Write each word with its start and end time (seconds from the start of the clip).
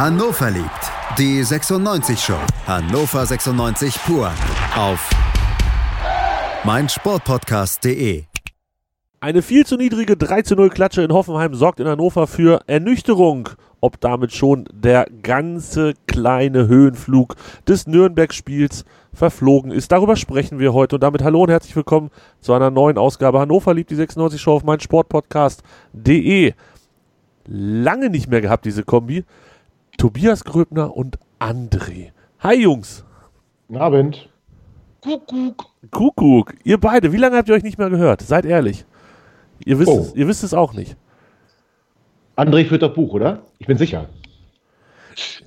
Hannover 0.00 0.50
liebt. 0.50 1.18
Die 1.18 1.44
96 1.44 2.18
Show. 2.18 2.38
Hannover 2.66 3.26
96 3.26 3.96
pur. 4.06 4.32
Auf 4.74 5.10
meinsportpodcast.de. 6.64 8.24
Eine 9.20 9.42
viel 9.42 9.66
zu 9.66 9.76
niedrige 9.76 10.16
3 10.16 10.40
zu 10.40 10.56
0 10.56 10.70
Klatsche 10.70 11.02
in 11.02 11.12
Hoffenheim 11.12 11.52
sorgt 11.52 11.80
in 11.80 11.86
Hannover 11.86 12.26
für 12.26 12.62
Ernüchterung. 12.66 13.50
Ob 13.82 14.00
damit 14.00 14.32
schon 14.32 14.64
der 14.72 15.04
ganze 15.22 15.92
kleine 16.06 16.66
Höhenflug 16.66 17.36
des 17.68 17.86
Nürnberg-Spiels 17.86 18.86
verflogen 19.12 19.70
ist. 19.70 19.92
Darüber 19.92 20.16
sprechen 20.16 20.58
wir 20.58 20.72
heute. 20.72 20.96
Und 20.96 21.02
damit 21.02 21.22
hallo 21.22 21.42
und 21.42 21.50
herzlich 21.50 21.76
willkommen 21.76 22.08
zu 22.40 22.54
einer 22.54 22.70
neuen 22.70 22.96
Ausgabe 22.96 23.38
Hannover 23.38 23.74
liebt 23.74 23.90
die 23.90 23.96
96 23.96 24.40
Show 24.40 24.54
auf 24.54 24.64
meinsportpodcast.de. 24.64 26.54
Lange 27.46 28.08
nicht 28.08 28.30
mehr 28.30 28.40
gehabt, 28.40 28.64
diese 28.64 28.82
Kombi. 28.82 29.26
Tobias 30.00 30.44
Gröbner 30.44 30.96
und 30.96 31.18
André. 31.38 32.12
Hi 32.38 32.54
Jungs. 32.54 33.04
Guten 33.68 33.82
Abend. 33.82 34.30
Kuckuck. 35.02 35.66
Kuckuck. 35.90 36.54
Ihr 36.64 36.78
beide, 36.80 37.12
wie 37.12 37.18
lange 37.18 37.36
habt 37.36 37.50
ihr 37.50 37.54
euch 37.54 37.62
nicht 37.62 37.76
mehr 37.76 37.90
gehört? 37.90 38.22
Seid 38.22 38.46
ehrlich. 38.46 38.86
Ihr 39.62 39.78
wisst, 39.78 39.90
Oh. 39.90 40.00
es, 40.00 40.14
ihr 40.14 40.26
wisst 40.26 40.42
es 40.42 40.54
auch 40.54 40.72
nicht. 40.72 40.96
André 42.34 42.64
führt 42.66 42.80
das 42.80 42.94
Buch, 42.94 43.12
oder? 43.12 43.42
Ich 43.58 43.66
bin 43.66 43.76
sicher. 43.76 44.08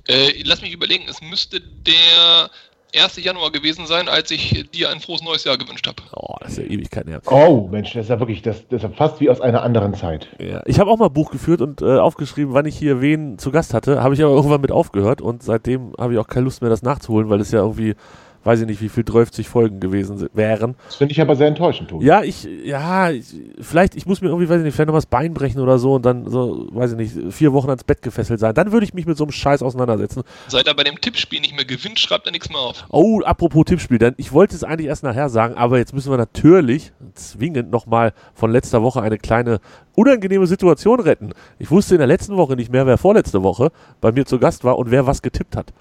Äh, 0.06 0.40
lass 0.44 0.62
mich 0.62 0.72
überlegen, 0.72 1.06
es 1.08 1.20
müsste 1.20 1.60
der 1.60 2.48
1. 2.94 3.22
Januar 3.22 3.50
gewesen 3.50 3.86
sein, 3.86 4.08
als 4.08 4.30
ich 4.30 4.70
dir 4.70 4.90
ein 4.90 5.00
frohes 5.00 5.22
neues 5.22 5.44
Jahr 5.44 5.58
gewünscht 5.58 5.86
habe. 5.86 6.02
Oh, 6.14 6.36
das 6.40 6.52
ist 6.52 6.58
ja 6.58 6.64
Ewigkeit 6.64 7.06
her. 7.06 7.20
Oh, 7.26 7.68
Mensch, 7.70 7.92
das 7.92 8.04
ist 8.04 8.10
ja 8.10 8.18
wirklich, 8.18 8.42
das, 8.42 8.66
das 8.68 8.78
ist 8.78 8.82
ja 8.82 8.88
fast 8.90 9.20
wie 9.20 9.30
aus 9.30 9.40
einer 9.40 9.62
anderen 9.62 9.94
Zeit. 9.94 10.28
Ja. 10.38 10.62
Ich 10.66 10.78
habe 10.78 10.90
auch 10.90 10.98
mal 10.98 11.08
Buch 11.08 11.30
geführt 11.30 11.60
und 11.60 11.82
äh, 11.82 11.98
aufgeschrieben, 11.98 12.54
wann 12.54 12.66
ich 12.66 12.78
hier 12.78 13.00
wen 13.00 13.38
zu 13.38 13.50
Gast 13.50 13.74
hatte. 13.74 14.02
Habe 14.02 14.14
ich 14.14 14.22
aber 14.22 14.34
irgendwann 14.34 14.60
mit 14.60 14.72
aufgehört 14.72 15.20
und 15.20 15.42
seitdem 15.42 15.92
habe 15.98 16.12
ich 16.12 16.18
auch 16.18 16.28
keine 16.28 16.44
Lust 16.44 16.62
mehr, 16.62 16.70
das 16.70 16.82
nachzuholen, 16.82 17.28
weil 17.28 17.40
es 17.40 17.50
ja 17.50 17.60
irgendwie, 17.60 17.94
weiß 18.44 18.60
ich 18.60 18.66
nicht, 18.66 18.80
wie 18.80 18.88
viel 18.88 19.04
30 19.04 19.48
Folgen 19.48 19.80
gewesen 19.80 20.28
wären. 20.32 20.76
Das 20.86 20.96
finde 20.96 21.12
ich 21.12 21.20
aber 21.20 21.34
sehr 21.36 21.48
enttäuschend, 21.48 21.90
Tobi. 21.90 22.04
Ja, 22.04 22.22
ich, 22.22 22.46
ja, 22.64 23.10
ich, 23.10 23.26
vielleicht, 23.60 23.96
ich 23.96 24.06
muss 24.06 24.20
mir 24.20 24.28
irgendwie, 24.28 24.48
weiß 24.48 24.58
ich 24.58 24.64
nicht, 24.64 24.74
vielleicht 24.74 24.88
noch 24.88 24.94
mal 24.94 24.98
das 24.98 25.06
Bein 25.06 25.34
brechen 25.34 25.60
oder 25.60 25.78
so 25.78 25.94
und 25.94 26.04
dann 26.04 26.28
so, 26.30 26.68
weiß 26.72 26.92
ich 26.92 26.96
nicht, 26.96 27.32
vier 27.34 27.52
Wochen 27.52 27.68
ans 27.70 27.84
Bett 27.84 28.02
gefesselt 28.02 28.40
sein. 28.40 28.54
Dann 28.54 28.72
würde 28.72 28.84
ich 28.84 28.94
mich 28.94 29.06
mit 29.06 29.16
so 29.16 29.24
einem 29.24 29.32
Scheiß 29.32 29.62
auseinandersetzen. 29.62 30.22
Seit 30.48 30.66
er 30.66 30.74
bei 30.74 30.84
dem 30.84 31.00
Tippspiel 31.00 31.40
nicht 31.40 31.56
mehr 31.56 31.64
gewinnt, 31.64 31.98
schreibt 31.98 32.26
er 32.26 32.32
nichts 32.32 32.50
mehr 32.50 32.58
auf. 32.58 32.84
Oh, 32.90 33.20
apropos 33.24 33.64
Tippspiel, 33.64 33.98
denn 33.98 34.14
ich 34.18 34.32
wollte 34.32 34.54
es 34.54 34.64
eigentlich 34.64 34.88
erst 34.88 35.02
nachher 35.02 35.28
sagen, 35.28 35.54
aber 35.54 35.78
jetzt 35.78 35.94
müssen 35.94 36.10
wir 36.10 36.18
natürlich 36.18 36.92
zwingend 37.14 37.70
nochmal 37.70 38.12
von 38.34 38.50
letzter 38.50 38.82
Woche 38.82 39.02
eine 39.02 39.18
kleine 39.18 39.60
unangenehme 39.94 40.46
Situation 40.46 41.00
retten. 41.00 41.32
Ich 41.58 41.70
wusste 41.70 41.94
in 41.94 41.98
der 41.98 42.06
letzten 42.06 42.36
Woche 42.36 42.56
nicht 42.56 42.72
mehr, 42.72 42.86
wer 42.86 42.98
vorletzte 42.98 43.42
Woche 43.42 43.70
bei 44.00 44.12
mir 44.12 44.26
zu 44.26 44.38
Gast 44.38 44.64
war 44.64 44.78
und 44.78 44.90
wer 44.90 45.06
was 45.06 45.22
getippt 45.22 45.56
hat. 45.56 45.72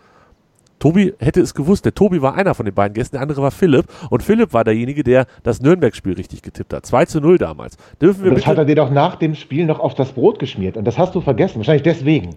Tobi 0.84 1.14
hätte 1.18 1.40
es 1.40 1.54
gewusst. 1.54 1.86
Der 1.86 1.94
Tobi 1.94 2.22
war 2.22 2.36
einer 2.36 2.56
von 2.56 2.66
den 2.66 2.76
beiden 2.76 2.94
Gästen, 2.94 3.16
der 3.16 3.22
andere 3.22 3.42
war 3.42 3.52
Philipp. 3.52 3.86
Und 4.10 4.22
Philipp 4.22 4.52
war 4.52 4.66
derjenige, 4.66 5.02
der 5.02 5.28
das 5.42 5.62
Nürnberg-Spiel 5.62 6.12
richtig 6.12 6.42
getippt 6.42 6.74
hat. 6.74 6.86
2 6.86 7.06
zu 7.06 7.22
0 7.22 7.38
damals. 7.38 7.78
Dürfen 8.02 8.26
wir 8.26 8.34
das 8.34 8.46
hat 8.46 8.58
er 8.58 8.66
dir 8.66 8.76
doch 8.76 8.92
nach 8.92 9.16
dem 9.16 9.34
Spiel 9.34 9.66
noch 9.66 9.80
auf 9.80 9.96
das 9.96 10.12
Brot 10.12 10.40
geschmiert. 10.40 10.76
Und 10.76 10.84
das 10.84 10.98
hast 10.98 11.16
du 11.16 11.22
vergessen. 11.22 11.56
Wahrscheinlich 11.56 11.84
deswegen. 11.84 12.36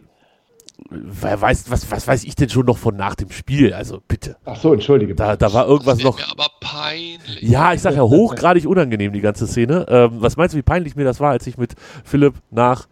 wer 0.90 1.40
weiß, 1.40 1.72
was, 1.72 1.90
was 1.90 2.06
weiß 2.06 2.22
ich 2.22 2.36
denn 2.36 2.48
schon 2.48 2.66
noch 2.66 2.78
von 2.78 2.94
nach 2.94 3.16
dem 3.16 3.32
Spiel? 3.32 3.74
Also 3.74 3.98
bitte. 4.06 4.36
Ach 4.44 4.54
so, 4.54 4.72
entschuldige. 4.72 5.16
Da, 5.16 5.34
da 5.34 5.52
war 5.52 5.66
irgendwas 5.66 6.00
noch. 6.04 6.16
mir 6.16 6.30
aber 6.30 6.46
peinlich. 6.60 7.42
Ja, 7.42 7.72
ich 7.72 7.80
sage 7.80 7.96
ja 7.96 8.02
hochgradig 8.04 8.64
unangenehm, 8.64 9.12
die 9.12 9.22
ganze 9.22 9.48
Szene. 9.48 9.86
Ähm, 9.88 10.10
was 10.20 10.36
meinst 10.36 10.54
du, 10.54 10.58
wie 10.58 10.62
peinlich 10.62 10.94
mir 10.94 11.02
das 11.04 11.18
war, 11.18 11.32
als 11.32 11.48
ich 11.48 11.58
mit 11.58 11.74
Philipp 12.04 12.34
nach 12.52 12.86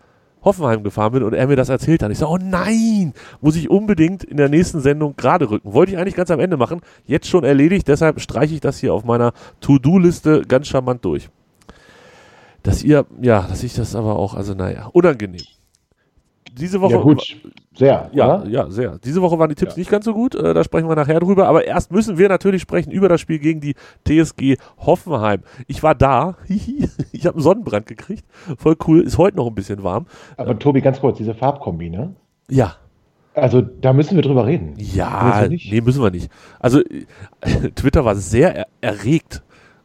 Hoffenheim 0.44 0.82
gefahren 0.82 1.12
bin 1.12 1.22
und 1.22 1.32
er 1.32 1.46
mir 1.46 1.56
das 1.56 1.68
erzählt 1.68 2.02
hat? 2.02 2.10
Ich 2.10 2.18
sage, 2.18 2.32
oh 2.32 2.38
nein, 2.38 3.12
muss 3.40 3.56
ich 3.56 3.70
unbedingt 3.70 4.24
in 4.24 4.36
der 4.36 4.48
nächsten 4.48 4.80
Sendung 4.80 5.16
gerade 5.16 5.50
rücken. 5.50 5.72
Wollte 5.72 5.92
ich 5.92 5.98
eigentlich 5.98 6.16
ganz 6.16 6.30
am 6.30 6.40
Ende 6.40 6.56
machen, 6.56 6.80
jetzt 7.06 7.28
schon 7.28 7.44
erledigt, 7.44 7.88
deshalb 7.88 8.20
streiche 8.20 8.54
ich 8.54 8.60
das 8.60 8.78
hier 8.78 8.94
auf 8.94 9.04
meiner 9.04 9.32
To-Do-Liste 9.60 10.42
ganz 10.42 10.68
charmant 10.68 11.04
durch. 11.04 11.28
Dass 12.62 12.82
ihr, 12.82 13.06
ja, 13.20 13.42
dass 13.42 13.62
ich 13.62 13.74
das 13.74 13.94
aber 13.94 14.16
auch, 14.16 14.34
also 14.34 14.54
naja, 14.54 14.88
unangenehm. 14.92 15.42
Diese 16.56 16.80
Woche. 16.80 16.94
ja, 16.94 17.00
gut. 17.00 17.36
Sehr. 17.76 18.10
Ja, 18.12 18.40
oder? 18.42 18.48
ja, 18.48 18.70
sehr. 18.70 18.98
Diese 18.98 19.20
Woche 19.20 19.38
waren 19.38 19.48
die 19.48 19.56
Tipps 19.56 19.74
Ja. 19.74 19.80
nicht 19.80 19.90
ganz 19.90 20.04
so 20.04 20.14
gut. 20.14 20.34
Äh, 20.36 20.54
da 20.54 20.62
sprechen 20.62 20.88
wir 20.88 20.94
nachher 20.94 21.18
drüber. 21.18 21.48
Aber 21.48 21.64
erst 21.64 21.90
müssen 21.90 22.16
wir 22.16 22.28
natürlich 22.28 22.62
sprechen 22.62 22.92
über 22.92 23.08
das 23.08 23.20
Spiel 23.20 23.40
gegen 23.40 23.60
die 23.60 23.74
TSG 24.06 24.56
Hoffenheim. 24.78 25.42
Ich 25.66 25.82
war 25.82 25.94
da. 25.96 26.36
ich 27.12 27.26
habe 27.26 27.36
einen 27.36 27.42
Sonnenbrand 27.42 27.86
gekriegt. 27.86 28.24
Voll 28.58 28.76
cool. 28.86 29.00
Ist 29.00 29.18
heute 29.18 29.36
noch 29.36 29.48
ein 29.48 29.54
bisschen 29.54 29.82
warm. 29.82 30.06
Aber 30.36 30.56
Tobi, 30.58 30.80
ganz 30.80 31.00
kurz, 31.00 31.18
diese 31.18 31.34
Farbkombi, 31.34 31.90
ne? 31.90 32.14
Ja. 32.48 32.76
Also, 33.34 33.60
da 33.60 33.92
müssen 33.92 34.14
wir 34.14 34.22
drüber 34.22 34.46
reden. 34.46 34.74
Ja, 34.78 35.46
Müssen 35.50 35.68
nee, 35.74 35.80
müssen 35.80 36.00
wir 36.02 36.12
nicht. 36.12 36.30
Also, 36.60 36.80
Twitter 37.74 38.04
war 38.04 38.14
sehr 38.14 38.54
er 38.54 38.66
erregt. 38.80 39.42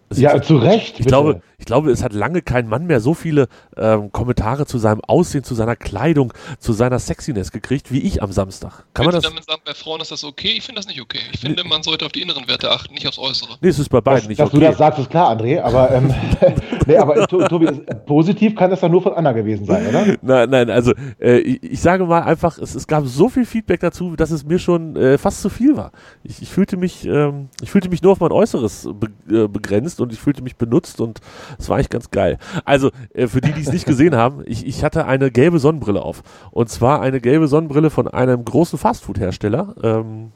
Also 0.10 0.22
Ja, 0.22 0.36
ich, 0.36 0.44
zu 0.44 0.58
Recht. 0.58 0.92
ich 0.92 0.98
bitte. 0.98 1.10
glaube, 1.10 1.42
ich 1.60 1.66
glaube, 1.66 1.92
es 1.92 2.04
hat 2.04 2.14
lange 2.14 2.42
kein 2.42 2.68
Mann 2.68 2.88
mehr 2.88 3.00
so 3.02 3.14
viele 3.14 3.48
ähm, 3.78 4.12
Kommentare 4.12 4.66
zu 4.66 4.78
seinem 4.78 5.02
Aussehen, 5.02 5.44
zu 5.44 5.56
seiner 5.56 5.76
Kleidung, 5.76 6.34
zu 6.58 6.74
seiner 6.74 7.00
Sexiness 7.00 7.52
gekriegt 7.52 7.92
wie 7.92 8.00
ich 8.00 8.24
am 8.24 8.32
Samstag. 8.32 8.86
Kann 8.94 9.06
man 9.06 9.16
das? 9.16 9.24
damit 9.24 9.46
sagen, 9.46 9.62
bei 9.66 9.74
Frauen 9.74 10.02
ist 10.02 10.12
das 10.12 10.24
okay? 10.24 10.54
Ich 10.58 10.64
finde 10.64 10.80
das 10.80 10.88
nicht 10.88 11.02
okay. 11.02 11.20
Ich 11.34 11.42
finde, 11.42 11.64
man 11.66 11.84
sollte 11.84 12.06
auf 12.06 12.12
die 12.12 12.22
inneren 12.22 12.48
Werte 12.48 12.72
achten, 12.72 12.94
nicht 12.94 13.08
aufs 13.08 13.20
Äußere. 13.20 13.58
Nee, 13.62 13.70
es 13.70 13.80
ist 13.80 13.90
bei 13.90 13.98
dass, 13.98 14.04
beiden 14.06 14.30
nicht 14.30 14.40
dass 14.40 14.48
okay. 14.48 14.60
du 14.60 14.66
das 14.66 14.78
sagst, 14.78 15.00
ist 15.00 15.10
klar, 15.10 15.36
André. 15.36 15.62
Aber, 15.62 15.92
ähm, 15.92 16.14
nee, 16.88 16.98
aber 16.98 17.28
To- 17.28 17.48
Tobi, 17.48 17.68
positiv 18.06 18.56
kann 18.56 18.70
das 18.72 18.80
doch 18.80 18.90
nur 18.90 19.02
von 19.02 19.14
Anna 19.14 19.34
gewesen 19.34 19.66
sein, 19.66 19.88
oder? 19.88 20.00
Nein, 20.22 20.50
nein, 20.50 20.70
also 20.70 20.94
äh, 21.20 21.40
ich, 21.40 21.64
ich 21.64 21.82
sage 21.82 22.06
mal 22.06 22.22
einfach, 22.22 22.58
es, 22.58 22.76
es 22.76 22.88
gab 22.88 23.06
so 23.06 23.30
viel 23.30 23.46
Feedback 23.46 23.80
dazu, 23.82 24.16
dass 24.16 24.32
es 24.32 24.46
mir 24.46 24.60
schon 24.60 24.96
äh, 24.96 25.18
fast 25.18 25.42
zu 25.42 25.50
viel 25.50 25.76
war. 25.76 25.92
Ich, 26.24 26.42
ich 26.42 26.50
fühlte 26.50 26.78
mich, 26.78 27.06
ähm, 27.06 27.50
ich 27.62 27.70
fühlte 27.70 27.90
mich 27.90 28.02
nur 28.02 28.14
auf 28.14 28.20
mein 28.20 28.32
Äußeres 28.32 28.90
be 28.94 29.10
äh, 29.44 29.48
begrenzt 29.48 30.00
und 30.02 30.14
ich 30.14 30.20
fühlte 30.20 30.42
mich 30.42 30.56
benutzt 30.56 31.02
und 31.02 31.20
es 31.58 31.70
war 31.70 31.78
eigentlich 31.78 31.90
ganz 31.90 32.12
geil. 32.12 32.38
Also 32.66 32.92
äh, 33.14 33.28
für 33.28 33.42
die, 33.42 33.52
die 33.54 33.62
es 33.62 33.72
nicht 33.72 33.86
gesehen 33.86 34.16
haben, 34.16 34.44
ich, 34.46 34.66
ich 34.68 34.84
hatte 34.84 35.06
eine 35.06 35.32
gelbe 35.32 35.60
Sonnenbrille 35.60 36.02
auf 36.02 36.22
und 36.52 36.70
zwar 36.70 37.02
eine 37.02 37.20
gelbe 37.22 37.48
Sonnenbrille 37.48 37.90
von 37.90 38.08
einem 38.08 38.46
großen 38.46 38.78
Fastfood-Hersteller, 38.78 39.76
ähm, 39.84 40.32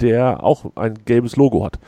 der 0.00 0.42
auch 0.42 0.64
ein 0.76 0.94
gelbes 1.04 1.36
Logo 1.36 1.64
hat. 1.64 1.78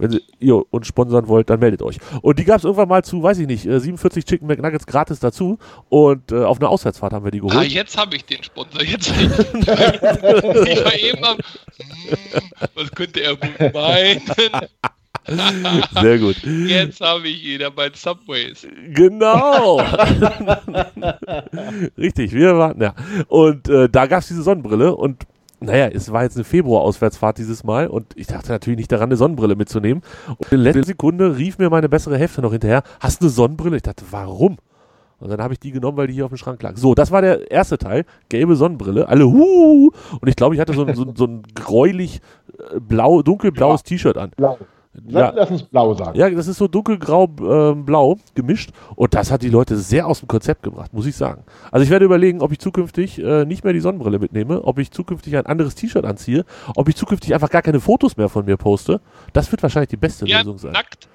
Wenn 0.00 0.12
Sie- 0.12 0.22
ihr 0.38 0.62
uns 0.72 0.86
sponsern 0.86 1.26
wollt, 1.26 1.50
dann 1.50 1.58
meldet 1.58 1.82
euch. 1.82 1.98
Und 2.22 2.38
die 2.38 2.44
gab 2.44 2.58
es 2.58 2.64
irgendwann 2.64 2.88
mal 2.88 3.02
zu, 3.02 3.20
weiß 3.20 3.38
ich 3.40 3.48
nicht, 3.48 3.66
äh, 3.66 3.80
47 3.80 4.24
Chicken 4.24 4.46
McNuggets 4.46 4.86
gratis 4.86 5.18
dazu. 5.18 5.58
Und 5.88 6.30
äh, 6.30 6.44
auf 6.44 6.60
einer 6.60 6.68
Auswärtsfahrt 6.70 7.12
haben 7.12 7.24
wir 7.24 7.32
die 7.32 7.40
Ah, 7.42 7.48
geholt. 7.48 7.68
jetzt 7.72 7.96
habe 7.98 8.14
ich 8.14 8.24
den 8.24 8.40
Sponsor. 8.44 8.80
Jetzt 8.80 9.10
ich 9.20 9.66
war 9.66 10.94
eben 10.94 11.24
am. 11.24 11.36
Hm, 11.36 12.42
was 12.76 12.90
könnte 12.92 13.20
er 13.22 13.36
meinen? 13.72 14.22
Sehr 16.00 16.18
gut. 16.18 16.36
Jetzt 16.66 17.00
habe 17.00 17.28
ich 17.28 17.44
ihn 17.44 17.60
bei 17.74 17.90
Subways. 17.94 18.66
Genau. 18.94 19.78
Richtig, 21.98 22.32
wir 22.32 22.56
waren, 22.58 22.80
ja. 22.80 22.94
Und 23.28 23.68
äh, 23.68 23.88
da 23.88 24.06
gab 24.06 24.20
es 24.20 24.28
diese 24.28 24.42
Sonnenbrille 24.42 24.94
und 24.94 25.24
naja, 25.60 25.88
es 25.88 26.12
war 26.12 26.22
jetzt 26.22 26.36
eine 26.36 26.44
Februar-Auswärtsfahrt 26.44 27.38
dieses 27.38 27.64
Mal 27.64 27.88
und 27.88 28.06
ich 28.16 28.28
dachte 28.28 28.52
natürlich 28.52 28.78
nicht 28.78 28.92
daran, 28.92 29.08
eine 29.08 29.16
Sonnenbrille 29.16 29.56
mitzunehmen. 29.56 30.02
Und 30.28 30.52
in 30.52 30.60
letzter 30.60 30.84
Sekunde 30.84 31.36
rief 31.36 31.58
mir 31.58 31.68
meine 31.68 31.88
bessere 31.88 32.16
Hälfte 32.16 32.42
noch 32.42 32.52
hinterher, 32.52 32.84
hast 33.00 33.20
du 33.20 33.24
eine 33.24 33.30
Sonnenbrille? 33.32 33.76
Ich 33.76 33.82
dachte, 33.82 34.04
warum? 34.10 34.58
Und 35.18 35.30
dann 35.30 35.42
habe 35.42 35.54
ich 35.54 35.58
die 35.58 35.72
genommen, 35.72 35.96
weil 35.96 36.06
die 36.06 36.12
hier 36.14 36.26
auf 36.26 36.30
dem 36.30 36.38
Schrank 36.38 36.62
lag. 36.62 36.76
So, 36.76 36.94
das 36.94 37.10
war 37.10 37.22
der 37.22 37.50
erste 37.50 37.76
Teil. 37.76 38.04
Gelbe 38.28 38.54
Sonnenbrille. 38.54 39.08
Alle 39.08 39.26
huhu. 39.26 39.90
Und 40.20 40.28
ich 40.28 40.36
glaube, 40.36 40.54
ich 40.54 40.60
hatte 40.60 40.74
so, 40.74 40.84
ein- 40.84 40.94
so, 40.94 41.12
so 41.12 41.24
ein 41.24 41.42
gräulich 41.56 42.20
äh, 42.72 42.78
blau, 42.78 43.22
dunkelblaues 43.22 43.82
T-Shirt 43.82 44.16
an. 44.16 44.30
Blau. 44.36 44.58
Ja. 45.06 45.30
Lass 45.34 45.50
uns 45.50 45.62
blau 45.62 45.94
sagen. 45.94 46.18
Ja, 46.18 46.28
das 46.30 46.48
ist 46.48 46.56
so 46.58 46.66
dunkelgrau-blau 46.66 48.18
gemischt 48.34 48.70
und 48.96 49.14
das 49.14 49.30
hat 49.30 49.42
die 49.42 49.48
Leute 49.50 49.76
sehr 49.76 50.06
aus 50.06 50.20
dem 50.20 50.28
Konzept 50.28 50.62
gebracht, 50.62 50.92
muss 50.92 51.06
ich 51.06 51.16
sagen. 51.16 51.44
Also 51.70 51.84
ich 51.84 51.90
werde 51.90 52.04
überlegen, 52.04 52.40
ob 52.40 52.52
ich 52.52 52.58
zukünftig 52.58 53.18
äh, 53.22 53.44
nicht 53.44 53.64
mehr 53.64 53.72
die 53.72 53.80
Sonnenbrille 53.80 54.18
mitnehme, 54.18 54.62
ob 54.64 54.78
ich 54.78 54.90
zukünftig 54.90 55.36
ein 55.36 55.46
anderes 55.46 55.74
T-Shirt 55.74 56.04
anziehe, 56.04 56.44
ob 56.74 56.88
ich 56.88 56.96
zukünftig 56.96 57.34
einfach 57.34 57.50
gar 57.50 57.62
keine 57.62 57.80
Fotos 57.80 58.16
mehr 58.16 58.28
von 58.28 58.44
mir 58.44 58.56
poste. 58.56 59.00
Das 59.32 59.50
wird 59.52 59.62
wahrscheinlich 59.62 59.90
die 59.90 59.96
beste 59.96 60.26
Ja, 60.26 60.38
Lösung 60.38 60.58
sein. 60.58 60.72
nackt. 60.72 61.08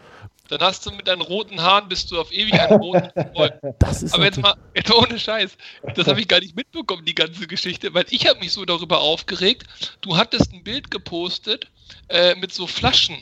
Dann 0.49 0.59
hast 0.59 0.85
du 0.85 0.91
mit 0.91 1.07
deinen 1.07 1.21
roten 1.21 1.61
Haaren 1.61 1.87
bist 1.87 2.11
du 2.11 2.19
auf 2.19 2.31
ewig 2.31 2.53
einen 2.59 2.79
roten 2.79 3.09
Freund. 3.35 3.53
Das 3.79 4.03
ist 4.03 4.13
Aber 4.13 4.25
jetzt 4.25 4.41
mal, 4.41 4.53
jetzt 4.75 4.89
mal 4.89 4.97
ohne 4.97 5.17
Scheiß. 5.17 5.57
Das 5.95 6.05
habe 6.07 6.19
ich 6.19 6.27
gar 6.27 6.41
nicht 6.41 6.55
mitbekommen, 6.55 7.05
die 7.05 7.15
ganze 7.15 7.47
Geschichte, 7.47 7.93
weil 7.93 8.05
ich 8.09 8.27
habe 8.27 8.39
mich 8.39 8.51
so 8.51 8.65
darüber 8.65 8.99
aufgeregt. 9.01 9.63
Du 10.01 10.17
hattest 10.17 10.53
ein 10.53 10.63
Bild 10.63 10.91
gepostet 10.91 11.67
äh, 12.09 12.35
mit 12.35 12.53
so 12.53 12.67
Flaschen. 12.67 13.15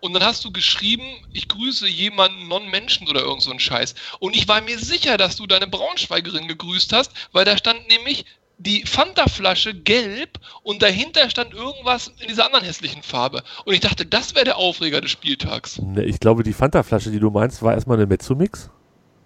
Und 0.00 0.14
dann 0.14 0.22
hast 0.22 0.44
du 0.44 0.52
geschrieben, 0.52 1.04
ich 1.32 1.48
grüße 1.48 1.88
jemanden 1.88 2.48
Non-Menschen 2.48 3.08
oder 3.08 3.20
irgend 3.20 3.42
so 3.42 3.50
ein 3.50 3.60
Scheiß. 3.60 3.94
Und 4.18 4.34
ich 4.34 4.48
war 4.48 4.60
mir 4.60 4.78
sicher, 4.78 5.16
dass 5.16 5.36
du 5.36 5.46
deine 5.46 5.66
Braunschweigerin 5.66 6.48
gegrüßt 6.48 6.92
hast, 6.92 7.12
weil 7.32 7.44
da 7.44 7.56
stand 7.56 7.88
nämlich 7.88 8.24
die 8.60 8.84
Fanta-Flasche 8.84 9.72
gelb 9.74 10.38
und 10.62 10.82
dahinter 10.82 11.30
stand 11.30 11.54
irgendwas 11.54 12.12
in 12.20 12.28
dieser 12.28 12.44
anderen 12.44 12.64
hässlichen 12.64 13.02
Farbe. 13.02 13.42
Und 13.64 13.72
ich 13.72 13.80
dachte, 13.80 14.04
das 14.04 14.34
wäre 14.34 14.44
der 14.44 14.58
Aufreger 14.58 15.00
des 15.00 15.10
Spieltags. 15.10 15.80
Ne, 15.80 16.04
ich 16.04 16.20
glaube, 16.20 16.42
die 16.42 16.52
Fanta-Flasche, 16.52 17.10
die 17.10 17.20
du 17.20 17.30
meinst, 17.30 17.62
war 17.62 17.72
erstmal 17.72 17.96
eine 17.96 18.06
Mezzomix, 18.06 18.70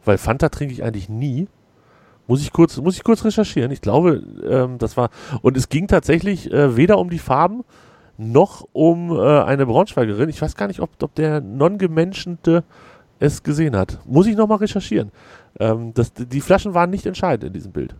weil 0.05 0.19
Fanta 0.19 0.50
trinke 0.50 0.73
ich 0.73 0.85
eigentlich 0.85 1.09
nie. 1.09 1.49
Muss 2.26 2.43
ich 2.43 2.53
kurz, 2.53 2.76
muss 2.79 2.97
ich 2.97 3.03
kurz 3.03 3.25
recherchieren. 3.25 3.71
Ich 3.71 3.82
glaube, 3.82 4.23
ähm, 4.49 4.79
das 4.79 4.97
war. 4.97 5.11
Und 5.43 5.56
es 5.56 5.69
ging 5.69 5.88
tatsächlich 5.88 6.50
äh, 6.50 6.76
weder 6.76 6.99
um 6.99 7.11
die 7.11 7.19
Farben 7.19 7.65
noch 8.16 8.66
um 8.72 9.11
äh, 9.11 9.43
eine 9.43 9.66
Braunschweigerin. 9.66 10.28
Ich 10.28 10.40
weiß 10.40 10.56
gar 10.56 10.69
nicht, 10.69 10.81
ob, 10.81 10.90
ob 11.02 11.14
der 11.14 11.40
non-gemenschente 11.40 12.64
es 13.19 13.43
gesehen 13.43 13.76
hat. 13.76 13.99
Muss 14.06 14.26
ich 14.26 14.37
nochmal 14.37 14.58
recherchieren. 14.58 15.11
Ähm, 15.58 15.93
das, 15.94 16.12
die 16.12 16.40
Flaschen 16.40 16.75
waren 16.75 16.90
nicht 16.90 17.06
entscheidend 17.06 17.44
in 17.44 17.52
diesem 17.52 17.72
Bild. 17.72 17.94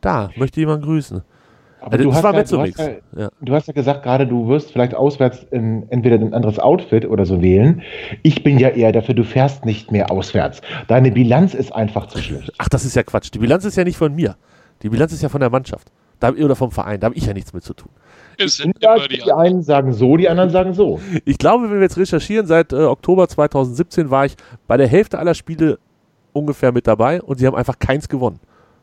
Da, 0.00 0.30
möchte 0.36 0.60
jemand 0.60 0.82
grüßen. 0.84 1.22
Aber 1.80 1.92
Also, 1.92 2.04
du, 2.04 2.10
das 2.10 2.16
hast 2.16 2.24
war 2.24 2.34
ja, 2.34 2.42
du, 2.42 2.60
hast 2.60 2.78
ja, 2.78 3.22
Ja. 3.22 3.28
du 3.40 3.54
hast 3.54 3.66
ja 3.68 3.72
gesagt 3.72 4.02
gerade, 4.02 4.26
du 4.26 4.48
wirst 4.48 4.70
vielleicht 4.72 4.94
auswärts 4.94 5.46
in, 5.50 5.88
entweder 5.90 6.16
ein 6.16 6.34
anderes 6.34 6.58
Outfit 6.58 7.06
oder 7.06 7.24
so 7.24 7.40
wählen. 7.40 7.82
Ich 8.22 8.42
bin 8.42 8.58
ja 8.58 8.68
eher 8.68 8.92
dafür, 8.92 9.14
du 9.14 9.24
fährst 9.24 9.64
nicht 9.64 9.90
mehr 9.90 10.10
auswärts. 10.10 10.60
Deine 10.88 11.10
Bilanz 11.10 11.54
ist 11.54 11.74
einfach 11.74 12.06
zu 12.06 12.18
schlecht. 12.18 12.52
Ach, 12.58 12.68
das 12.68 12.84
ist 12.84 12.96
ja 12.96 13.02
Quatsch. 13.02 13.30
Die 13.32 13.38
Bilanz 13.38 13.64
ist 13.64 13.76
ja 13.76 13.84
nicht 13.84 13.96
von 13.96 14.14
mir. 14.14 14.36
Die 14.82 14.90
Bilanz 14.90 15.12
ist 15.12 15.22
ja 15.22 15.28
von 15.28 15.40
der 15.40 15.50
Mannschaft. 15.50 15.90
Da, 16.18 16.30
oder 16.32 16.54
vom 16.54 16.70
Verein. 16.70 17.00
Da 17.00 17.06
habe 17.06 17.16
ich 17.16 17.24
ja 17.26 17.32
nichts 17.32 17.54
mit 17.54 17.64
zu 17.64 17.72
tun. 17.72 17.90
Es 18.40 18.56
sind 18.56 18.82
immer 18.82 19.06
die 19.08 19.18
die 19.18 19.32
einen 19.32 19.62
sagen 19.62 19.92
so, 19.92 20.16
die 20.16 20.28
anderen 20.28 20.50
sagen 20.50 20.74
so. 20.74 21.00
Ich 21.24 21.38
glaube, 21.38 21.64
wenn 21.64 21.76
wir 21.76 21.82
jetzt 21.82 21.98
recherchieren, 21.98 22.46
seit 22.46 22.72
äh, 22.72 22.76
Oktober 22.76 23.28
2017 23.28 24.10
war 24.10 24.26
ich 24.26 24.36
bei 24.66 24.76
der 24.76 24.88
Hälfte 24.88 25.18
aller 25.18 25.34
Spiele 25.34 25.78
ungefähr 26.32 26.72
mit 26.72 26.86
dabei 26.86 27.20
und 27.22 27.38
sie 27.38 27.46
haben 27.46 27.56
einfach 27.56 27.78
keins 27.78 28.08
gewonnen. 28.08 28.40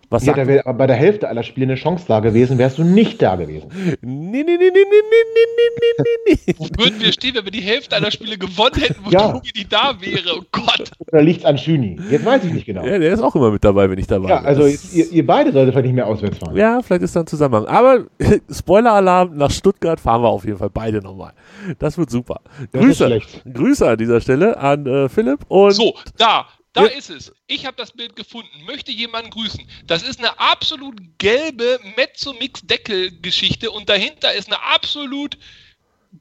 Was 0.10 0.24
Ja, 0.24 0.28
sagt 0.34 0.38
da 0.40 0.48
wäre 0.48 0.74
bei 0.74 0.88
der 0.88 0.96
Hälfte 0.96 1.28
aller 1.28 1.44
Spiele 1.44 1.66
eine 1.68 1.76
Chance 1.76 2.06
da 2.08 2.22
gewesen, 2.22 2.58
wärst 2.58 2.78
du 2.78 2.84
nicht 2.86 3.22
da 3.22 3.36
gewesen. 3.36 3.68
Nee, 4.02 4.44
nee, 4.44 4.44
nee, 4.44 4.58
nee, 4.58 4.70
nee, 4.72 4.72
nee, 4.74 5.54
nee, 5.58 6.04
nee, 6.28 6.38
nee. 6.48 6.56
Wo 6.58 6.66
würden 6.82 7.02
wir 7.02 7.12
stehen, 7.12 7.36
wenn 7.36 7.44
wir 7.44 7.52
die 7.52 7.60
Hälfte 7.62 7.96
aller 7.96 8.10
Spiele 8.12 8.38
gewonnen 8.38 8.76
hätten, 8.80 8.96
wo 9.04 9.10
Ja. 9.10 9.34
Tobi 9.34 9.52
nicht 9.54 9.74
da 9.74 9.96
wäre? 10.00 10.38
Oh 10.40 10.44
Gott. 10.52 10.92
Oder 11.12 11.22
liegt's 11.22 11.44
an 11.44 11.58
Schüni? 11.58 12.00
Jetzt 12.10 12.24
weiß 12.26 12.44
ich 12.46 12.54
nicht 12.54 12.66
genau. 12.66 12.86
Ja, 12.86 12.98
der 13.00 13.12
ist 13.12 13.22
auch 13.22 13.36
immer 13.36 13.52
mit 13.52 13.64
dabei, 13.66 13.90
wenn 13.90 14.00
ich 14.00 14.08
dabei 14.08 14.30
Ja, 14.30 14.38
bin. 14.38 14.46
also 14.46 14.62
Das- 14.64 14.94
ihr, 14.94 15.12
ihr 15.12 15.26
beide 15.28 15.52
solltet 15.52 15.74
vielleicht 15.74 15.88
nicht 15.88 15.96
mehr 15.96 16.08
auswärts 16.08 16.38
fahren. 16.38 16.56
Ja, 16.56 16.82
vielleicht 16.82 17.02
ist 17.04 17.16
da 17.16 17.20
ein 17.22 17.28
Zusammenhang. 17.28 17.66
Aber 17.66 18.06
Spoiler-Alarm, 18.50 19.36
nach 19.36 19.52
Stuttgart 19.52 20.00
fahren 20.00 20.22
wir 20.22 20.30
auf 20.30 20.46
jeden 20.46 20.58
Fall 20.58 20.70
beide 20.70 21.02
nochmal. 21.02 21.34
Das 21.80 21.98
wird 21.98 22.10
super. 22.10 22.40
Das 22.72 22.82
Grüße. 22.82 23.20
Grüße 23.54 23.88
an 23.90 23.98
dieser 23.98 24.22
Stelle 24.22 24.58
an 24.58 24.86
äh, 24.86 25.10
Philipp 25.10 25.40
und 25.50 25.72
So, 25.72 25.94
da. 26.18 26.46
Da 26.78 26.84
Ja. 26.84 26.90
ist 26.90 27.10
es. 27.10 27.32
Ich 27.48 27.66
habe 27.66 27.76
das 27.76 27.92
Bild 27.92 28.16
gefunden. 28.16 28.50
Möchte 28.66 28.92
jemanden 28.92 29.32
grüßen. 29.32 29.68
Das 29.88 30.04
ist 30.04 30.20
eine 30.20 30.40
absolut 30.40 30.96
gelbe 31.18 31.80
Mezzomix-Deckel-Geschichte 31.96 33.72
und 33.72 33.90
dahinter 33.90 34.34
ist 34.34 34.48
eine 34.48 34.62
absolut 34.62 35.38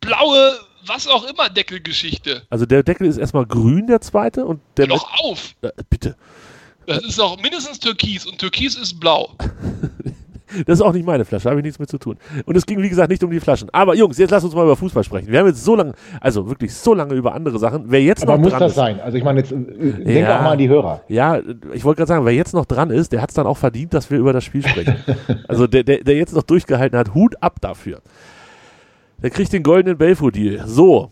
blaue, 0.01 0.59
was 0.85 1.07
auch 1.09 1.25
immer, 1.25 1.49
Deckelgeschichte. 1.51 2.47
also 2.51 2.67
der 2.67 2.83
Deckel 2.83 3.07
ist 3.07 3.17
erstmal 3.19 3.47
grün, 3.47 3.87
der 3.87 4.01
zweite 4.01 4.45
und 4.45 4.61
der 4.77 4.87
Doch 4.89 5.11
auf. 5.21 5.55
Äh, 5.63 5.71
bitte. 5.91 6.17
Das 6.87 7.05
ist 7.05 7.19
auch 7.21 7.41
mindestens 7.41 7.81
Türkis 7.81 8.27
und 8.27 8.39
Türkis 8.39 8.77
ist 8.77 8.99
blau. 9.01 9.37
Das 10.67 10.79
ist 10.79 10.83
auch 10.83 10.93
nicht 10.93 11.05
meine 11.07 11.25
Flasche, 11.25 11.49
habe 11.51 11.61
ich 11.61 11.65
nichts 11.65 11.79
mit 11.79 11.89
zu 11.91 11.99
tun. 11.99 12.17
Und 12.45 12.57
es 12.57 12.67
ging, 12.67 12.81
wie 12.83 12.89
gesagt, 12.89 13.11
nicht 13.11 13.23
um 13.25 13.31
die 13.31 13.41
Flaschen. 13.41 13.69
Aber 13.73 13.95
Jungs, 13.95 14.17
jetzt 14.19 14.31
lasst 14.31 14.45
uns 14.45 14.55
mal 14.55 14.63
über 14.65 14.77
Fußball 14.77 15.03
sprechen. 15.05 15.29
Wir 15.31 15.41
haben 15.41 15.47
jetzt 15.49 15.65
so 15.65 15.75
lange, 15.77 15.93
also 16.21 16.49
wirklich 16.49 16.73
so 16.75 16.95
lange 16.95 17.15
über 17.15 17.35
andere 17.35 17.59
Sachen. 17.59 17.85
Wer 17.89 18.03
jetzt 18.03 18.23
Aber 18.23 18.33
noch 18.35 18.41
muss 18.41 18.51
dran 18.51 18.61
das 18.61 18.73
ist, 18.73 18.77
sein? 18.77 19.01
Also 19.01 19.19
ich 19.19 19.25
meine, 19.25 19.41
jetzt 19.41 19.53
äh, 19.53 19.57
denk 19.57 20.29
Ja. 20.29 20.39
auch 20.39 20.43
mal 20.43 20.53
an 20.53 20.59
die 20.59 20.69
Hörer. 20.69 21.03
Ja, 21.09 21.41
ich 21.73 21.85
wollte 21.85 21.99
gerade 21.99 22.09
sagen, 22.09 22.25
wer 22.25 22.33
jetzt 22.35 22.55
noch 22.55 22.65
dran 22.67 22.91
ist, 22.91 23.13
der 23.13 23.23
hat 23.23 23.31
es 23.31 23.35
dann 23.35 23.47
auch 23.47 23.57
verdient, 23.57 23.93
dass 23.95 24.11
wir 24.11 24.19
über 24.19 24.33
das 24.33 24.45
Spiel 24.45 24.67
sprechen. 24.67 24.97
also 25.49 25.67
der, 25.67 25.83
der, 25.85 26.05
der 26.05 26.17
jetzt 26.17 26.35
noch 26.35 26.43
durchgehalten 26.43 26.99
hat, 26.99 27.15
Hut 27.15 27.35
ab 27.43 27.57
dafür. 27.61 28.01
Der 29.23 29.31
kriegt 29.31 29.53
den 29.53 29.63
goldenen 29.63 29.97
Belfodil. 29.99 30.63
So, 30.67 31.11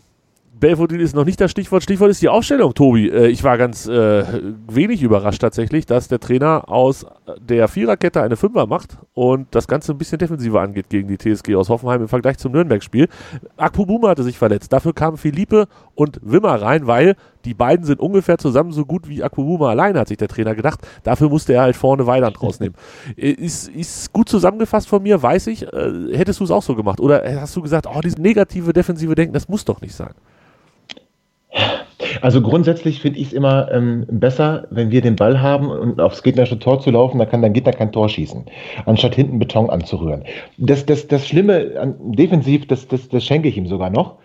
Belfodil 0.57 1.01
ist 1.01 1.13
noch 1.13 1.25
nicht 1.25 1.41
das 1.41 1.51
Stichwort. 1.51 1.83
Stichwort 1.83 2.11
ist 2.11 2.21
die 2.21 2.29
Aufstellung, 2.29 2.73
Tobi. 2.73 3.09
Äh, 3.09 3.27
ich 3.27 3.43
war 3.43 3.57
ganz 3.57 3.87
äh, 3.87 4.23
wenig 4.67 5.03
überrascht 5.03 5.41
tatsächlich, 5.41 5.85
dass 5.85 6.07
der 6.07 6.19
Trainer 6.19 6.69
aus 6.69 7.05
der 7.39 7.67
Viererkette 7.67 8.21
eine 8.21 8.37
Fünfer 8.37 8.65
macht 8.65 8.97
und 9.13 9.47
das 9.51 9.67
Ganze 9.67 9.91
ein 9.91 9.97
bisschen 9.97 10.17
defensiver 10.17 10.61
angeht 10.61 10.89
gegen 10.89 11.09
die 11.09 11.17
TSG 11.17 11.55
aus 11.55 11.67
Hoffenheim 11.67 12.03
im 12.03 12.07
Vergleich 12.07 12.37
zum 12.37 12.53
Nürnberg-Spiel. 12.53 13.09
Akpobuma 13.57 14.09
hatte 14.09 14.23
sich 14.23 14.37
verletzt. 14.37 14.71
Dafür 14.71 14.93
kamen 14.93 15.17
Philippe 15.17 15.67
und 15.93 16.19
Wimmer 16.23 16.61
rein, 16.61 16.87
weil 16.87 17.15
die 17.43 17.53
beiden 17.53 17.85
sind 17.85 17.99
ungefähr 17.99 18.37
zusammen 18.37 18.71
so 18.71 18.85
gut 18.85 19.09
wie 19.09 19.23
Akpobuma 19.23 19.69
alleine, 19.69 19.99
hat 19.99 20.07
sich 20.07 20.17
der 20.17 20.29
Trainer 20.29 20.55
gedacht. 20.55 20.79
Dafür 21.03 21.29
musste 21.29 21.53
er 21.53 21.63
halt 21.63 21.75
vorne 21.75 22.07
Weidand 22.07 22.41
rausnehmen. 22.41 22.75
Äh, 23.17 23.31
ist, 23.31 23.67
ist 23.69 24.13
gut 24.13 24.29
zusammengefasst 24.29 24.87
von 24.87 25.03
mir, 25.03 25.21
weiß 25.21 25.47
ich. 25.47 25.63
Äh, 25.63 26.15
hättest 26.15 26.39
du 26.39 26.43
es 26.43 26.51
auch 26.51 26.63
so 26.63 26.75
gemacht? 26.75 26.99
Oder 26.99 27.23
hast 27.39 27.55
du 27.55 27.61
gesagt, 27.61 27.87
oh, 27.87 27.99
dieses 28.01 28.17
negative 28.17 28.73
defensive 28.73 29.15
Denken, 29.15 29.33
das 29.33 29.47
muss 29.47 29.63
doch 29.65 29.81
nicht 29.81 29.93
sein? 29.93 30.13
Also 32.21 32.41
grundsätzlich 32.41 33.01
finde 33.01 33.19
ich 33.19 33.27
es 33.27 33.33
immer 33.33 33.71
ähm, 33.71 34.05
besser, 34.09 34.67
wenn 34.69 34.91
wir 34.91 35.01
den 35.01 35.15
Ball 35.15 35.41
haben 35.41 35.69
und 35.69 35.99
aufs 35.99 36.23
gegnerische 36.23 36.59
Tor 36.59 36.79
zu 36.79 36.91
laufen, 36.91 37.19
dann 37.19 37.29
kann 37.29 37.41
der 37.41 37.49
Gegner 37.49 37.73
kein 37.73 37.91
Tor 37.91 38.09
schießen, 38.09 38.45
anstatt 38.85 39.15
hinten 39.15 39.39
Beton 39.39 39.69
anzurühren. 39.69 40.23
Das, 40.57 40.85
das, 40.85 41.07
das 41.07 41.27
Schlimme 41.27 41.73
an 41.79 41.95
defensiv, 42.13 42.67
das, 42.67 42.87
das, 42.87 43.09
das 43.09 43.23
schenke 43.23 43.47
ich 43.47 43.57
ihm 43.57 43.67
sogar 43.67 43.89
noch. 43.89 44.17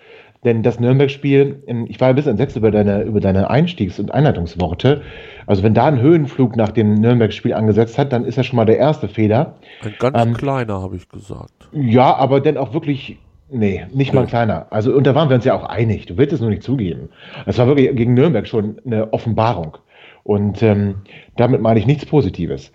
Denn 0.43 0.63
das 0.63 0.81
Nürnberg-Spiel, 0.81 1.65
ähm, 1.67 1.87
ich 1.89 2.01
war 2.01 2.09
ein 2.09 2.15
bisschen 2.15 2.33
entsetzt 2.33 2.57
über 2.57 2.71
deine, 2.71 3.03
über 3.03 3.21
deine 3.21 3.51
Einstiegs- 3.51 4.01
und 4.01 4.13
Einleitungsworte. 4.13 5.03
Also 5.47 5.63
wenn 5.63 5.75
da 5.75 5.87
ein 5.87 6.01
Höhenflug 6.01 6.57
nach 6.57 6.71
dem 6.71 6.95
Nürnberg-Spiel 6.95 7.53
angesetzt 7.53 7.99
hat, 7.99 8.13
dann 8.13 8.25
ist 8.25 8.39
das 8.39 8.47
schon 8.47 8.57
mal 8.57 8.65
der 8.65 8.79
erste 8.79 9.09
Fehler. 9.09 9.57
Ein 9.85 9.95
ganz 9.99 10.19
Ähm, 10.19 10.35
kleiner, 10.35 10.81
habe 10.81 10.97
ich 10.97 11.09
gesagt. 11.09 11.69
Ja, 11.73 12.17
aber 12.17 12.41
dann 12.41 12.57
auch 12.57 12.73
wirklich, 12.73 13.19
nee, 13.51 13.85
nicht 13.93 14.13
mal 14.13 14.23
ein 14.23 14.27
kleiner. 14.27 14.67
Also, 14.71 14.93
und 14.95 15.07
da 15.07 15.15
waren 15.15 15.29
wir 15.29 15.37
uns 15.37 15.45
ja 15.45 15.55
auch 15.55 15.65
einig. 15.65 16.07
Du 16.07 16.17
willst 16.17 16.33
es 16.33 16.41
nur 16.41 16.51
nicht 16.51 16.63
zugeben. 16.63 17.09
Es 17.47 17.59
war 17.59 17.67
wirklich 17.67 17.95
gegen 17.97 18.15
Nürnberg 18.15 18.47
schon 18.47 18.79
eine 18.85 19.13
Offenbarung. 19.13 19.77
Und 20.23 20.63
ähm, 20.63 20.97
damit 21.37 21.61
meine 21.61 21.81
ich 21.81 21.87
nichts 21.87 22.07
Positives, 22.07 22.73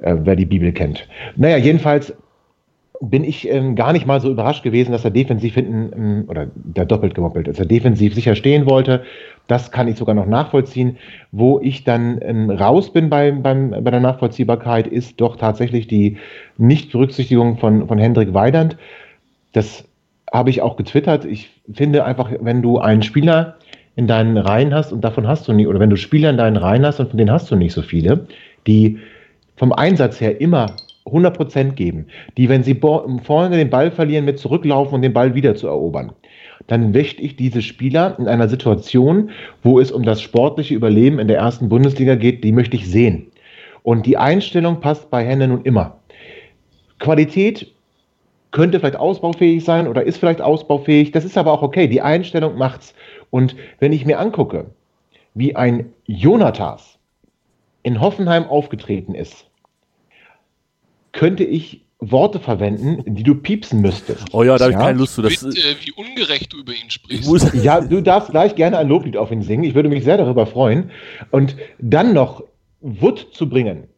äh, 0.00 0.16
wer 0.20 0.36
die 0.36 0.46
Bibel 0.46 0.72
kennt. 0.72 1.08
Naja, 1.36 1.56
jedenfalls 1.56 2.14
bin 3.00 3.24
ich 3.24 3.48
ähm, 3.48 3.74
gar 3.74 3.92
nicht 3.92 4.06
mal 4.06 4.20
so 4.20 4.30
überrascht 4.30 4.62
gewesen, 4.62 4.92
dass 4.92 5.04
er 5.04 5.10
defensiv 5.10 5.54
hinten, 5.54 5.92
ähm, 5.94 6.24
oder 6.28 6.46
der 6.54 6.86
doppelt 6.86 7.14
gemoppelt, 7.14 7.48
dass 7.48 7.58
er 7.58 7.66
defensiv 7.66 8.14
sicher 8.14 8.34
stehen 8.36 8.66
wollte. 8.66 9.04
Das 9.46 9.72
kann 9.72 9.88
ich 9.88 9.96
sogar 9.96 10.14
noch 10.14 10.26
nachvollziehen. 10.26 10.96
Wo 11.32 11.60
ich 11.60 11.84
dann 11.84 12.18
ähm, 12.22 12.50
raus 12.50 12.92
bin 12.92 13.10
beim, 13.10 13.42
beim, 13.42 13.70
bei 13.70 13.90
der 13.90 14.00
Nachvollziehbarkeit, 14.00 14.86
ist 14.86 15.20
doch 15.20 15.36
tatsächlich 15.36 15.86
die 15.86 16.18
Nichtberücksichtigung 16.56 17.58
von, 17.58 17.88
von 17.88 17.98
Hendrik 17.98 18.32
Weidand. 18.32 18.76
Das 19.52 19.84
habe 20.34 20.50
ich 20.50 20.62
auch 20.62 20.76
getwittert. 20.76 21.24
Ich 21.24 21.50
finde 21.72 22.04
einfach, 22.04 22.28
wenn 22.40 22.60
du 22.60 22.78
einen 22.78 23.02
Spieler 23.02 23.54
in 23.94 24.08
deinen 24.08 24.36
Reihen 24.36 24.74
hast 24.74 24.92
und 24.92 25.02
davon 25.02 25.28
hast 25.28 25.46
du 25.46 25.52
nie, 25.52 25.68
oder 25.68 25.78
wenn 25.78 25.90
du 25.90 25.96
Spieler 25.96 26.30
in 26.30 26.36
deinen 26.36 26.56
Reihen 26.56 26.84
hast 26.84 26.98
und 26.98 27.10
von 27.10 27.18
denen 27.18 27.30
hast 27.30 27.52
du 27.52 27.56
nicht 27.56 27.72
so 27.72 27.82
viele, 27.82 28.26
die 28.66 28.98
vom 29.54 29.72
Einsatz 29.72 30.20
her 30.20 30.40
immer 30.40 30.74
100% 31.06 31.74
geben, 31.74 32.06
die, 32.36 32.48
wenn 32.48 32.64
sie 32.64 32.74
vorne 32.74 33.56
den 33.56 33.70
Ball 33.70 33.92
verlieren, 33.92 34.24
mit 34.24 34.40
zurücklaufen 34.40 34.96
und 34.96 35.02
den 35.02 35.12
Ball 35.12 35.36
wieder 35.36 35.54
zu 35.54 35.68
erobern, 35.68 36.10
dann 36.66 36.90
möchte 36.90 37.22
ich 37.22 37.36
diese 37.36 37.62
Spieler 37.62 38.16
in 38.18 38.26
einer 38.26 38.48
Situation, 38.48 39.30
wo 39.62 39.78
es 39.78 39.92
um 39.92 40.02
das 40.02 40.20
sportliche 40.20 40.74
Überleben 40.74 41.20
in 41.20 41.28
der 41.28 41.38
ersten 41.38 41.68
Bundesliga 41.68 42.16
geht, 42.16 42.42
die 42.42 42.50
möchte 42.50 42.74
ich 42.74 42.90
sehen. 42.90 43.28
Und 43.84 44.04
die 44.04 44.16
Einstellung 44.16 44.80
passt 44.80 45.10
bei 45.10 45.24
Henne 45.24 45.46
nun 45.46 45.62
immer. 45.62 46.00
Qualität 46.98 47.73
könnte 48.54 48.78
vielleicht 48.78 48.96
ausbaufähig 48.96 49.64
sein 49.64 49.88
oder 49.88 50.04
ist 50.04 50.18
vielleicht 50.18 50.40
ausbaufähig. 50.40 51.10
Das 51.10 51.24
ist 51.24 51.36
aber 51.36 51.52
auch 51.52 51.62
okay. 51.62 51.88
Die 51.88 52.00
Einstellung 52.00 52.56
macht's. 52.56 52.94
Und 53.30 53.56
wenn 53.80 53.92
ich 53.92 54.06
mir 54.06 54.20
angucke, 54.20 54.66
wie 55.34 55.56
ein 55.56 55.92
Jonathas 56.06 56.98
in 57.82 58.00
Hoffenheim 58.00 58.44
aufgetreten 58.44 59.16
ist, 59.16 59.46
könnte 61.10 61.42
ich 61.42 61.82
Worte 61.98 62.38
verwenden, 62.38 63.02
die 63.16 63.24
du 63.24 63.34
piepsen 63.34 63.80
müsstest. 63.80 64.32
Oh 64.32 64.44
ja, 64.44 64.56
da 64.56 64.66
habe 64.66 64.72
ich 64.72 64.78
Ja? 64.78 64.86
keine 64.86 64.98
Lust 64.98 65.16
zu. 65.16 65.22
Das, 65.22 65.40
Bitte, 65.40 65.56
wie 65.82 65.92
ungerecht 65.92 66.52
du 66.52 66.58
über 66.58 66.72
ihn 66.72 66.86
ich 66.86 66.92
sprichst. 66.92 67.54
Ja, 67.54 67.80
du 67.80 68.02
darfst 68.02 68.30
gleich 68.30 68.54
gerne 68.54 68.78
ein 68.78 68.86
Loblied 68.86 69.16
auf 69.16 69.32
ihn 69.32 69.42
singen. 69.42 69.64
Ich 69.64 69.74
würde 69.74 69.88
mich 69.88 70.04
sehr 70.04 70.16
darüber 70.16 70.46
freuen. 70.46 70.92
Und 71.32 71.56
dann 71.80 72.12
noch 72.12 72.44
Wood 72.80 73.30
zu 73.32 73.48
bringen, 73.48 73.88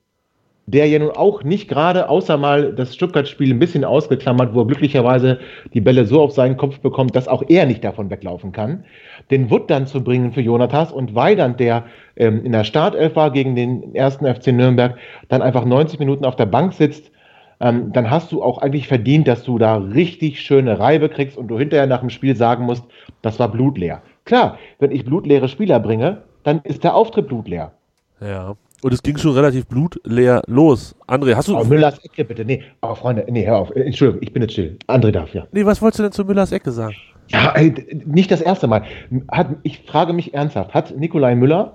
der 0.66 0.88
ja 0.88 0.98
nun 0.98 1.10
auch 1.10 1.44
nicht 1.44 1.68
gerade, 1.68 2.08
außer 2.08 2.36
mal 2.36 2.72
das 2.72 2.94
Stuttgart-Spiel 2.94 3.52
ein 3.52 3.60
bisschen 3.60 3.84
ausgeklammert, 3.84 4.52
wo 4.52 4.62
er 4.62 4.66
glücklicherweise 4.66 5.38
die 5.72 5.80
Bälle 5.80 6.04
so 6.06 6.20
auf 6.20 6.32
seinen 6.32 6.56
Kopf 6.56 6.80
bekommt, 6.80 7.14
dass 7.14 7.28
auch 7.28 7.44
er 7.48 7.66
nicht 7.66 7.84
davon 7.84 8.10
weglaufen 8.10 8.50
kann. 8.50 8.84
Den 9.30 9.48
Wood 9.50 9.70
dann 9.70 9.86
zu 9.86 10.02
bringen 10.02 10.32
für 10.32 10.40
Jonathas 10.40 10.90
und 10.90 11.14
Weidand, 11.14 11.60
der 11.60 11.84
ähm, 12.16 12.44
in 12.44 12.50
der 12.50 12.64
Startelf 12.64 13.14
war 13.14 13.30
gegen 13.30 13.54
den 13.54 13.94
ersten 13.94 14.26
FC 14.26 14.48
Nürnberg, 14.48 14.96
dann 15.28 15.40
einfach 15.40 15.64
90 15.64 16.00
Minuten 16.00 16.24
auf 16.24 16.34
der 16.34 16.46
Bank 16.46 16.72
sitzt, 16.72 17.12
ähm, 17.60 17.92
dann 17.92 18.10
hast 18.10 18.32
du 18.32 18.42
auch 18.42 18.58
eigentlich 18.58 18.88
verdient, 18.88 19.28
dass 19.28 19.44
du 19.44 19.58
da 19.58 19.76
richtig 19.76 20.42
schöne 20.42 20.80
Reibe 20.80 21.08
kriegst 21.08 21.38
und 21.38 21.46
du 21.46 21.58
hinterher 21.58 21.86
nach 21.86 22.00
dem 22.00 22.10
Spiel 22.10 22.34
sagen 22.36 22.64
musst, 22.64 22.84
das 23.22 23.38
war 23.38 23.48
blutleer. 23.48 24.02
Klar, 24.24 24.58
wenn 24.80 24.90
ich 24.90 25.04
blutleere 25.04 25.48
Spieler 25.48 25.78
bringe, 25.78 26.22
dann 26.42 26.60
ist 26.64 26.82
der 26.82 26.94
Auftritt 26.94 27.28
blutleer. 27.28 27.72
ja. 28.20 28.56
Und 28.86 28.92
es 28.92 29.02
ging 29.02 29.16
schon 29.16 29.32
relativ 29.32 29.66
blutleer 29.66 30.42
los. 30.46 30.94
André, 31.08 31.34
hast 31.34 31.48
du. 31.48 31.56
Aber 31.56 31.64
Müllers 31.64 31.98
Ecke 32.04 32.24
bitte, 32.24 32.44
nee, 32.44 32.62
aber 32.80 32.94
Freunde, 32.94 33.26
nee, 33.28 33.44
hör 33.44 33.56
auf, 33.58 33.74
Äh, 33.74 33.80
Entschuldigung, 33.80 34.22
ich 34.22 34.32
bin 34.32 34.42
jetzt 34.42 34.52
still. 34.52 34.76
André 34.86 35.10
darf 35.10 35.34
ja. 35.34 35.44
Nee, 35.50 35.66
was 35.66 35.82
wolltest 35.82 35.98
du 35.98 36.02
denn 36.04 36.12
zu 36.12 36.24
Müllers 36.24 36.52
Ecke 36.52 36.70
sagen? 36.70 36.94
Ja, 37.26 37.52
d- 37.54 38.02
nicht 38.06 38.30
das 38.30 38.40
erste 38.40 38.68
Mal. 38.68 38.84
Hat, 39.32 39.48
ich 39.64 39.80
frage 39.88 40.12
mich 40.12 40.34
ernsthaft, 40.34 40.72
hat 40.72 40.96
Nikolai 40.96 41.34
Müller 41.34 41.72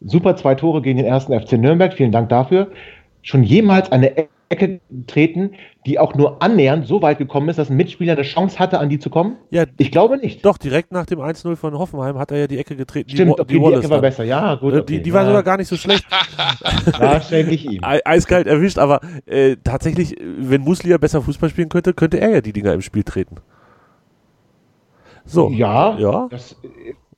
super 0.00 0.36
zwei 0.36 0.54
Tore 0.54 0.80
gegen 0.80 0.96
den 0.96 1.04
ersten 1.06 1.38
FC 1.38 1.52
Nürnberg, 1.58 1.92
vielen 1.92 2.12
Dank 2.12 2.30
dafür, 2.30 2.68
schon 3.20 3.42
jemals 3.42 3.92
eine 3.92 4.16
Ecke 4.50 4.80
getreten, 4.90 5.52
die 5.86 5.98
auch 5.98 6.14
nur 6.14 6.42
annähernd 6.42 6.86
so 6.86 7.00
weit 7.02 7.18
gekommen 7.18 7.48
ist, 7.48 7.58
dass 7.58 7.70
ein 7.70 7.76
Mitspieler 7.76 8.12
eine 8.12 8.22
Chance 8.22 8.58
hatte, 8.58 8.78
an 8.78 8.88
die 8.88 8.98
zu 8.98 9.08
kommen? 9.10 9.36
Ja, 9.50 9.64
Ich 9.78 9.90
glaube 9.90 10.18
nicht. 10.18 10.44
doch, 10.44 10.58
direkt 10.58 10.92
nach 10.92 11.06
dem 11.06 11.18
1-0 11.20 11.56
von 11.56 11.76
Hoffenheim 11.78 12.18
hat 12.18 12.30
er 12.30 12.38
ja 12.38 12.46
die 12.46 12.58
Ecke 12.58 12.76
getreten. 12.76 13.10
Stimmt, 13.10 13.36
die, 13.38 13.40
okay, 13.42 13.54
die, 13.54 13.62
Wallace 13.62 13.78
Ecke 13.80 13.90
war 13.90 13.96
dann. 13.96 14.02
besser. 14.02 14.24
Ja, 14.24 14.54
gut. 14.56 14.74
Äh, 14.74 14.76
Okay. 14.78 14.96
Die, 14.96 15.02
die 15.02 15.12
war 15.12 15.22
ja, 15.22 15.28
sogar 15.28 15.42
gar 15.42 15.56
nicht 15.56 15.68
so 15.68 15.76
schlecht. 15.76 16.04
Da 16.98 17.20
schenke 17.20 17.52
ich 17.54 17.64
ihm. 17.64 17.82
Ei- 17.82 18.00
Eiskalt 18.04 18.46
erwischt, 18.46 18.78
aber 18.78 19.00
äh, 19.26 19.56
tatsächlich, 19.64 20.20
äh, 20.20 20.24
wenn 20.24 20.60
Muslia 20.60 20.98
besser 20.98 21.22
Fußball 21.22 21.48
spielen 21.50 21.68
könnte, 21.70 21.94
könnte 21.94 22.20
er 22.20 22.30
ja 22.30 22.40
die 22.40 22.52
Dinger 22.52 22.72
im 22.74 22.82
Spiel 22.82 23.02
treten. 23.02 23.36
So. 25.24 25.48
Ja, 25.50 25.96
Ja. 25.98 26.28
Das, 26.30 26.56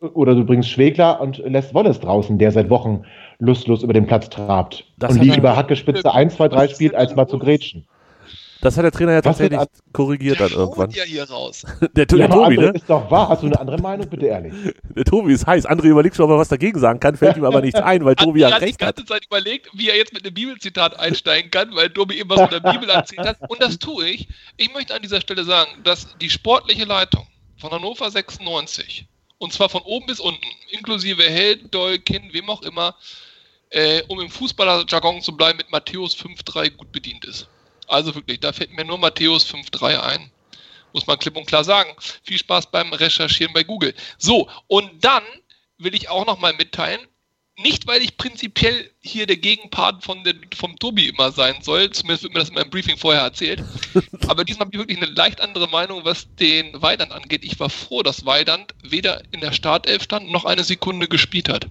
oder 0.01 0.35
du 0.35 0.45
bringst 0.45 0.69
Schwegler 0.71 1.21
und 1.21 1.39
lässt 1.39 1.75
Wallace 1.75 2.01
draußen, 2.01 2.39
der 2.39 2.53
seit 2.53 2.71
Wochen 2.71 3.05
lustlos 3.39 3.83
über 3.83 3.93
den 3.93 4.07
Platz 4.07 4.29
trabt. 4.31 4.85
Das 4.99 5.13
und 5.13 5.21
hat 5.21 5.27
er- 5.27 5.35
lieber 5.35 5.57
Hackespitze 5.57 6.13
1, 6.13 6.37
2, 6.37 6.49
3 6.49 6.69
spielt, 6.69 6.95
als 6.95 7.15
mal 7.15 7.27
zu 7.29 7.39
grätschen. 7.39 7.87
Das 8.63 8.77
hat 8.79 8.85
der 8.85 8.91
Trainer 8.91 9.13
ja 9.13 9.21
tatsächlich 9.21 9.59
wird 9.61 9.69
korrigiert 9.93 10.41
dann 10.41 10.51
irgendwann. 10.51 10.91
ja 10.91 11.05
hier 11.05 11.29
raus. 11.29 11.63
Der, 11.95 12.07
der 12.07 12.19
Ja, 12.19 12.27
Tobi, 12.29 12.57
André, 12.57 12.61
ne? 12.63 12.67
ist 12.71 12.89
doch 12.89 13.09
wahr. 13.11 13.29
Hast 13.29 13.43
du 13.43 13.47
eine 13.47 13.61
andere 13.61 13.79
Meinung? 13.79 14.09
Bitte 14.09 14.27
ehrlich. 14.27 14.53
Der 14.97 15.05
Tobi 15.05 15.35
ist 15.35 15.47
heiß. 15.47 15.69
André 15.69 15.85
überlegt 15.89 16.17
schon, 16.17 16.25
ob 16.25 16.31
er 16.33 16.39
was 16.39 16.49
dagegen 16.49 16.81
sagen 16.81 16.99
kann, 16.99 17.17
fällt 17.17 17.37
ihm 17.37 17.45
aber 17.45 17.61
nichts 17.61 17.79
ein, 17.79 18.03
weil 18.07 18.17
Tobi 18.17 18.41
ja 18.41 18.49
André 18.49 18.53
hat 18.55 18.63
recht 18.63 18.81
die 18.81 18.85
hat. 18.87 18.97
ganze 18.97 19.13
Zeit 19.13 19.27
überlegt, 19.27 19.69
wie 19.75 19.91
er 19.91 19.97
jetzt 19.97 20.15
mit 20.15 20.25
einem 20.25 20.33
Bibelzitat 20.35 20.99
einsteigen 20.99 21.51
kann, 21.51 21.75
weil 21.77 21.91
Tobi 21.91 22.19
eben 22.19 22.31
was 22.31 22.41
mit 22.51 22.53
der 22.65 22.73
Bibel 22.73 22.89
erzählt 22.89 23.27
hat. 23.29 23.37
Und 23.47 23.63
das 23.63 23.79
tue 23.79 24.09
ich. 24.09 24.27
Ich 24.57 24.73
möchte 24.73 24.95
an 24.95 25.03
dieser 25.03 25.21
Stelle 25.21 25.45
sagen, 25.45 25.71
dass 25.85 26.17
die 26.21 26.31
sportliche 26.31 26.87
Leitung 26.87 27.27
von 27.59 27.71
Hannover 27.71 28.11
96, 28.11 29.07
und 29.39 29.53
zwar 29.53 29.69
von 29.69 29.83
oben 29.83 30.07
bis 30.07 30.19
unten, 30.19 30.41
inklusive 30.71 31.23
Held, 31.23 31.75
Doll, 31.75 31.99
Kind, 31.99 32.33
wem 32.33 32.49
auch 32.49 32.63
immer, 32.63 32.95
äh, 33.77 34.03
um 34.09 34.21
im 34.21 34.31
Fußballerjargon 34.31 35.21
zu 35.21 35.37
bleiben, 35.37 35.59
mit 35.59 35.71
Matthäus 35.71 36.17
5.3 36.17 36.71
gut 36.71 36.91
bedient 36.93 37.27
ist. 37.27 37.47
Also 37.87 38.15
wirklich, 38.15 38.41
da 38.41 38.53
fällt 38.53 38.73
mir 38.73 38.87
nur 38.87 38.97
Matthäus 38.97 39.47
5.3 39.47 40.01
ein. 40.01 40.31
Muss 40.95 41.07
man 41.07 41.19
klipp 41.19 41.37
und 41.37 41.47
klar 41.47 41.63
sagen. 41.63 41.91
Viel 42.25 42.39
Spaß 42.39 42.71
beim 42.71 42.91
Recherchieren 42.95 43.53
bei 43.53 43.65
Google. 43.65 43.95
So, 44.17 44.49
und 44.67 45.05
dann 45.05 45.23
will 45.77 45.95
ich 45.95 46.09
auch 46.09 46.25
nochmal 46.25 46.55
mitteilen, 46.55 47.01
nicht 47.59 47.87
weil 47.87 48.01
ich 48.01 48.17
prinzipiell 48.17 48.91
hier 49.01 49.27
der 49.27 49.37
Gegenpart 49.37 50.03
von 50.03 50.25
den, 50.25 50.41
vom 50.55 50.79
Tobi 50.79 51.09
immer 51.09 51.31
sein 51.33 51.57
soll, 51.61 51.91
zumindest 51.91 52.23
wird 52.23 52.33
mir 52.33 52.41
das 52.41 52.49
in 52.49 52.55
meinem 52.55 52.71
Briefing 52.71 52.97
vorher 52.97 53.23
erzählt, 53.23 53.63
aber 54.29 54.45
diesmal 54.45 54.67
habe 54.67 54.77
ich 54.77 54.81
wirklich 54.81 54.99
eine 54.99 55.13
leicht 55.13 55.41
andere 55.41 55.69
Meinung, 55.69 56.05
was 56.05 56.35
den 56.37 56.81
Weidand 56.81 57.13
angeht. 57.13 57.45
Ich 57.45 57.59
war 57.61 57.71
froh, 57.71 58.03
dass 58.03 58.27
Weidand 58.27 58.75
weder 58.83 59.23
in 59.33 59.41
der 59.41 59.53
Startelf 59.53 60.03
stand, 60.03 60.31
noch 60.31 60.47
eine 60.47 60.65
Sekunde 60.65 61.09
gespielt 61.09 61.49
hat. 61.51 61.67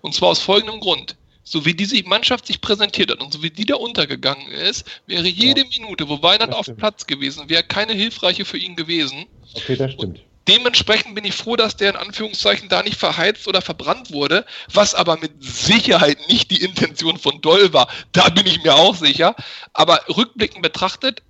Und 0.00 0.14
zwar 0.14 0.30
aus 0.30 0.40
folgendem 0.40 0.80
Grund. 0.80 1.16
So 1.42 1.64
wie 1.64 1.74
diese 1.74 2.02
Mannschaft 2.04 2.46
sich 2.46 2.60
präsentiert 2.60 3.10
hat 3.10 3.20
und 3.20 3.32
so 3.32 3.42
wie 3.42 3.50
die 3.50 3.66
da 3.66 3.76
untergegangen 3.76 4.50
ist, 4.50 4.84
wäre 5.06 5.26
jede 5.26 5.64
Minute, 5.64 6.08
wo 6.08 6.16
das 6.16 6.48
auf. 6.50 6.66
Platz 6.76 7.06
gewesen 7.06 7.48
wäre, 7.48 7.62
keine 7.62 7.92
hilfreiche 7.92 8.44
für 8.44 8.58
ihn 8.58 8.76
gewesen. 8.76 9.26
Okay, 9.54 9.76
das 9.76 9.92
stimmt. 9.92 10.20
Dementsprechend 10.48 11.14
bin 11.14 11.24
ich 11.24 11.34
froh, 11.34 11.54
dass 11.54 11.76
der 11.76 11.90
in 11.90 11.96
Anführungszeichen 11.96 12.68
da 12.68 12.82
nicht 12.82 12.96
verheizt 12.96 13.46
oder 13.46 13.62
verbrannt 13.62 14.10
wurde, 14.10 14.44
was 14.72 14.94
aber 14.94 15.16
mit 15.18 15.32
Sicherheit 15.38 16.18
nicht 16.28 16.50
die 16.50 16.62
Intention 16.62 17.18
von 17.18 17.40
Doll 17.40 17.72
war. 17.72 17.88
Da 18.12 18.28
bin 18.30 18.46
ich 18.46 18.62
mir 18.62 18.74
auch 18.74 18.96
sicher. 18.96 19.36
Aber 19.74 20.00
rückblickend 20.08 20.62
betrachtet 20.62 21.22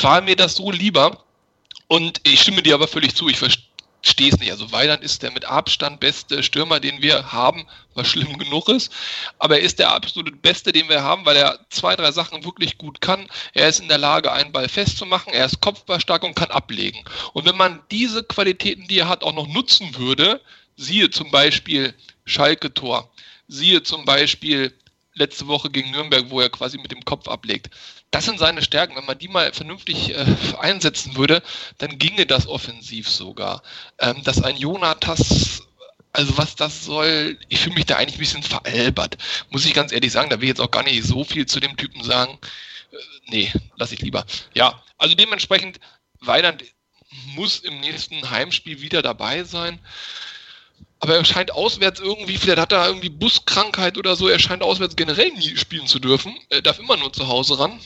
war 0.00 0.22
mir 0.22 0.36
das 0.36 0.54
so 0.54 0.70
lieber. 0.70 1.24
Und 1.88 2.20
ich 2.22 2.40
stimme 2.40 2.62
dir 2.62 2.74
aber 2.74 2.88
völlig 2.88 3.14
zu, 3.14 3.28
ich 3.28 3.36
verstehe 3.36 3.69
es 4.02 4.38
nicht. 4.38 4.50
Also 4.50 4.72
Weiland 4.72 5.02
ist 5.02 5.22
der 5.22 5.30
mit 5.30 5.44
Abstand 5.44 6.00
beste 6.00 6.42
Stürmer, 6.42 6.80
den 6.80 7.02
wir 7.02 7.32
haben, 7.32 7.66
was 7.94 8.08
schlimm 8.08 8.38
genug 8.38 8.68
ist. 8.68 8.92
Aber 9.38 9.58
er 9.58 9.62
ist 9.62 9.78
der 9.78 9.92
absolut 9.92 10.42
beste, 10.42 10.72
den 10.72 10.88
wir 10.88 11.02
haben, 11.02 11.26
weil 11.26 11.36
er 11.36 11.58
zwei, 11.70 11.96
drei 11.96 12.12
Sachen 12.12 12.44
wirklich 12.44 12.78
gut 12.78 13.00
kann. 13.00 13.28
Er 13.54 13.68
ist 13.68 13.80
in 13.80 13.88
der 13.88 13.98
Lage, 13.98 14.32
einen 14.32 14.52
Ball 14.52 14.68
festzumachen, 14.68 15.32
er 15.32 15.46
ist 15.46 15.60
kopfballstark 15.60 16.22
und 16.22 16.36
kann 16.36 16.50
ablegen. 16.50 17.04
Und 17.32 17.44
wenn 17.46 17.56
man 17.56 17.80
diese 17.90 18.22
Qualitäten, 18.24 18.86
die 18.88 18.98
er 18.98 19.08
hat, 19.08 19.22
auch 19.22 19.34
noch 19.34 19.48
nutzen 19.48 19.96
würde, 19.96 20.40
siehe 20.76 21.10
zum 21.10 21.30
Beispiel 21.30 21.94
Schalke-Tor, 22.24 23.10
siehe 23.48 23.82
zum 23.82 24.04
Beispiel 24.04 24.72
letzte 25.14 25.48
Woche 25.48 25.70
gegen 25.70 25.90
Nürnberg, 25.90 26.30
wo 26.30 26.40
er 26.40 26.50
quasi 26.50 26.78
mit 26.78 26.92
dem 26.92 27.04
Kopf 27.04 27.28
ablegt. 27.28 27.70
Das 28.10 28.24
sind 28.24 28.38
seine 28.38 28.62
Stärken. 28.62 28.96
Wenn 28.96 29.06
man 29.06 29.18
die 29.18 29.28
mal 29.28 29.52
vernünftig 29.52 30.10
äh, 30.14 30.26
einsetzen 30.58 31.16
würde, 31.16 31.42
dann 31.78 31.98
ginge 31.98 32.26
das 32.26 32.46
offensiv 32.46 33.08
sogar. 33.08 33.62
Ähm, 33.98 34.22
dass 34.24 34.42
ein 34.42 34.56
Jonatas, 34.56 35.62
also 36.12 36.36
was 36.38 36.56
das 36.56 36.84
soll, 36.84 37.38
ich 37.48 37.60
fühle 37.60 37.76
mich 37.76 37.86
da 37.86 37.96
eigentlich 37.96 38.16
ein 38.16 38.20
bisschen 38.20 38.42
veralbert. 38.42 39.18
Muss 39.50 39.66
ich 39.66 39.74
ganz 39.74 39.92
ehrlich 39.92 40.12
sagen, 40.12 40.30
da 40.30 40.36
will 40.36 40.44
ich 40.44 40.50
jetzt 40.50 40.60
auch 40.60 40.70
gar 40.70 40.82
nicht 40.82 41.04
so 41.04 41.24
viel 41.24 41.46
zu 41.46 41.60
dem 41.60 41.76
Typen 41.76 42.02
sagen. 42.02 42.38
Äh, 42.92 42.96
nee, 43.28 43.52
lass 43.76 43.92
ich 43.92 44.00
lieber. 44.00 44.24
Ja, 44.54 44.82
also 44.98 45.14
dementsprechend, 45.14 45.80
Weidand 46.20 46.64
muss 47.34 47.60
im 47.60 47.80
nächsten 47.80 48.30
Heimspiel 48.30 48.80
wieder 48.80 49.02
dabei 49.02 49.44
sein. 49.44 49.80
Aber 51.00 51.16
er 51.16 51.24
scheint 51.24 51.52
auswärts 51.52 51.98
irgendwie, 51.98 52.36
vielleicht 52.36 52.58
hat 52.60 52.72
er 52.72 52.86
irgendwie 52.86 53.08
Buskrankheit 53.08 53.96
oder 53.96 54.16
so, 54.16 54.28
er 54.28 54.38
scheint 54.38 54.62
auswärts 54.62 54.96
generell 54.96 55.30
nie 55.32 55.56
spielen 55.56 55.86
zu 55.86 55.98
dürfen. 55.98 56.38
Er 56.50 56.60
darf 56.60 56.78
immer 56.78 56.98
nur 56.98 57.12
zu 57.12 57.26
Hause 57.26 57.58
ran. 57.58 57.80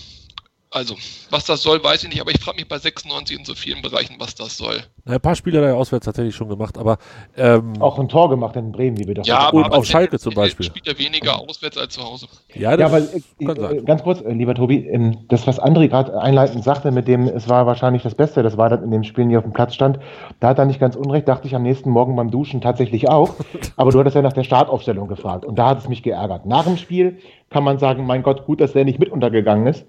Also, 0.74 0.96
was 1.30 1.44
das 1.44 1.62
soll, 1.62 1.84
weiß 1.84 2.02
ich 2.02 2.08
nicht, 2.08 2.20
aber 2.20 2.32
ich 2.32 2.40
frage 2.40 2.56
mich 2.56 2.66
bei 2.66 2.78
96 2.78 3.38
in 3.38 3.44
so 3.44 3.54
vielen 3.54 3.80
Bereichen, 3.80 4.16
was 4.18 4.34
das 4.34 4.56
soll. 4.56 4.82
Na, 5.04 5.14
Ein 5.14 5.20
paar 5.20 5.36
Spiele 5.36 5.58
hat 5.58 5.64
er 5.66 5.70
ja 5.70 5.76
auswärts 5.76 6.04
tatsächlich 6.04 6.34
schon 6.34 6.48
gemacht, 6.48 6.76
aber 6.76 6.98
ähm, 7.36 7.80
Auch 7.80 7.96
ein 8.00 8.08
Tor 8.08 8.28
gemacht 8.28 8.56
in 8.56 8.72
Bremen, 8.72 8.98
wie 8.98 9.06
wir 9.06 9.14
doch 9.14 9.24
Ja, 9.24 9.50
Und 9.50 9.66
auf 9.72 9.86
Schalke 9.86 10.18
zum 10.18 10.34
Beispiel. 10.34 10.66
spielt 10.66 10.88
er 10.88 10.98
weniger 10.98 11.38
auswärts 11.38 11.78
als 11.78 11.94
zu 11.94 12.02
Hause. 12.02 12.26
ja, 12.54 12.72
Ja, 12.72 12.76
das 12.76 12.92
aber 12.92 12.98
äh, 13.02 13.44
kann 13.46 13.56
äh, 13.56 13.60
sein. 13.60 13.84
ganz 13.84 14.02
kurz, 14.02 14.20
äh, 14.22 14.32
lieber 14.32 14.56
Tobi, 14.56 14.84
ähm, 14.88 15.18
das, 15.28 15.46
was 15.46 15.60
André 15.62 15.86
gerade 15.86 16.20
einleitend 16.20 16.64
sagte, 16.64 16.90
mit 16.90 17.06
dem, 17.06 17.28
es 17.28 17.48
war 17.48 17.66
wahrscheinlich 17.66 18.02
das 18.02 18.16
Beste, 18.16 18.42
das 18.42 18.56
war 18.56 18.68
dann 18.68 18.82
in 18.82 18.90
dem 18.90 19.04
Spiel, 19.04 19.26
nie 19.26 19.36
auf 19.36 19.44
dem 19.44 19.52
Platz 19.52 19.74
stand, 19.74 20.00
da 20.40 20.48
hat 20.48 20.58
er 20.58 20.64
nicht 20.64 20.80
ganz 20.80 20.96
unrecht, 20.96 21.28
dachte 21.28 21.46
ich 21.46 21.54
am 21.54 21.62
nächsten 21.62 21.90
Morgen 21.90 22.16
beim 22.16 22.32
Duschen 22.32 22.60
tatsächlich 22.60 23.08
auch. 23.08 23.30
Aber 23.76 23.92
du 23.92 24.00
hattest 24.00 24.16
ja 24.16 24.22
nach 24.22 24.32
der 24.32 24.42
Startaufstellung 24.42 25.06
gefragt 25.06 25.44
und 25.44 25.56
da 25.56 25.68
hat 25.68 25.78
es 25.78 25.88
mich 25.88 26.02
geärgert. 26.02 26.46
Nach 26.46 26.64
dem 26.64 26.78
Spiel 26.78 27.18
kann 27.50 27.62
man 27.62 27.78
sagen, 27.78 28.04
mein 28.06 28.24
Gott, 28.24 28.44
gut, 28.44 28.60
dass 28.60 28.72
der 28.72 28.84
nicht 28.84 28.98
mit 28.98 29.10
untergegangen 29.12 29.68
ist. 29.68 29.86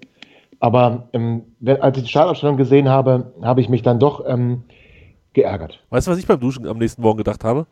Aber 0.60 1.08
ähm, 1.12 1.42
wenn, 1.60 1.80
als 1.80 1.96
ich 1.98 2.04
die 2.04 2.10
Startaufstellung 2.10 2.56
gesehen 2.56 2.88
habe, 2.88 3.34
habe 3.42 3.60
ich 3.60 3.68
mich 3.68 3.82
dann 3.82 3.98
doch 3.98 4.24
ähm, 4.26 4.64
geärgert. 5.32 5.84
Weißt 5.90 6.06
du, 6.06 6.10
was 6.10 6.18
ich 6.18 6.26
beim 6.26 6.40
Duschen 6.40 6.66
am 6.66 6.78
nächsten 6.78 7.02
Morgen 7.02 7.18
gedacht 7.18 7.44
habe? 7.44 7.66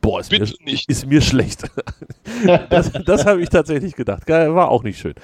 Boah, 0.00 0.20
ist, 0.20 0.30
mir, 0.30 0.46
nicht. 0.64 0.88
ist 0.88 1.06
mir 1.06 1.20
schlecht. 1.20 1.68
das 2.70 2.92
das 3.04 3.26
habe 3.26 3.42
ich 3.42 3.48
tatsächlich 3.48 3.94
gedacht. 3.94 4.28
War 4.28 4.70
auch 4.70 4.84
nicht 4.84 4.98
schön. 4.98 5.14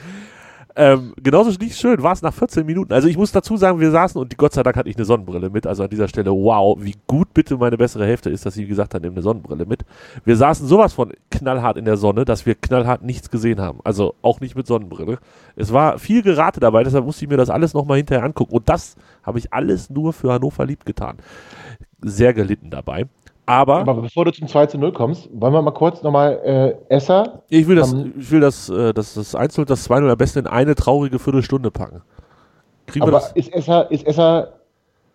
Ähm, 0.77 1.15
genauso 1.23 1.51
nicht 1.51 1.79
schön 1.79 2.03
war 2.03 2.13
es 2.13 2.23
nach 2.23 2.35
14 2.35 2.67
Minuten. 2.67 2.93
Also 2.93 3.07
ich 3.07 3.17
muss 3.17 3.31
dazu 3.31 3.57
sagen, 3.57 3.79
wir 3.79 3.93
saßen 3.93 4.21
und 4.21 4.37
Gott 4.37 4.55
sei 4.55 4.65
Dank 4.65 4.77
hatte 4.77 4.89
ich 4.89 4.97
eine 4.97 5.05
Sonnenbrille 5.05 5.49
mit. 5.49 5.69
Also 5.69 5.85
an 5.85 5.91
dieser 5.91 6.09
Stelle, 6.09 6.33
wow, 6.33 6.77
wie 6.81 6.97
gut 7.07 7.33
bitte 7.33 7.57
meine 7.57 7.79
bessere 7.79 8.05
Hälfte 8.05 8.29
ist, 8.29 8.45
dass 8.45 8.55
sie 8.55 8.67
gesagt 8.67 8.93
hat, 8.93 9.03
nimm 9.03 9.13
eine 9.13 9.23
Sonnenbrille 9.23 9.67
mit. 9.67 9.85
Wir 10.25 10.37
saßen 10.37 10.67
sowas 10.67 10.93
von 10.93 11.13
knallhart 11.31 11.77
in 11.77 11.85
der 11.85 11.97
Sonne, 11.97 12.25
dass 12.25 12.45
wir 12.45 12.57
knallhart 12.57 13.05
nichts 13.05 13.31
gesehen 13.31 13.61
haben. 13.61 13.79
Also 13.85 14.15
auch 14.21 14.41
nicht 14.41 14.57
mit 14.57 14.67
Sonnenbrille. 14.67 15.19
Es 15.55 15.73
war 15.73 15.99
viel 16.01 16.23
Gerate 16.23 16.59
dabei, 16.59 16.83
deshalb 16.83 17.05
musste 17.05 17.25
ich 17.25 17.31
mir 17.31 17.37
das 17.37 17.51
alles 17.51 17.73
nochmal 17.73 17.99
hinterher 17.99 18.25
angucken. 18.25 18.55
Und 18.55 18.69
das 18.69 18.97
habe 19.23 19.39
ich 19.39 19.53
alles 19.53 19.91
nur 19.91 20.13
für 20.13 20.33
Hannover 20.33 20.67
lieb 20.67 20.85
getan. 20.85 21.19
Sehr 22.03 22.35
gelitten 22.35 22.71
dabei. 22.71 23.07
Aber, 23.47 23.77
Aber 23.81 23.95
bevor 23.95 24.25
du 24.25 24.33
zum 24.33 24.49
2 24.49 24.67
zu 24.67 24.79
0 24.79 24.93
kommst, 24.93 25.29
wollen 25.33 25.53
wir 25.53 25.61
mal 25.61 25.71
kurz 25.73 26.03
nochmal 26.03 26.41
äh, 26.89 26.95
Esser. 26.95 27.43
ich 27.51 27.67
will 27.67 27.77
das, 27.77 27.93
ich 27.93 28.31
will 28.31 28.41
das, 28.41 28.69
äh, 28.71 28.95
das, 28.95 29.15
das 29.15 29.35
1 29.35 29.59
und 29.59 29.69
das 29.69 29.85
2 29.85 29.99
am 29.99 30.17
besten 30.17 30.41
in 30.41 30.47
eine 30.47 30.75
traurige 30.75 31.19
Viertelstunde 31.19 31.71
packen. 31.71 32.01
Kriegen 32.87 33.05
wir 33.05 33.09
Aber 33.09 33.19
das? 33.21 33.33
ist 33.33 33.53
Esser, 33.53 33.91
ist 33.91 34.07
Esser 34.07 34.55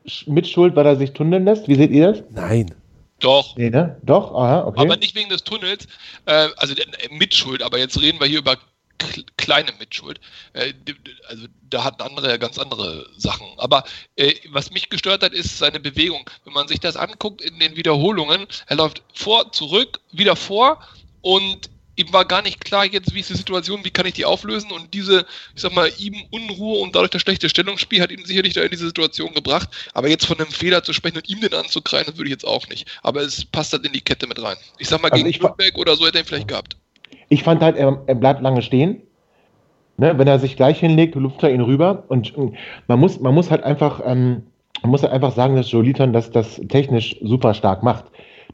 sch- 0.05 0.29
mit 0.31 0.47
Schuld, 0.47 0.75
weil 0.75 0.85
er 0.85 0.95
sich 0.95 1.11
tunneln 1.13 1.45
lässt? 1.45 1.67
Wie 1.67 1.75
seht 1.75 1.89
ihr 1.91 2.11
das? 2.11 2.23
Nein. 2.29 2.73
Doch. 3.19 3.55
Nee, 3.57 3.69
ne? 3.69 3.97
Doch, 4.03 4.33
aha, 4.33 4.65
okay. 4.67 4.79
Aber 4.81 4.95
nicht 4.95 5.15
wegen 5.15 5.29
des 5.29 5.43
Tunnels, 5.43 5.87
äh, 6.25 6.47
also 6.57 6.73
äh, 6.73 6.85
Mitschuld, 7.17 7.61
aber 7.63 7.77
jetzt 7.79 7.99
reden 8.01 8.19
wir 8.19 8.27
hier 8.27 8.39
über 8.39 8.55
kleine 9.37 9.71
Mitschuld. 9.79 10.19
Äh, 10.53 10.73
also 11.27 11.47
da 11.69 11.83
hatten 11.83 12.01
andere 12.01 12.29
ja 12.29 12.37
ganz 12.37 12.57
andere 12.57 13.09
Sachen. 13.17 13.47
Aber 13.57 13.83
äh, 14.15 14.33
was 14.49 14.71
mich 14.71 14.89
gestört 14.89 15.23
hat, 15.23 15.33
ist 15.33 15.57
seine 15.57 15.79
Bewegung. 15.79 16.29
Wenn 16.45 16.53
man 16.53 16.67
sich 16.67 16.79
das 16.79 16.95
anguckt 16.95 17.41
in 17.41 17.59
den 17.59 17.75
Wiederholungen, 17.75 18.47
er 18.67 18.75
läuft 18.75 19.01
vor, 19.13 19.51
zurück, 19.51 19.99
wieder 20.11 20.35
vor 20.35 20.83
und 21.21 21.69
ihm 21.99 22.13
war 22.13 22.25
gar 22.25 22.41
nicht 22.41 22.63
klar 22.63 22.85
jetzt, 22.85 23.13
wie 23.13 23.19
ist 23.19 23.29
die 23.29 23.35
Situation, 23.35 23.83
wie 23.83 23.89
kann 23.91 24.05
ich 24.05 24.13
die 24.13 24.23
auflösen 24.23 24.71
und 24.71 24.93
diese, 24.93 25.25
ich 25.53 25.61
sag 25.61 25.73
mal, 25.73 25.91
ihm 25.97 26.15
Unruhe 26.31 26.79
und 26.79 26.95
dadurch 26.95 27.11
das 27.11 27.21
schlechte 27.21 27.49
Stellungsspiel 27.49 28.01
hat 28.01 28.11
ihn 28.11 28.23
sicherlich 28.25 28.53
da 28.53 28.61
in 28.61 28.71
diese 28.71 28.85
Situation 28.85 29.33
gebracht. 29.33 29.69
Aber 29.93 30.07
jetzt 30.07 30.25
von 30.25 30.39
einem 30.39 30.51
Fehler 30.51 30.81
zu 30.81 30.93
sprechen 30.93 31.17
und 31.17 31.29
ihm 31.29 31.41
den 31.41 31.53
anzukreien, 31.53 32.05
das 32.05 32.15
würde 32.15 32.29
ich 32.29 32.33
jetzt 32.33 32.47
auch 32.47 32.67
nicht. 32.69 32.87
Aber 33.03 33.21
es 33.21 33.43
passt 33.43 33.73
halt 33.73 33.85
in 33.85 33.91
die 33.91 34.01
Kette 34.01 34.27
mit 34.27 34.41
rein. 34.41 34.55
Ich 34.77 34.87
sag 34.87 35.01
mal, 35.01 35.11
Also 35.11 35.23
gegen 35.23 35.41
Nürnberg 35.41 35.77
oder 35.77 35.95
so 35.97 36.07
hätte 36.07 36.19
er 36.19 36.23
ihn 36.23 36.27
vielleicht 36.27 36.47
gehabt. 36.47 36.77
Ich 37.29 37.43
fand 37.43 37.61
halt, 37.61 37.77
er, 37.77 38.01
er 38.07 38.15
bleibt 38.15 38.41
lange 38.41 38.61
stehen. 38.61 39.01
Ne, 39.97 40.17
wenn 40.17 40.27
er 40.27 40.39
sich 40.39 40.55
gleich 40.55 40.79
hinlegt, 40.79 41.15
lupft 41.15 41.43
er 41.43 41.51
ihn 41.53 41.61
rüber. 41.61 42.03
Und 42.07 42.33
man 42.87 42.99
muss, 42.99 43.19
man 43.19 43.33
muss 43.35 43.51
halt 43.51 43.63
einfach, 43.63 44.01
ähm, 44.05 44.43
man 44.81 44.91
muss 44.91 45.03
halt 45.03 45.11
einfach 45.11 45.33
sagen, 45.33 45.55
dass 45.55 45.71
Joe 45.71 45.83
Liton 45.83 46.13
das, 46.13 46.31
das 46.31 46.61
technisch 46.69 47.17
super 47.21 47.53
stark 47.53 47.83
macht. 47.83 48.05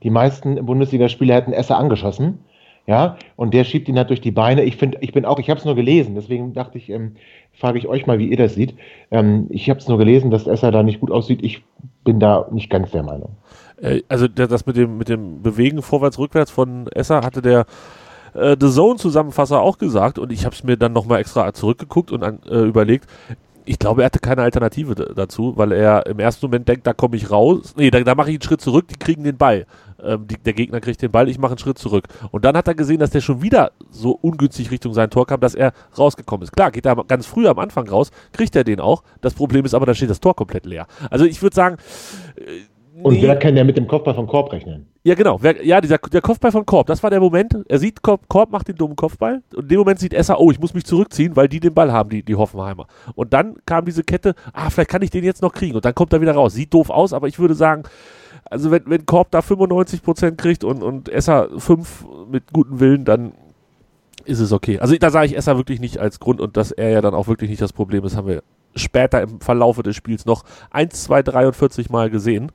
Die 0.01 0.09
meisten 0.09 0.65
Bundesligaspieler 0.65 1.35
hätten 1.35 1.53
Esser 1.53 1.77
angeschossen. 1.77 2.39
Ja, 2.87 3.17
und 3.35 3.55
der 3.55 3.63
schiebt 3.63 3.89
ihn 3.89 3.97
halt 3.97 4.11
durch 4.11 4.21
die 4.21 4.31
Beine. 4.31 4.63
Ich 4.63 4.77
finde, 4.77 4.99
ich 5.01 5.11
bin 5.11 5.25
auch, 5.25 5.39
ich 5.39 5.49
habe 5.49 5.59
es 5.59 5.65
nur 5.65 5.73
gelesen, 5.73 6.13
deswegen 6.13 6.53
dachte 6.53 6.77
ich, 6.77 6.91
ähm, 6.91 7.15
frage 7.51 7.79
ich 7.79 7.87
euch 7.87 8.05
mal, 8.05 8.19
wie 8.19 8.27
ihr 8.27 8.37
das 8.37 8.53
seht. 8.53 8.75
Ähm, 9.09 9.47
ich 9.49 9.69
habe 9.71 9.79
es 9.79 9.87
nur 9.87 9.97
gelesen, 9.97 10.29
dass 10.29 10.45
Esser 10.45 10.71
da 10.71 10.83
nicht 10.83 10.99
gut 10.99 11.09
aussieht. 11.09 11.43
Ich 11.43 11.63
bin 12.03 12.19
da 12.19 12.47
nicht 12.51 12.69
ganz 12.69 12.91
der 12.91 13.01
Meinung. 13.01 13.37
Äh, 13.81 14.01
also 14.07 14.27
das 14.27 14.67
mit 14.67 14.77
dem, 14.77 14.99
mit 14.99 15.09
dem 15.09 15.41
Bewegen 15.41 15.81
vorwärts, 15.81 16.19
rückwärts 16.19 16.51
von 16.51 16.87
Esser 16.89 17.21
hatte 17.21 17.41
der 17.41 17.65
äh, 18.35 18.55
The 18.59 18.69
Zone-Zusammenfasser 18.69 19.61
auch 19.61 19.77
gesagt 19.77 20.19
und 20.19 20.31
ich 20.31 20.45
habe 20.45 20.55
es 20.55 20.63
mir 20.63 20.77
dann 20.77 20.93
nochmal 20.93 21.19
extra 21.19 21.53
zurückgeguckt 21.53 22.11
und 22.11 22.23
an, 22.23 22.39
äh, 22.49 22.61
überlegt, 22.61 23.07
ich 23.65 23.79
glaube, 23.79 24.03
er 24.03 24.05
hatte 24.05 24.19
keine 24.19 24.43
Alternative 24.43 24.93
dazu, 24.93 25.53
weil 25.57 25.71
er 25.71 26.05
im 26.05 26.19
ersten 26.19 26.45
Moment 26.45 26.67
denkt, 26.67 26.85
da 26.85 26.93
komme 26.93 27.15
ich 27.15 27.31
raus. 27.31 27.73
Nee, 27.75 27.89
da, 27.89 27.99
da 28.01 28.13
mache 28.13 28.29
ich 28.29 28.35
einen 28.35 28.43
Schritt 28.43 28.61
zurück, 28.61 28.87
die 28.87 28.95
kriegen 28.95 29.23
den 29.23 29.37
Ball. 29.37 29.65
Ähm, 30.03 30.27
die, 30.27 30.37
der 30.37 30.53
Gegner 30.53 30.79
kriegt 30.81 31.01
den 31.01 31.11
Ball, 31.11 31.27
ich 31.29 31.39
mache 31.39 31.53
einen 31.53 31.57
Schritt 31.57 31.79
zurück. 31.79 32.07
Und 32.31 32.45
dann 32.45 32.55
hat 32.55 32.67
er 32.67 32.75
gesehen, 32.75 32.99
dass 32.99 33.09
der 33.09 33.21
schon 33.21 33.41
wieder 33.41 33.71
so 33.89 34.11
ungünstig 34.11 34.69
Richtung 34.69 34.93
sein 34.93 35.09
Tor 35.09 35.25
kam, 35.25 35.39
dass 35.39 35.55
er 35.55 35.73
rausgekommen 35.97 36.43
ist. 36.43 36.51
Klar, 36.51 36.71
geht 36.71 36.85
er 36.85 36.95
ganz 37.05 37.25
früh 37.25 37.47
am 37.47 37.57
Anfang 37.57 37.89
raus, 37.89 38.11
kriegt 38.33 38.55
er 38.55 38.63
den 38.63 38.79
auch. 38.79 39.03
Das 39.21 39.33
Problem 39.33 39.65
ist 39.65 39.73
aber, 39.73 39.87
da 39.87 39.95
steht 39.95 40.11
das 40.11 40.19
Tor 40.19 40.35
komplett 40.35 40.65
leer. 40.65 40.85
Also 41.09 41.25
ich 41.25 41.41
würde 41.41 41.55
sagen, 41.55 41.77
äh, 42.35 42.41
und 43.03 43.21
wer 43.21 43.37
kann 43.37 43.57
ja 43.57 43.63
mit 43.63 43.77
dem 43.77 43.87
Kopfball 43.87 44.13
von 44.13 44.27
Korb 44.27 44.51
rechnen? 44.51 44.87
Ja, 45.03 45.15
genau. 45.15 45.37
Wer, 45.41 45.65
ja, 45.65 45.81
dieser, 45.81 45.97
der 45.97 46.21
Kopfball 46.21 46.51
von 46.51 46.65
Korb, 46.65 46.87
das 46.87 47.03
war 47.03 47.09
der 47.09 47.19
Moment. 47.19 47.55
Er 47.67 47.77
sieht, 47.77 48.01
Korb, 48.01 48.27
Korb 48.27 48.51
macht 48.51 48.67
den 48.67 48.75
dummen 48.75 48.95
Kopfball. 48.95 49.43
Und 49.53 49.63
in 49.63 49.67
dem 49.67 49.79
Moment 49.79 49.99
sieht 49.99 50.13
Esser, 50.13 50.39
oh, 50.39 50.49
ich 50.49 50.59
muss 50.59 50.73
mich 50.73 50.85
zurückziehen, 50.85 51.35
weil 51.35 51.47
die 51.47 51.59
den 51.59 51.73
Ball 51.73 51.91
haben, 51.91 52.09
die, 52.09 52.23
die 52.23 52.35
Hoffenheimer. 52.35 52.87
Und 53.13 53.33
dann 53.33 53.57
kam 53.65 53.85
diese 53.85 54.03
Kette, 54.03 54.33
ah, 54.53 54.69
vielleicht 54.69 54.89
kann 54.89 55.01
ich 55.01 55.09
den 55.09 55.23
jetzt 55.23 55.41
noch 55.41 55.51
kriegen. 55.51 55.75
Und 55.75 55.85
dann 55.85 55.93
kommt 55.93 56.13
er 56.13 56.21
wieder 56.21 56.33
raus. 56.33 56.53
Sieht 56.53 56.73
doof 56.73 56.89
aus, 56.89 57.11
aber 57.11 57.27
ich 57.27 57.37
würde 57.37 57.53
sagen, 57.53 57.83
also 58.45 58.71
wenn, 58.71 58.83
wenn 58.85 59.05
Korb 59.05 59.31
da 59.31 59.39
95% 59.39 60.35
kriegt 60.35 60.63
und, 60.63 60.81
und 60.81 61.09
Esser 61.09 61.49
5 61.57 62.05
mit 62.31 62.53
gutem 62.53 62.79
Willen, 62.79 63.05
dann 63.05 63.33
ist 64.23 64.39
es 64.39 64.51
okay. 64.51 64.79
Also 64.79 64.95
da 64.95 65.09
sage 65.09 65.27
ich 65.27 65.37
Esser 65.37 65.57
wirklich 65.57 65.79
nicht 65.79 65.99
als 65.99 66.19
Grund 66.19 66.41
und 66.41 66.57
dass 66.57 66.71
er 66.71 66.89
ja 66.89 67.01
dann 67.01 67.13
auch 67.13 67.27
wirklich 67.27 67.49
nicht 67.49 67.61
das 67.61 67.73
Problem 67.73 68.03
ist, 68.05 68.15
haben 68.15 68.27
wir 68.27 68.43
später 68.75 69.21
im 69.21 69.39
Verlaufe 69.39 69.83
des 69.83 69.95
Spiels 69.95 70.25
noch 70.25 70.43
1, 70.71 71.03
2, 71.03 71.23
43 71.23 71.89
Mal 71.89 72.09
gesehen. 72.09 72.51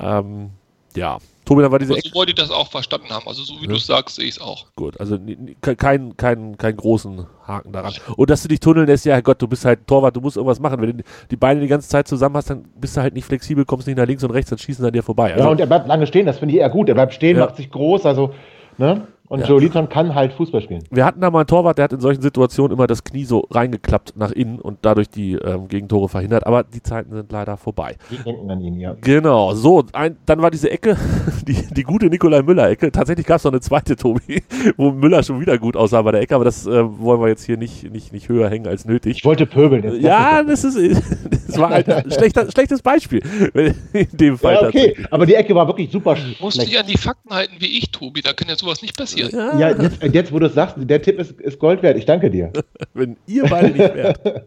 Ähm, 0.00 0.50
ja, 0.96 1.18
Tobi, 1.44 1.62
dann 1.62 1.72
war 1.72 1.78
diese 1.78 1.92
also, 1.92 2.08
So 2.08 2.14
wollte 2.14 2.30
ich 2.30 2.36
das 2.36 2.50
auch 2.50 2.68
verstanden 2.70 3.10
haben. 3.10 3.26
Also 3.26 3.42
so 3.42 3.54
wie 3.56 3.64
ja. 3.64 3.70
du 3.70 3.76
es 3.76 3.86
sagst, 3.86 4.16
sehe 4.16 4.26
ich 4.26 4.36
es 4.36 4.40
auch. 4.40 4.66
Gut, 4.76 4.98
also 4.98 5.18
keinen 5.60 6.16
kein, 6.16 6.56
kein 6.56 6.76
großen 6.76 7.26
Haken 7.46 7.72
daran. 7.72 7.92
Und 8.16 8.30
dass 8.30 8.42
du 8.42 8.48
dich 8.48 8.60
tunneln 8.60 8.86
lässt, 8.86 9.04
ja 9.04 9.20
Gott, 9.20 9.42
du 9.42 9.48
bist 9.48 9.64
halt 9.64 9.86
Torwart, 9.86 10.16
du 10.16 10.20
musst 10.20 10.36
irgendwas 10.36 10.60
machen. 10.60 10.80
Wenn 10.80 10.98
du 10.98 11.04
die 11.30 11.36
Beine 11.36 11.60
die 11.60 11.66
ganze 11.66 11.88
Zeit 11.88 12.08
zusammen 12.08 12.36
hast, 12.36 12.50
dann 12.50 12.64
bist 12.80 12.96
du 12.96 13.02
halt 13.02 13.14
nicht 13.14 13.26
flexibel, 13.26 13.64
kommst 13.64 13.86
nicht 13.86 13.96
nach 13.96 14.06
links 14.06 14.24
und 14.24 14.30
rechts, 14.30 14.50
dann 14.50 14.58
schießen 14.58 14.84
an 14.84 14.92
dir 14.92 15.02
vorbei. 15.02 15.32
Also, 15.32 15.44
ja, 15.44 15.50
und 15.50 15.60
er 15.60 15.66
bleibt 15.66 15.86
lange 15.88 16.06
stehen, 16.06 16.26
das 16.26 16.38
finde 16.38 16.54
ich 16.54 16.60
eher 16.60 16.70
gut. 16.70 16.88
Er 16.88 16.94
bleibt 16.94 17.12
stehen, 17.12 17.36
ja. 17.36 17.44
macht 17.44 17.56
sich 17.56 17.70
groß, 17.70 18.06
also, 18.06 18.32
ne? 18.78 19.06
Und 19.26 19.40
ja. 19.40 19.46
Joe 19.46 19.58
Liton 19.58 19.88
kann 19.88 20.14
halt 20.14 20.34
Fußball 20.34 20.60
spielen. 20.60 20.84
Wir 20.90 21.06
hatten 21.06 21.22
da 21.22 21.30
mal 21.30 21.40
einen 21.40 21.46
Torwart, 21.46 21.78
der 21.78 21.84
hat 21.84 21.94
in 21.94 22.00
solchen 22.00 22.20
Situationen 22.20 22.76
immer 22.76 22.86
das 22.86 23.04
Knie 23.04 23.24
so 23.24 23.46
reingeklappt 23.50 24.16
nach 24.16 24.30
innen 24.30 24.60
und 24.60 24.80
dadurch 24.82 25.08
die 25.08 25.32
ähm, 25.32 25.66
Gegentore 25.68 26.10
verhindert. 26.10 26.46
Aber 26.46 26.62
die 26.62 26.82
Zeiten 26.82 27.10
sind 27.14 27.32
leider 27.32 27.56
vorbei. 27.56 27.96
Wir 28.10 28.18
denken 28.18 28.50
an 28.50 28.60
ihn, 28.60 28.78
ja. 28.78 28.94
Genau. 29.00 29.54
So, 29.54 29.82
ein, 29.94 30.18
dann 30.26 30.42
war 30.42 30.50
diese 30.50 30.70
Ecke, 30.70 30.98
die, 31.48 31.56
die 31.74 31.82
gute 31.84 32.06
Nikolai 32.06 32.42
Müller-Ecke. 32.42 32.92
Tatsächlich 32.92 33.26
gab 33.26 33.38
es 33.38 33.44
noch 33.44 33.52
eine 33.52 33.62
zweite, 33.62 33.96
Tobi, 34.04 34.42
wo 34.76 34.90
Müller 34.90 35.22
schon 35.22 35.40
wieder 35.40 35.56
gut 35.56 35.74
aussah 35.74 36.02
bei 36.02 36.12
der 36.12 36.20
Ecke. 36.20 36.34
Aber 36.34 36.44
das 36.44 36.66
äh, 36.66 36.84
wollen 37.00 37.22
wir 37.22 37.28
jetzt 37.28 37.46
hier 37.46 37.56
nicht, 37.56 37.90
nicht, 37.90 38.12
nicht 38.12 38.28
höher 38.28 38.50
hängen 38.50 38.66
als 38.66 38.84
nötig. 38.84 39.16
Ich 39.16 39.24
wollte 39.24 39.46
pöbeln. 39.46 40.02
ja, 40.02 40.42
das, 40.42 40.64
ist, 40.64 40.76
das 41.46 41.56
war 41.56 41.70
halt 41.70 41.88
ein 41.88 42.10
schlechter, 42.10 42.50
schlechtes 42.50 42.82
Beispiel. 42.82 43.22
In 43.54 44.08
dem 44.12 44.36
Fall. 44.36 44.54
Ja, 44.54 44.68
okay. 44.68 44.96
Aber 45.10 45.24
die 45.24 45.34
Ecke 45.34 45.54
war 45.54 45.66
wirklich 45.66 45.90
super 45.90 46.14
schlecht. 46.14 46.42
Musst 46.42 46.60
du 46.60 46.66
dich 46.66 46.78
an 46.78 46.86
die 46.86 46.98
Fakten 46.98 47.32
halten 47.32 47.54
wie 47.58 47.78
ich, 47.78 47.90
Tobi. 47.90 48.20
Da 48.20 48.34
kann 48.34 48.48
ja 48.48 48.56
sowas 48.56 48.82
nicht 48.82 48.94
passieren. 48.94 49.13
Ja, 49.16 49.58
ja 49.58 49.68
jetzt 49.70 50.02
jetzt, 50.02 50.32
wo 50.32 50.38
du 50.38 50.46
es 50.46 50.54
sagst, 50.54 50.76
der 50.78 51.02
Tipp 51.02 51.18
ist, 51.18 51.40
ist 51.40 51.58
Gold 51.58 51.82
wert. 51.82 51.96
Ich 51.96 52.06
danke 52.06 52.30
dir. 52.30 52.52
Wenn 52.94 53.16
ihr 53.26 53.44
beide 53.46 53.68
nicht 53.68 53.94
wärt. 53.94 54.20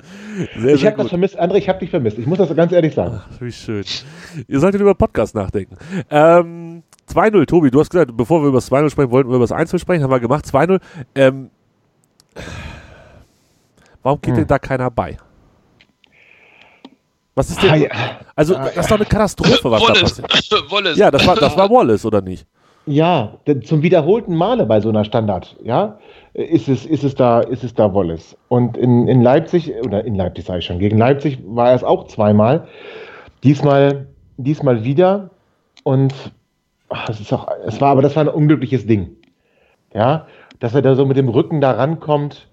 Sehr, 0.58 0.76
ich 0.76 0.86
habe 0.86 0.98
das 0.98 1.10
vermisst, 1.10 1.40
André, 1.40 1.56
ich 1.58 1.70
habe 1.70 1.80
dich 1.80 1.90
vermisst. 1.90 2.18
Ich 2.18 2.26
muss 2.26 2.38
das 2.38 2.56
ganz 2.56 2.72
ehrlich 2.72 2.94
sagen. 2.94 3.22
Ach, 3.22 3.42
wie 3.42 3.52
schön. 3.52 3.84
Ihr 4.48 4.60
solltet 4.60 4.82
über 4.82 4.96
Podcast 4.96 5.36
nachdenken. 5.36 5.78
Ähm, 6.10 6.84
2-0, 7.12 7.46
Tobi, 7.46 7.72
du 7.72 7.80
hast 7.80 7.90
gesagt, 7.90 8.16
bevor 8.16 8.42
wir 8.42 8.50
über 8.50 8.58
das 8.58 8.72
2-0 8.72 8.90
sprechen, 8.90 9.12
wollten 9.12 9.30
wir 9.30 9.36
über 9.38 9.48
das 9.48 9.58
1-0 9.58 9.80
sprechen, 9.80 10.04
haben 10.04 10.12
wir 10.12 10.20
gemacht. 10.20 10.46
2-0. 10.46 10.80
Ähm, 11.16 11.50
warum 14.04 14.22
geht 14.22 14.32
hm. 14.32 14.40
denn 14.40 14.48
da 14.48 14.60
keiner 14.60 14.92
bei? 14.92 15.18
Was 17.38 17.52
ist 17.52 17.62
denn? 17.62 17.88
Also, 18.36 18.56
das 18.56 18.78
ist 18.78 18.90
doch 18.90 18.96
eine 18.96 19.06
Katastrophe, 19.06 19.70
was 19.70 19.82
Wallace. 19.84 20.16
da 20.16 20.28
passiert. 20.28 20.64
Wallace. 20.72 20.98
Ja, 20.98 21.12
das 21.12 21.26
war, 21.28 21.36
das 21.36 21.56
war 21.56 21.70
Wallace, 21.70 22.04
oder 22.04 22.20
nicht? 22.20 22.48
Ja, 22.88 23.34
zum 23.66 23.84
wiederholten 23.84 24.34
Male 24.34 24.66
bei 24.66 24.80
so 24.80 24.88
einer 24.88 25.04
Standard, 25.04 25.58
ja, 25.62 26.00
ist 26.34 26.70
es, 26.70 26.86
ist 26.86 27.04
es 27.04 27.16
da, 27.16 27.42
ist 27.42 27.66
es 27.66 27.74
da 27.74 27.94
Wallace. 27.94 28.38
Und 28.48 28.78
in, 28.78 29.10
in 29.10 29.22
Leipzig, 29.22 29.74
oder 29.84 30.06
in 30.06 30.16
Leipzig 30.16 30.46
sage 30.46 30.60
ich 30.60 30.66
schon, 30.66 30.80
gegen 30.80 30.98
Leipzig 30.98 31.38
war 31.46 31.70
er 31.70 31.76
es 31.76 31.84
auch 31.84 32.08
zweimal. 32.08 32.66
Diesmal, 33.44 34.08
diesmal 34.38 34.86
wieder. 34.86 35.32
Und 35.84 36.14
ach, 36.88 37.10
es 37.10 37.20
ist 37.20 37.34
auch, 37.34 37.50
es 37.66 37.82
war, 37.82 37.90
aber 37.90 38.02
das 38.02 38.16
war 38.16 38.24
ein 38.24 38.30
unglückliches 38.30 38.88
Ding. 38.88 39.18
Ja, 39.94 40.26
dass 40.62 40.74
er 40.74 40.82
da 40.82 40.96
so 40.96 41.06
mit 41.06 41.18
dem 41.18 41.28
Rücken 41.28 41.60
da 41.60 41.72
rankommt 41.72 42.48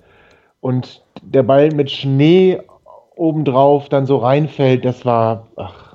und 0.60 1.02
der 1.22 1.44
Ball 1.44 1.70
mit 1.70 1.92
Schnee 1.92 2.60
obendrauf 3.14 3.88
dann 3.88 4.06
so 4.06 4.16
reinfällt, 4.16 4.84
das 4.84 5.04
war, 5.04 5.46
ach, 5.54 5.93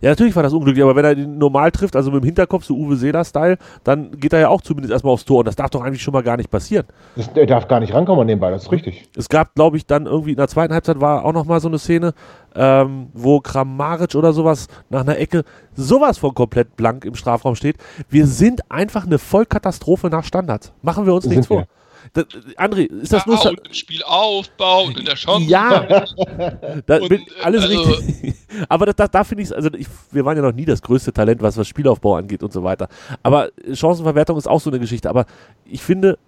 ja, 0.00 0.10
natürlich 0.10 0.36
war 0.36 0.44
das 0.44 0.52
unglücklich, 0.52 0.82
aber 0.82 0.94
wenn 0.94 1.04
er 1.04 1.14
den 1.14 1.38
normal 1.38 1.72
trifft, 1.72 1.96
also 1.96 2.10
mit 2.10 2.22
dem 2.22 2.26
Hinterkopf, 2.26 2.64
so 2.64 2.74
Uwe 2.76 2.96
Seeler-Style, 2.96 3.58
dann 3.82 4.12
geht 4.12 4.32
er 4.32 4.40
ja 4.40 4.48
auch 4.48 4.60
zumindest 4.60 4.92
erstmal 4.92 5.12
aufs 5.12 5.24
Tor 5.24 5.40
und 5.40 5.48
das 5.48 5.56
darf 5.56 5.70
doch 5.70 5.82
eigentlich 5.82 6.02
schon 6.02 6.12
mal 6.12 6.22
gar 6.22 6.36
nicht 6.36 6.50
passieren. 6.50 6.86
Das, 7.16 7.28
er 7.34 7.46
darf 7.46 7.66
gar 7.66 7.80
nicht 7.80 7.92
rankommen 7.92 8.22
an 8.22 8.28
den 8.28 8.38
Ball, 8.38 8.52
das 8.52 8.64
ist 8.64 8.72
richtig. 8.72 9.08
Es 9.16 9.28
gab, 9.28 9.54
glaube 9.54 9.76
ich, 9.76 9.86
dann 9.86 10.06
irgendwie 10.06 10.30
in 10.30 10.36
der 10.36 10.48
zweiten 10.48 10.72
Halbzeit 10.72 11.00
war 11.00 11.24
auch 11.24 11.32
nochmal 11.32 11.60
so 11.60 11.68
eine 11.68 11.78
Szene, 11.78 12.14
ähm, 12.54 13.08
wo 13.12 13.40
Kramaric 13.40 14.14
oder 14.14 14.32
sowas 14.32 14.68
nach 14.88 15.00
einer 15.00 15.18
Ecke 15.18 15.42
sowas 15.74 16.18
von 16.18 16.32
komplett 16.32 16.76
blank 16.76 17.04
im 17.04 17.14
Strafraum 17.14 17.56
steht. 17.56 17.76
Wir 18.08 18.26
sind 18.26 18.70
einfach 18.70 19.04
eine 19.04 19.18
Vollkatastrophe 19.18 20.08
nach 20.10 20.24
Standards. 20.24 20.72
Machen 20.82 21.06
wir 21.06 21.14
uns 21.14 21.26
nichts 21.26 21.48
vor. 21.48 21.60
Wir. 21.60 21.66
Das, 22.12 22.24
André, 22.56 22.86
ist 22.86 23.12
das 23.12 23.24
ja, 23.26 23.32
nur. 23.32 23.46
Und 23.46 23.66
im 23.66 23.74
Spiel 23.74 24.02
Aufbau 24.04 24.84
und 24.84 24.98
in 24.98 25.04
der 25.04 25.14
Chance. 25.14 25.48
Ja, 25.48 25.80
da, 26.86 26.98
und, 26.98 27.08
bin, 27.08 27.24
alles 27.42 27.64
also, 27.64 27.90
richtig. 27.90 28.34
Aber 28.68 28.86
das, 28.86 28.96
das, 28.96 29.10
da 29.10 29.24
finde 29.24 29.44
ich, 29.44 29.54
also 29.54 29.70
ich, 29.74 29.86
wir 30.10 30.24
waren 30.24 30.36
ja 30.36 30.42
noch 30.42 30.54
nie 30.54 30.64
das 30.64 30.82
größte 30.82 31.12
Talent, 31.12 31.42
was, 31.42 31.56
was 31.56 31.68
Spielaufbau 31.68 32.16
angeht 32.16 32.42
und 32.42 32.52
so 32.52 32.64
weiter. 32.64 32.88
Aber 33.22 33.50
Chancenverwertung 33.72 34.36
ist 34.36 34.48
auch 34.48 34.60
so 34.60 34.70
eine 34.70 34.80
Geschichte. 34.80 35.08
Aber 35.10 35.26
ich 35.64 35.82
finde, 35.82 36.18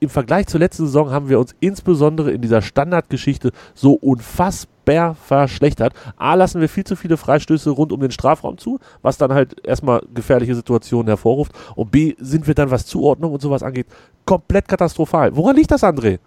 im 0.00 0.10
Vergleich 0.10 0.46
zur 0.46 0.60
letzten 0.60 0.86
Saison 0.86 1.10
haben 1.10 1.28
wir 1.28 1.38
uns 1.38 1.54
insbesondere 1.60 2.30
in 2.32 2.42
dieser 2.42 2.62
Standardgeschichte 2.62 3.52
so 3.74 3.92
unfassbar 3.94 4.73
verschlechtert. 5.14 5.94
A, 6.16 6.34
lassen 6.34 6.60
wir 6.60 6.68
viel 6.68 6.84
zu 6.84 6.96
viele 6.96 7.16
Freistöße 7.16 7.70
rund 7.70 7.92
um 7.92 8.00
den 8.00 8.10
Strafraum 8.10 8.58
zu, 8.58 8.78
was 9.02 9.18
dann 9.18 9.32
halt 9.32 9.64
erstmal 9.64 10.02
gefährliche 10.12 10.54
Situationen 10.54 11.08
hervorruft. 11.08 11.52
Und 11.74 11.90
B, 11.90 12.14
sind 12.18 12.46
wir 12.46 12.54
dann, 12.54 12.70
was 12.70 12.86
Zuordnung 12.86 13.32
und 13.32 13.40
sowas 13.40 13.62
angeht, 13.62 13.86
komplett 14.24 14.68
katastrophal. 14.68 15.34
Woran 15.36 15.56
liegt 15.56 15.70
das, 15.70 15.82
André? 15.82 16.18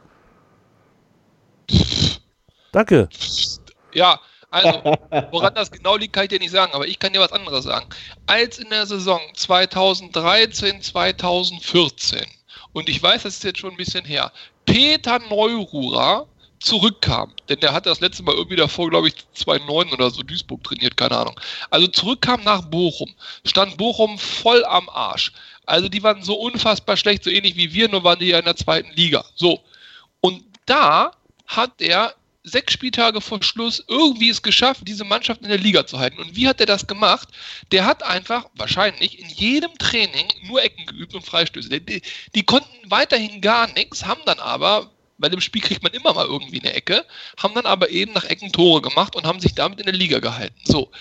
Danke. 2.72 3.10
Ja, 3.93 4.20
also, 4.50 4.82
woran 5.32 5.54
das 5.54 5.72
genau 5.72 5.98
liegt, 5.98 6.13
kann 6.13 6.24
ich 6.24 6.30
dir 6.30 6.39
nicht 6.39 6.52
sagen, 6.52 6.72
aber 6.74 6.88
ich 6.88 7.00
kann 7.00 7.12
dir 7.12 7.20
was 7.20 7.34
anderes 7.34 7.65
sagen. 7.65 7.88
Als 8.28 8.60
in 8.60 8.70
der 8.70 8.86
Saison 8.86 9.20
2013, 9.34 10.82
2014 10.82 12.26
und 12.74 12.89
ich 12.89 13.02
weiß, 13.02 13.24
das 13.24 13.36
ist 13.36 13.43
jetzt 13.43 13.60
schon 13.60 13.72
ein 13.72 13.78
bisschen 13.78 14.06
her, 14.06 14.32
Peter 14.65 15.20
Neururer 15.30 16.28
zurückkam, 16.60 17.34
denn 17.50 17.60
der 17.60 17.74
hat 17.74 17.86
das 17.86 18.00
letzte 18.00 18.24
Mal 18.24 18.36
irgendwie 18.36 18.56
davor, 18.56 18.89
glaube 18.89 19.10
ich, 19.10 19.15
2009 19.34 19.91
oder 19.93 20.10
so 20.10 20.24
Duisburg 20.24 20.63
trainiert, 20.63 20.98
keine 20.98 21.17
Ahnung. 21.17 21.39
Also 21.70 21.88
zurückkam 21.88 22.43
nach 22.43 22.62
Bochum, 22.63 23.13
stand 23.46 23.78
Bochum 23.78 24.17
voll 24.17 24.65
am 24.65 24.89
Arsch. 24.89 25.32
Also 25.65 25.89
die 25.89 26.02
waren 26.04 26.24
so 26.24 26.36
unfassbar 26.36 26.98
schlecht, 26.98 27.24
so 27.24 27.30
ähnlich 27.30 27.56
wie 27.56 27.74
wir, 27.74 27.89
nur 27.89 28.04
waren 28.04 28.20
die 28.20 28.28
ja 28.28 28.39
in 28.39 28.46
der 28.46 28.56
zweiten 28.56 28.91
Liga. 28.96 29.24
So. 29.36 29.62
Und 30.22 30.43
da 30.65 31.12
hat 31.46 31.82
er 31.82 32.15
sechs 32.43 32.74
Spieltage 32.74 33.20
vor 33.20 33.43
Schluss 33.43 33.84
irgendwie 33.88 34.30
es 34.30 34.41
geschafft, 34.41 34.82
diese 34.88 35.04
Mannschaft 35.04 35.41
in 35.41 35.50
der 35.50 35.58
Liga 35.58 35.86
zu 35.86 36.00
halten. 36.00 36.20
Und 36.20 36.36
wie 36.36 36.48
hat 36.48 36.60
er 36.62 36.65
das 36.65 36.88
gemacht? 36.88 37.28
Der 37.72 37.86
hat 37.86 38.04
einfach 38.04 38.46
wahrscheinlich 38.56 39.20
in 39.20 39.30
jedem 39.30 39.78
Training 39.78 40.28
nur 40.43 40.63
Ecken 40.63 40.86
geübt 40.86 41.13
und 41.13 41.26
Freistöße. 41.26 41.70
Die, 41.70 42.02
die 42.34 42.43
konnten 42.43 42.89
weiterhin 42.89 43.41
gar 43.41 43.67
nichts, 43.74 44.06
haben 44.06 44.22
dann 44.26 44.39
aber 44.39 44.89
bei 45.17 45.30
dem 45.30 45.41
Spiel 45.41 45.62
kriegt 45.62 45.84
man 45.84 45.93
immer 45.93 46.13
mal 46.13 46.25
irgendwie 46.25 46.60
eine 46.60 46.73
Ecke, 46.73 47.06
haben 47.41 47.53
dann 47.56 47.65
aber 47.65 47.89
eben 47.89 48.13
nach 48.13 48.25
Ecken 48.25 48.51
Tore 48.51 48.82
gemacht 48.82 49.15
und 49.15 49.25
haben 49.25 49.39
sich 49.39 49.56
damit 49.56 49.80
in 49.80 49.86
der 49.86 49.95
Liga 49.95 50.19
gehalten. 50.19 50.60
So, 50.63 50.91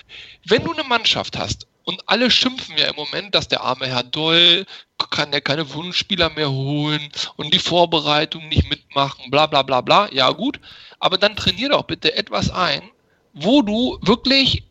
wenn 0.44 0.64
du 0.64 0.72
eine 0.72 0.84
Mannschaft 0.84 1.36
hast 1.36 1.66
und 1.84 2.02
alle 2.06 2.30
schimpfen 2.30 2.76
ja 2.76 2.88
im 2.88 2.96
Moment, 2.96 3.34
dass 3.34 3.48
der 3.48 3.62
arme 3.62 3.86
Herr 3.86 4.02
Doll 4.02 4.66
kann 5.10 5.32
ja 5.32 5.40
keine 5.40 5.72
Wunschspieler 5.72 6.30
mehr 6.30 6.50
holen 6.50 7.08
und 7.36 7.54
die 7.54 7.58
Vorbereitung 7.58 8.48
nicht 8.48 8.68
mitmachen, 8.68 9.30
bla 9.30 9.46
bla 9.46 9.62
bla 9.62 9.80
bla. 9.80 10.08
Ja 10.12 10.30
gut, 10.30 10.60
aber 10.98 11.18
dann 11.18 11.36
trainier 11.36 11.68
doch 11.68 11.84
bitte 11.84 12.14
etwas 12.14 12.50
ein, 12.50 12.82
wo 13.32 13.62
du 13.62 13.98
wirklich 14.02 14.65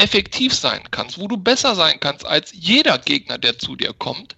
effektiv 0.00 0.54
sein 0.54 0.82
kannst, 0.90 1.18
wo 1.18 1.28
du 1.28 1.36
besser 1.36 1.74
sein 1.74 2.00
kannst 2.00 2.26
als 2.26 2.52
jeder 2.52 2.98
Gegner, 2.98 3.38
der 3.38 3.58
zu 3.58 3.76
dir 3.76 3.92
kommt. 3.92 4.34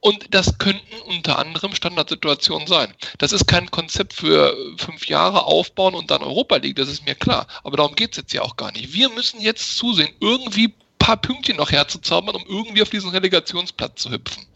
Und 0.00 0.26
das 0.30 0.58
könnten 0.58 1.00
unter 1.06 1.38
anderem 1.38 1.74
Standardsituationen 1.74 2.66
sein. 2.66 2.94
Das 3.18 3.32
ist 3.32 3.46
kein 3.46 3.70
Konzept 3.70 4.12
für 4.12 4.56
fünf 4.76 5.06
Jahre 5.06 5.44
aufbauen 5.44 5.94
und 5.94 6.10
dann 6.10 6.22
Europa 6.22 6.56
League, 6.56 6.76
das 6.76 6.88
ist 6.88 7.06
mir 7.06 7.14
klar. 7.14 7.46
Aber 7.64 7.76
darum 7.76 7.94
geht 7.94 8.12
es 8.12 8.18
jetzt 8.18 8.32
ja 8.32 8.42
auch 8.42 8.56
gar 8.56 8.72
nicht. 8.72 8.92
Wir 8.92 9.08
müssen 9.08 9.40
jetzt 9.40 9.76
zusehen, 9.76 10.14
irgendwie 10.20 10.68
ein 10.68 10.74
paar 10.98 11.16
Pünktchen 11.16 11.56
noch 11.56 11.72
herzuzaubern, 11.72 12.36
um 12.36 12.44
irgendwie 12.46 12.82
auf 12.82 12.90
diesen 12.90 13.10
Relegationsplatz 13.10 14.02
zu 14.02 14.10
hüpfen. 14.10 14.46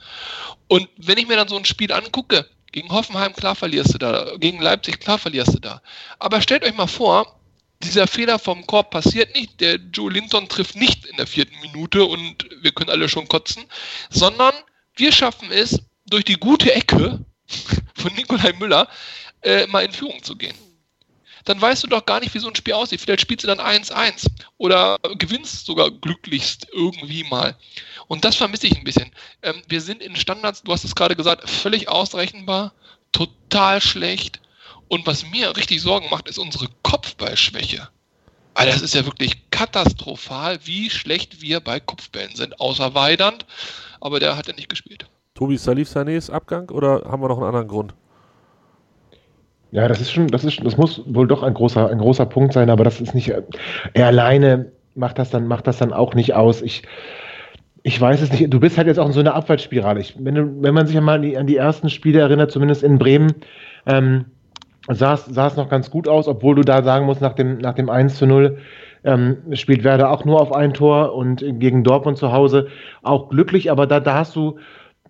Und 0.69 0.89
wenn 0.99 1.19
ich 1.19 1.27
mir 1.27 1.37
dann 1.37 1.49
so 1.49 1.57
ein 1.57 1.65
Spiel 1.65 1.93
angucke, 1.93 2.47
gegen 2.73 2.91
Hoffenheim 2.91 3.33
klar 3.35 3.57
verlierst 3.57 3.95
du 3.95 3.99
da, 3.99 4.37
gegen 4.39 4.61
Leipzig 4.61 5.01
klar 5.01 5.19
verlierst 5.19 5.55
du 5.55 5.59
da. 5.59 5.83
Aber 6.19 6.41
stellt 6.41 6.65
euch 6.65 6.77
mal 6.77 6.87
vor, 6.87 7.39
dieser 7.83 8.07
Fehler 8.07 8.38
vom 8.38 8.66
Korb 8.66 8.90
passiert 8.90 9.35
nicht, 9.35 9.61
der 9.61 9.77
Joe 9.77 10.12
Linton 10.12 10.49
trifft 10.49 10.77
nicht 10.77 11.07
in 11.07 11.16
der 11.16 11.27
vierten 11.27 11.59
Minute 11.61 12.05
und 12.05 12.47
wir 12.61 12.73
können 12.73 12.90
alle 12.90 13.09
schon 13.09 13.29
kotzen, 13.29 13.64
sondern 14.11 14.55
wir 14.97 15.12
schaffen 15.12 15.51
es, 15.51 15.81
durch 16.07 16.25
die 16.25 16.35
gute 16.35 16.75
Ecke 16.75 17.25
von 17.95 18.14
Nikolai 18.14 18.53
Müller 18.55 18.88
äh, 19.43 19.66
mal 19.66 19.85
in 19.85 19.93
Führung 19.93 20.23
zu 20.23 20.37
gehen. 20.37 20.55
Dann 21.45 21.61
weißt 21.61 21.83
du 21.83 21.87
doch 21.87 22.05
gar 22.05 22.21
nicht, 22.21 22.35
wie 22.35 22.38
so 22.38 22.49
ein 22.49 22.55
Spiel 22.55 22.75
aussieht. 22.75 23.01
Vielleicht 23.01 23.23
spielst 23.23 23.45
du 23.45 23.49
dann 23.49 23.61
1-1 23.61 24.27
oder 24.59 24.99
gewinnst 25.16 25.64
sogar 25.64 25.90
glücklichst 25.90 26.69
irgendwie 26.73 27.25
mal. 27.25 27.57
Und 28.09 28.25
das 28.25 28.37
vermisse 28.37 28.66
ich 28.66 28.77
ein 28.77 28.85
bisschen. 28.85 29.11
Ähm, 29.43 29.62
wir 29.69 29.81
sind 29.81 30.03
in 30.03 30.16
Standards, 30.16 30.62
du 30.62 30.73
hast 30.73 30.85
es 30.85 30.95
gerade 30.95 31.16
gesagt, 31.16 31.49
völlig 31.49 31.88
ausrechenbar, 31.88 32.75
total 33.12 33.81
schlecht. 33.81 34.40
Und 34.90 35.07
was 35.07 35.24
mir 35.31 35.57
richtig 35.57 35.81
Sorgen 35.81 36.11
macht, 36.11 36.29
ist 36.29 36.38
unsere 36.38 36.66
Kopfballschwäche. 36.83 37.88
Also 38.53 38.72
das 38.72 38.83
ist 38.83 38.94
ja 38.94 39.07
wirklich 39.07 39.50
katastrophal, 39.50 40.59
wie 40.64 40.90
schlecht 40.90 41.40
wir 41.40 41.61
bei 41.61 41.81
Kopfbällen 41.81 42.35
sind, 42.35 42.61
außer 42.61 42.94
Weidand 42.94 43.46
aber 44.00 44.18
der 44.18 44.37
hat 44.37 44.48
ja 44.48 44.55
nicht 44.55 44.68
gespielt. 44.68 45.07
Tobi, 45.35 45.57
Salif 45.57 45.88
Sanés 45.88 46.31
Abgang 46.31 46.68
oder 46.70 47.03
haben 47.07 47.22
wir 47.22 47.29
noch 47.29 47.38
einen 47.38 47.46
anderen 47.46 47.68
Grund? 47.68 47.94
Ja, 49.70 49.87
das 49.87 50.00
ist 50.00 50.11
schon, 50.11 50.26
das 50.29 50.44
ist, 50.44 50.64
das 50.64 50.76
muss 50.76 51.00
wohl 51.07 51.29
doch 51.29 51.42
ein 51.42 51.55
großer, 51.55 51.88
ein 51.90 51.98
großer 51.98 52.26
Punkt 52.26 52.53
sein, 52.53 52.70
aber 52.70 52.83
das 52.83 53.00
ist 53.00 53.14
nicht, 53.14 53.33
er 53.94 54.07
alleine 54.07 54.72
macht 54.96 55.18
das 55.18 55.31
dann, 55.31 55.46
macht 55.46 55.66
das 55.68 55.79
dann 55.79 55.92
auch 55.92 56.14
nicht 56.14 56.35
aus. 56.35 56.61
Ich, 56.61 56.83
ich 57.85 58.00
weiß 58.00 58.20
es 58.20 58.33
nicht. 58.33 58.53
Du 58.53 58.59
bist 58.59 58.76
halt 58.76 58.88
jetzt 58.88 58.98
auch 58.98 59.07
in 59.07 59.12
so 59.12 59.20
einer 59.20 59.35
Abwärtsspirale. 59.35 60.00
Ich, 60.00 60.16
wenn, 60.18 60.62
wenn 60.62 60.74
man 60.74 60.88
sich 60.88 60.96
einmal 60.96 61.16
an 61.16 61.22
die, 61.22 61.38
an 61.38 61.46
die 61.46 61.57
ersten 61.57 61.88
Spiele 61.88 62.18
erinnert, 62.18 62.50
zumindest 62.50 62.83
in 62.83 62.98
Bremen, 62.98 63.33
ähm, 63.87 64.24
sah 64.88 65.14
es 65.14 65.57
noch 65.57 65.69
ganz 65.69 65.90
gut 65.90 66.09
aus, 66.09 66.29
obwohl 66.29 66.57
du 66.57 66.62
da 66.62 66.83
sagen 66.83 67.07
musst, 67.07 67.21
nach 67.21 67.35
dem, 67.35 67.59
nach 67.59 67.75
dem 67.75 67.90
1 67.90 68.16
zu 68.16 68.27
0, 68.27 68.59
ähm, 69.05 69.38
spielt 69.53 69.85
Werder 69.85 70.11
auch 70.11 70.25
nur 70.25 70.40
auf 70.40 70.53
ein 70.53 70.75
Tor 70.75 71.14
und 71.14 71.45
gegen 71.59 71.85
Dortmund 71.85 72.19
zu 72.19 72.33
Hause 72.33 72.69
auch 73.03 73.29
glücklich, 73.29 73.71
aber 73.71 73.87
da, 73.87 74.01
da 74.01 74.14
hast 74.14 74.37
du 74.37 74.59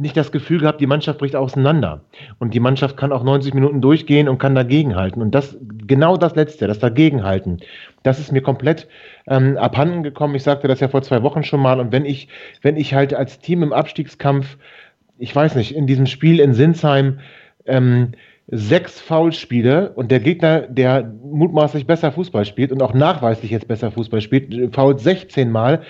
nicht 0.01 0.17
das 0.17 0.33
Gefühl 0.33 0.61
gehabt, 0.61 0.81
die 0.81 0.87
Mannschaft 0.87 1.19
bricht 1.19 1.37
auseinander. 1.37 2.01
Und 2.39 2.55
die 2.55 2.61
Mannschaft 2.61 2.97
kann 2.97 3.13
auch 3.13 3.23
90 3.23 3.53
Minuten 3.53 3.83
durchgehen 3.83 4.29
und 4.29 4.39
kann 4.39 4.55
dagegenhalten. 4.55 5.21
Und 5.21 5.35
das, 5.35 5.59
genau 5.87 6.17
das 6.17 6.35
Letzte, 6.37 6.67
das 6.67 6.79
Dagegenhalten, 6.79 7.61
das 8.03 8.19
ist 8.19 8.33
mir 8.33 8.41
komplett 8.41 8.89
ähm, 9.27 9.59
abhanden 9.59 10.03
gekommen. 10.03 10.35
Ich 10.35 10.43
sagte 10.43 10.69
das 10.69 10.81
ja 10.81 10.89
vor 10.89 11.03
zwei 11.03 11.23
Wochen 11.23 11.43
schon 11.43 11.61
mal. 11.61 11.81
Und 11.81 11.93
wenn 11.93 12.07
ich, 12.07 12.29
wenn 12.63 12.79
ich 12.79 12.95
halt 12.95 13.13
als 13.13 13.41
Team 13.41 13.63
im 13.63 13.75
Abstiegskampf, 13.75 14.57
ich 15.19 15.37
weiß 15.37 15.55
nicht, 15.57 15.75
in 15.75 15.87
diesem 15.87 16.07
Spiel 16.07 16.41
in 16.41 16.55
Sinsheim, 16.55 17.19
ähm, 17.67 18.13
sechs 18.51 19.01
Foulspiele 19.01 19.93
und 19.95 20.11
der 20.11 20.21
Gegner, 20.21 20.63
der 20.63 21.13
mutmaßlich 21.23 21.87
besser 21.87 22.13
Fußball 22.13 22.45
spielt 22.45 22.73
und 22.73 22.83
auch 22.83 22.95
nachweislich 22.95 23.51
jetzt 23.51 23.69
besser 23.69 23.91
Fußball 23.91 24.21
spielt, 24.21 24.75
fault 24.75 25.01
16 25.01 25.51
Mal 25.51 25.83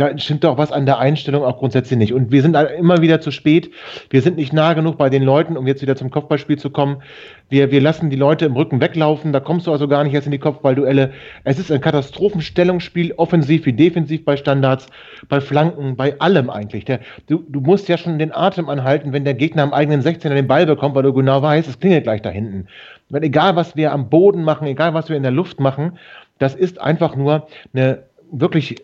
da 0.00 0.16
stimmt 0.16 0.44
doch 0.44 0.56
was 0.56 0.72
an 0.72 0.86
der 0.86 0.98
Einstellung 0.98 1.44
auch 1.44 1.58
grundsätzlich 1.58 1.98
nicht. 1.98 2.14
Und 2.14 2.32
wir 2.32 2.40
sind 2.40 2.56
immer 2.56 3.02
wieder 3.02 3.20
zu 3.20 3.30
spät. 3.30 3.70
Wir 4.08 4.22
sind 4.22 4.36
nicht 4.38 4.52
nah 4.52 4.72
genug 4.72 4.96
bei 4.96 5.10
den 5.10 5.22
Leuten, 5.22 5.58
um 5.58 5.66
jetzt 5.66 5.82
wieder 5.82 5.94
zum 5.94 6.10
Kopfballspiel 6.10 6.58
zu 6.58 6.70
kommen. 6.70 7.02
Wir, 7.50 7.70
wir 7.70 7.82
lassen 7.82 8.08
die 8.08 8.16
Leute 8.16 8.46
im 8.46 8.56
Rücken 8.56 8.80
weglaufen. 8.80 9.34
Da 9.34 9.40
kommst 9.40 9.66
du 9.66 9.72
also 9.72 9.88
gar 9.88 10.02
nicht 10.02 10.14
jetzt 10.14 10.24
in 10.24 10.30
die 10.30 10.38
Kopfballduelle. 10.38 11.12
Es 11.44 11.58
ist 11.58 11.70
ein 11.70 11.82
Katastrophenstellungsspiel, 11.82 13.12
offensiv 13.18 13.66
wie 13.66 13.74
defensiv 13.74 14.24
bei 14.24 14.38
Standards, 14.38 14.86
bei 15.28 15.42
Flanken, 15.42 15.96
bei 15.96 16.18
allem 16.18 16.48
eigentlich. 16.48 16.86
Der, 16.86 17.00
du, 17.28 17.44
du 17.46 17.60
musst 17.60 17.88
ja 17.88 17.98
schon 17.98 18.18
den 18.18 18.32
Atem 18.32 18.70
anhalten, 18.70 19.12
wenn 19.12 19.24
der 19.24 19.34
Gegner 19.34 19.64
am 19.64 19.74
eigenen 19.74 20.00
16er 20.00 20.30
den 20.30 20.48
Ball 20.48 20.64
bekommt, 20.64 20.94
weil 20.94 21.02
du 21.02 21.12
genau 21.12 21.42
weißt, 21.42 21.68
es 21.68 21.78
klingelt 21.78 22.04
gleich 22.04 22.22
da 22.22 22.30
hinten. 22.30 22.68
Weil 23.10 23.22
egal, 23.24 23.54
was 23.54 23.76
wir 23.76 23.92
am 23.92 24.08
Boden 24.08 24.44
machen, 24.44 24.66
egal, 24.66 24.94
was 24.94 25.10
wir 25.10 25.16
in 25.18 25.22
der 25.22 25.32
Luft 25.32 25.60
machen, 25.60 25.98
das 26.38 26.54
ist 26.54 26.80
einfach 26.80 27.16
nur 27.16 27.48
eine 27.74 28.04
wirklich 28.32 28.76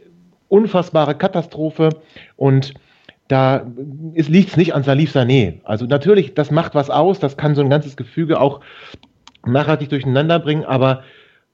unfassbare 0.48 1.14
Katastrophe 1.14 1.90
und 2.36 2.74
da 3.28 3.66
liegt 4.14 4.50
es 4.50 4.56
nicht 4.56 4.74
an 4.74 4.84
Salif 4.84 5.14
Sané. 5.14 5.60
Also 5.64 5.86
natürlich, 5.86 6.34
das 6.34 6.50
macht 6.50 6.74
was 6.74 6.90
aus, 6.90 7.18
das 7.18 7.36
kann 7.36 7.54
so 7.54 7.62
ein 7.62 7.70
ganzes 7.70 7.96
Gefüge 7.96 8.40
auch 8.40 8.60
nachhaltig 9.44 9.88
durcheinander 9.88 10.38
bringen, 10.38 10.64
aber 10.64 11.02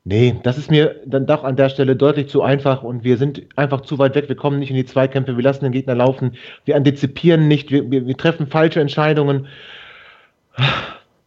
nee, 0.05 0.35
das 0.43 0.59
ist 0.59 0.71
mir 0.71 0.97
dann 1.07 1.27
doch 1.27 1.45
an 1.45 1.57
der 1.57 1.69
Stelle 1.69 1.97
deutlich 1.97 2.29
zu 2.29 2.43
einfach 2.43 2.83
und 2.83 3.05
wir 3.05 3.17
sind 3.17 3.43
einfach 3.57 3.83
zu 3.83 3.99
weit 3.99 4.15
weg, 4.15 4.29
wir 4.29 4.37
kommen 4.37 4.59
nicht 4.59 4.71
in 4.71 4.77
die 4.77 4.85
Zweikämpfe, 4.85 5.37
wir 5.37 5.45
lassen 5.45 5.65
den 5.65 5.73
Gegner 5.73 5.95
laufen, 5.95 6.33
wir 6.65 6.77
antizipieren 6.77 7.49
nicht, 7.49 7.71
wir, 7.71 7.91
wir, 7.91 8.07
wir 8.07 8.17
treffen 8.17 8.47
falsche 8.47 8.81
Entscheidungen. 8.81 9.47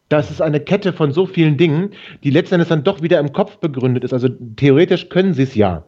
Das 0.09 0.29
ist 0.29 0.41
eine 0.41 0.59
Kette 0.59 0.93
von 0.93 1.11
so 1.11 1.25
vielen 1.25 1.57
Dingen, 1.57 1.91
die 2.23 2.29
letztendlich 2.29 2.69
dann 2.69 2.83
doch 2.83 3.01
wieder 3.01 3.19
im 3.19 3.33
Kopf 3.33 3.57
begründet 3.57 4.03
ist. 4.03 4.13
Also 4.13 4.29
theoretisch 4.55 5.09
können 5.09 5.33
sie 5.33 5.43
es 5.43 5.55
ja. 5.55 5.83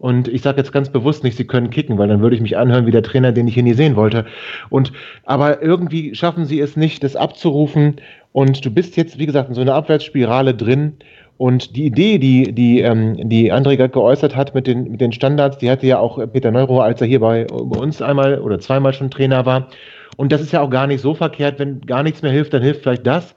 Und 0.00 0.28
ich 0.28 0.40
sage 0.40 0.56
jetzt 0.56 0.72
ganz 0.72 0.88
bewusst 0.88 1.24
nicht, 1.24 1.36
sie 1.36 1.46
können 1.46 1.68
kicken, 1.68 1.98
weil 1.98 2.08
dann 2.08 2.22
würde 2.22 2.34
ich 2.34 2.40
mich 2.40 2.56
anhören 2.56 2.86
wie 2.86 2.90
der 2.90 3.02
Trainer, 3.02 3.32
den 3.32 3.46
ich 3.46 3.54
hier 3.54 3.62
nie 3.62 3.74
sehen 3.74 3.96
wollte. 3.96 4.24
Und 4.70 4.92
aber 5.24 5.62
irgendwie 5.62 6.14
schaffen 6.14 6.46
sie 6.46 6.58
es 6.58 6.74
nicht, 6.74 7.04
das 7.04 7.16
abzurufen. 7.16 7.96
Und 8.32 8.64
du 8.64 8.70
bist 8.70 8.96
jetzt, 8.96 9.18
wie 9.18 9.26
gesagt, 9.26 9.50
in 9.50 9.54
so 9.54 9.60
einer 9.60 9.74
Abwärtsspirale 9.74 10.54
drin. 10.54 10.94
Und 11.36 11.76
die 11.76 11.84
Idee, 11.84 12.18
die, 12.18 12.52
die, 12.54 12.80
ähm, 12.80 13.28
die 13.28 13.52
André 13.52 13.76
gerade 13.76 13.90
geäußert 13.90 14.34
hat 14.36 14.54
mit 14.54 14.66
den, 14.66 14.90
mit 14.90 15.02
den 15.02 15.12
Standards, 15.12 15.58
die 15.58 15.70
hatte 15.70 15.86
ja 15.86 15.98
auch 15.98 16.18
Peter 16.32 16.50
Neuro, 16.50 16.80
als 16.80 17.02
er 17.02 17.06
hier 17.06 17.20
bei, 17.20 17.44
bei 17.44 17.78
uns 17.78 18.00
einmal 18.00 18.40
oder 18.40 18.58
zweimal 18.58 18.94
schon 18.94 19.10
Trainer 19.10 19.44
war. 19.44 19.68
Und 20.16 20.32
das 20.32 20.40
ist 20.40 20.52
ja 20.52 20.62
auch 20.62 20.70
gar 20.70 20.86
nicht 20.86 21.02
so 21.02 21.14
verkehrt, 21.14 21.58
wenn 21.58 21.82
gar 21.82 22.02
nichts 22.02 22.22
mehr 22.22 22.32
hilft, 22.32 22.54
dann 22.54 22.62
hilft 22.62 22.82
vielleicht 22.82 23.06
das. 23.06 23.34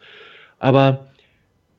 Aber 0.59 1.07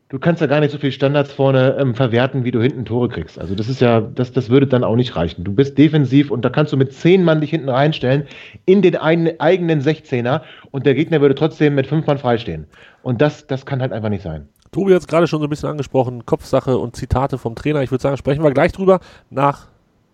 du 0.09 0.19
kannst 0.19 0.40
ja 0.40 0.47
gar 0.47 0.61
nicht 0.61 0.71
so 0.71 0.79
viele 0.79 0.93
Standards 0.93 1.33
vorne 1.33 1.77
ähm, 1.79 1.95
verwerten, 1.95 2.45
wie 2.45 2.51
du 2.51 2.61
hinten 2.61 2.85
Tore 2.85 3.09
kriegst. 3.09 3.38
Also 3.38 3.55
das 3.55 3.69
ist 3.69 3.81
ja, 3.81 4.01
das, 4.01 4.33
das 4.33 4.51
würde 4.51 4.67
dann 4.67 4.85
auch 4.85 4.97
nicht 4.97 5.17
reichen. 5.17 5.45
Du 5.45 5.53
bist 5.53 5.79
defensiv 5.79 6.31
und 6.31 6.45
da 6.45 6.51
kannst 6.51 6.73
du 6.73 6.77
mit 6.77 6.93
zehn 6.93 7.25
Mann 7.25 7.40
dich 7.40 7.51
hinten 7.51 7.69
reinstellen 7.69 8.27
in 8.67 8.83
den 8.83 8.97
ein, 8.97 9.40
eigenen 9.40 9.81
16er 9.81 10.43
und 10.71 10.87
der 10.87 10.95
Gegner 10.95 11.21
würde 11.21 11.35
trotzdem 11.35 11.75
mit 11.75 11.87
fünf 11.87 12.07
Mann 12.07 12.19
freistehen. 12.19 12.67
Und 13.03 13.21
das, 13.21 13.47
das 13.47 13.67
kann 13.67 13.81
halt 13.81 13.93
einfach 13.93 14.11
nicht 14.11 14.23
sein. 14.23 14.49
Tobi 14.73 14.93
hat 14.93 15.03
es 15.03 15.07
gerade 15.07 15.27
schon 15.27 15.40
so 15.40 15.47
ein 15.47 15.51
bisschen 15.51 15.69
angesprochen, 15.69 16.27
Kopfsache 16.27 16.79
und 16.79 16.97
Zitate 16.97 17.38
vom 17.38 17.55
Trainer. 17.55 17.83
Ich 17.83 17.90
würde 17.90 18.03
sagen, 18.03 18.17
sprechen 18.17 18.43
wir 18.43 18.51
gleich 18.51 18.73
drüber 18.73 19.01
nach 19.31 19.69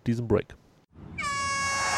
diesem 0.07 0.29
Break. 0.29 0.55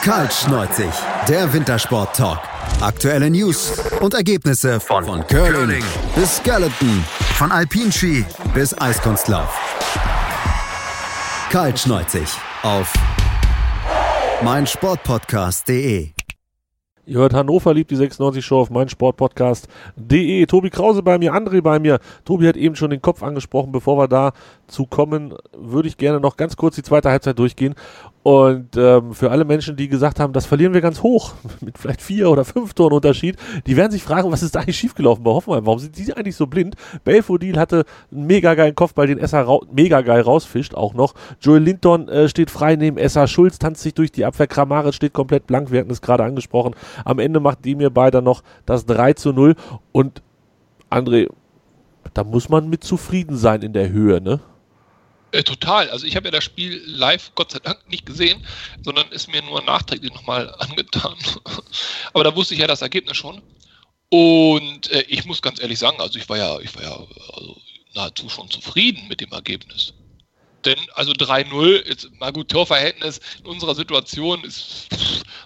Kaltschneuzig, 0.02 0.90
der 1.28 1.52
Wintersport-Talk. 1.52 2.40
Aktuelle 2.80 3.30
News 3.30 3.80
und 4.00 4.14
Ergebnisse 4.14 4.80
von, 4.80 5.04
von 5.04 5.24
Curling, 5.28 5.52
Curling 5.52 5.84
bis 6.16 6.38
Skeleton, 6.38 7.04
von 7.42 7.50
Alpinski 7.50 8.24
bis 8.54 8.72
Eiskunstlauf. 8.80 9.58
Kaltschneuzig 11.50 12.28
auf 12.62 12.92
meinsportpodcast.de. 14.44 16.10
Ihr 17.04 17.18
hört 17.18 17.34
Hannover 17.34 17.74
liebt 17.74 17.90
die 17.90 17.96
96 17.96 18.46
Show 18.46 18.60
auf 18.60 18.70
meinsportpodcast.de. 18.70 20.46
Tobi 20.46 20.70
Krause 20.70 21.02
bei 21.02 21.18
mir, 21.18 21.34
André 21.34 21.60
bei 21.62 21.80
mir. 21.80 21.98
Tobi 22.24 22.46
hat 22.46 22.56
eben 22.56 22.76
schon 22.76 22.90
den 22.90 23.02
Kopf 23.02 23.24
angesprochen. 23.24 23.72
Bevor 23.72 23.98
wir 23.98 24.06
da 24.06 24.30
zu 24.68 24.86
kommen, 24.86 25.34
würde 25.52 25.88
ich 25.88 25.96
gerne 25.96 26.20
noch 26.20 26.36
ganz 26.36 26.56
kurz 26.56 26.76
die 26.76 26.84
zweite 26.84 27.10
Halbzeit 27.10 27.40
durchgehen. 27.40 27.74
Und 28.22 28.76
ähm, 28.76 29.14
für 29.14 29.32
alle 29.32 29.44
Menschen, 29.44 29.74
die 29.74 29.88
gesagt 29.88 30.20
haben, 30.20 30.32
das 30.32 30.46
verlieren 30.46 30.74
wir 30.74 30.80
ganz 30.80 31.02
hoch, 31.02 31.34
mit 31.60 31.76
vielleicht 31.76 32.00
vier 32.00 32.30
oder 32.30 32.44
fünf 32.44 32.72
Toren 32.72 32.92
Unterschied, 32.92 33.36
die 33.66 33.76
werden 33.76 33.90
sich 33.90 34.02
fragen, 34.02 34.30
was 34.30 34.42
ist 34.42 34.54
da 34.54 34.60
eigentlich 34.60 34.78
schiefgelaufen 34.78 35.24
bei 35.24 35.32
Hoffenheim? 35.32 35.66
Warum 35.66 35.80
sind 35.80 35.98
die 35.98 36.12
eigentlich 36.12 36.36
so 36.36 36.46
blind? 36.46 36.76
Belfodil 37.04 37.58
hatte 37.58 37.84
einen 38.12 38.26
mega 38.26 38.54
geilen 38.54 38.76
Kopfball, 38.76 39.08
den 39.08 39.18
Esser 39.18 39.60
mega 39.72 40.02
geil 40.02 40.20
rausfischt 40.20 40.74
auch 40.74 40.94
noch. 40.94 41.14
Joel 41.40 41.62
Linton 41.62 42.08
äh, 42.08 42.28
steht 42.28 42.50
frei 42.50 42.76
neben 42.76 42.96
Esser. 42.96 43.26
Schulz 43.26 43.58
tanzt 43.58 43.82
sich 43.82 43.94
durch 43.94 44.12
die 44.12 44.24
Abwehr. 44.24 44.46
Kramaric 44.46 44.94
steht 44.94 45.12
komplett 45.12 45.48
blank. 45.48 45.72
Wir 45.72 45.80
hatten 45.80 45.90
es 45.90 46.00
gerade 46.00 46.22
angesprochen. 46.22 46.74
Am 47.04 47.18
Ende 47.18 47.40
macht 47.40 47.64
die 47.64 47.74
mir 47.74 47.90
beide 47.90 48.22
noch 48.22 48.42
das 48.66 48.86
3 48.86 49.14
zu 49.14 49.32
0. 49.32 49.56
Und 49.90 50.22
André, 50.90 51.28
da 52.14 52.22
muss 52.22 52.48
man 52.48 52.70
mit 52.70 52.84
zufrieden 52.84 53.36
sein 53.36 53.62
in 53.62 53.72
der 53.72 53.90
Höhe, 53.90 54.20
ne? 54.20 54.40
Äh, 55.32 55.42
total. 55.42 55.90
Also 55.90 56.06
ich 56.06 56.16
habe 56.16 56.28
ja 56.28 56.30
das 56.30 56.44
Spiel 56.44 56.82
live 56.86 57.32
Gott 57.34 57.52
sei 57.52 57.58
Dank 57.58 57.88
nicht 57.88 58.06
gesehen, 58.06 58.46
sondern 58.82 59.10
ist 59.10 59.28
mir 59.28 59.42
nur 59.42 59.62
nachträglich 59.62 60.12
nochmal 60.12 60.54
angetan. 60.58 61.16
Aber 62.12 62.24
da 62.24 62.36
wusste 62.36 62.54
ich 62.54 62.60
ja 62.60 62.66
das 62.66 62.82
Ergebnis 62.82 63.16
schon. 63.16 63.42
Und 64.10 64.90
äh, 64.90 65.02
ich 65.08 65.24
muss 65.24 65.40
ganz 65.42 65.60
ehrlich 65.60 65.78
sagen, 65.78 66.00
also 66.00 66.18
ich 66.18 66.28
war 66.28 66.36
ja, 66.36 66.60
ich 66.60 66.74
war 66.76 66.82
ja 66.82 67.06
also 67.34 67.56
nahezu 67.94 68.28
schon 68.28 68.50
zufrieden 68.50 69.08
mit 69.08 69.20
dem 69.20 69.32
Ergebnis. 69.32 69.94
denn 70.64 70.78
also 70.94 71.12
3-0, 71.12 72.08
na 72.20 72.30
gut, 72.30 72.50
Torverhältnis 72.50 73.20
in 73.40 73.46
unserer 73.46 73.74
Situation 73.74 74.44
ist, 74.44 74.88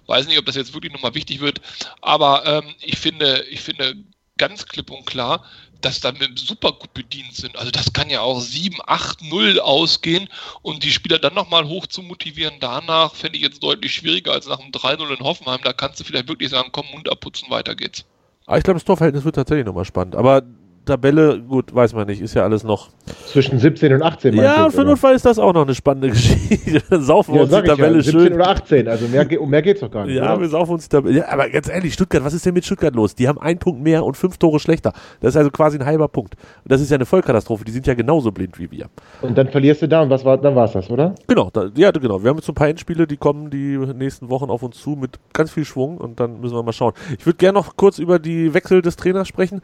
weiß 0.06 0.26
nicht, 0.26 0.38
ob 0.38 0.46
das 0.46 0.56
jetzt 0.56 0.74
wirklich 0.74 0.92
nochmal 0.92 1.14
wichtig 1.14 1.40
wird, 1.40 1.60
aber 2.02 2.44
ähm, 2.46 2.74
ich 2.80 2.98
finde, 2.98 3.44
ich 3.50 3.60
finde 3.60 3.96
ganz 4.36 4.66
klipp 4.66 4.90
und 4.90 5.06
klar, 5.06 5.44
dass 5.80 6.00
da 6.00 6.12
super 6.34 6.72
gut 6.72 6.92
bedient 6.94 7.34
sind. 7.34 7.56
Also 7.56 7.70
das 7.70 7.92
kann 7.92 8.10
ja 8.10 8.20
auch 8.20 8.40
7, 8.40 8.76
8, 8.86 9.22
0 9.22 9.60
ausgehen 9.60 10.28
und 10.62 10.82
die 10.82 10.90
Spieler 10.90 11.18
dann 11.18 11.34
nochmal 11.34 11.66
hoch 11.66 11.86
zu 11.86 12.02
motivieren 12.02 12.56
danach, 12.60 13.14
fände 13.14 13.36
ich 13.38 13.44
jetzt 13.44 13.62
deutlich 13.62 13.92
schwieriger 13.92 14.32
als 14.32 14.46
nach 14.46 14.58
einem 14.58 14.70
3-0 14.70 15.18
in 15.18 15.24
Hoffenheim. 15.24 15.60
Da 15.62 15.72
kannst 15.72 16.00
du 16.00 16.04
vielleicht 16.04 16.28
wirklich 16.28 16.50
sagen, 16.50 16.70
komm, 16.72 16.86
Mund 16.92 17.10
abputzen, 17.10 17.50
weiter 17.50 17.74
geht's. 17.74 18.04
Aber 18.46 18.54
ah, 18.54 18.58
ich 18.58 18.64
glaube, 18.64 18.78
das 18.78 18.84
Torverhältnis 18.84 19.24
wird 19.24 19.34
tatsächlich 19.34 19.66
nochmal 19.66 19.84
spannend. 19.84 20.14
Aber 20.14 20.42
Tabelle, 20.86 21.40
gut, 21.40 21.74
weiß 21.74 21.94
man 21.94 22.06
nicht, 22.06 22.20
ist 22.20 22.34
ja 22.34 22.44
alles 22.44 22.64
noch. 22.64 22.90
Zwischen 23.26 23.58
17 23.58 23.92
und 23.92 24.02
18. 24.02 24.34
Ja, 24.34 24.70
für 24.70 24.84
Notfall 24.84 25.14
ist 25.14 25.26
das 25.26 25.38
auch 25.38 25.52
noch 25.52 25.62
eine 25.62 25.74
spannende 25.74 26.08
Geschichte. 26.10 26.80
Dann 26.88 27.02
saufen 27.02 27.34
wir 27.34 27.42
uns 27.42 27.50
die 27.50 27.62
Tabelle 27.62 27.96
ja, 27.96 28.02
17 28.02 28.20
schön. 28.20 28.32
oder 28.34 28.48
18, 28.48 28.88
also 28.88 29.08
mehr, 29.08 29.40
um 29.40 29.50
mehr 29.50 29.62
geht's 29.62 29.80
doch 29.80 29.90
gar 29.90 30.06
nicht. 30.06 30.14
Ja, 30.14 30.32
oder? 30.32 30.42
wir 30.42 30.48
saufen 30.48 30.74
uns 30.74 30.88
die 30.88 30.96
Tabelle. 30.96 31.18
Ja, 31.18 31.28
aber 31.28 31.50
ganz 31.50 31.68
ehrlich, 31.68 31.92
Stuttgart, 31.92 32.24
was 32.24 32.32
ist 32.32 32.46
denn 32.46 32.54
mit 32.54 32.64
Stuttgart 32.64 32.94
los? 32.94 33.14
Die 33.14 33.28
haben 33.28 33.38
einen 33.38 33.58
Punkt 33.58 33.82
mehr 33.82 34.04
und 34.04 34.16
fünf 34.16 34.38
Tore 34.38 34.60
schlechter. 34.60 34.92
Das 35.20 35.30
ist 35.30 35.36
also 35.36 35.50
quasi 35.50 35.76
ein 35.76 35.84
halber 35.84 36.08
Punkt. 36.08 36.36
Und 36.64 36.72
das 36.72 36.80
ist 36.80 36.90
ja 36.90 36.94
eine 36.94 37.04
Vollkatastrophe. 37.04 37.64
Die 37.64 37.72
sind 37.72 37.86
ja 37.86 37.94
genauso 37.94 38.30
blind 38.30 38.58
wie 38.58 38.70
wir. 38.70 38.86
Und 39.22 39.36
dann 39.36 39.48
verlierst 39.48 39.82
du 39.82 39.88
da 39.88 40.02
und 40.02 40.10
was 40.10 40.24
war, 40.24 40.38
dann 40.38 40.54
war's 40.54 40.72
das, 40.72 40.88
oder? 40.88 41.14
Genau, 41.26 41.50
da, 41.52 41.68
ja, 41.76 41.90
genau. 41.90 42.22
Wir 42.22 42.30
haben 42.30 42.36
jetzt 42.36 42.46
so 42.46 42.52
ein 42.52 42.56
paar 42.56 42.68
Endspiele, 42.68 43.06
die 43.06 43.16
kommen 43.16 43.50
die 43.50 43.76
nächsten 43.76 44.30
Wochen 44.30 44.50
auf 44.50 44.62
uns 44.62 44.78
zu 44.78 44.90
mit 44.90 45.18
ganz 45.32 45.50
viel 45.50 45.64
Schwung 45.64 45.98
und 45.98 46.20
dann 46.20 46.40
müssen 46.40 46.54
wir 46.54 46.62
mal 46.62 46.72
schauen. 46.72 46.92
Ich 47.18 47.26
würde 47.26 47.38
gerne 47.38 47.58
noch 47.58 47.76
kurz 47.76 47.98
über 47.98 48.18
die 48.18 48.54
Wechsel 48.54 48.82
des 48.82 48.96
Trainers 48.96 49.26
sprechen. 49.26 49.62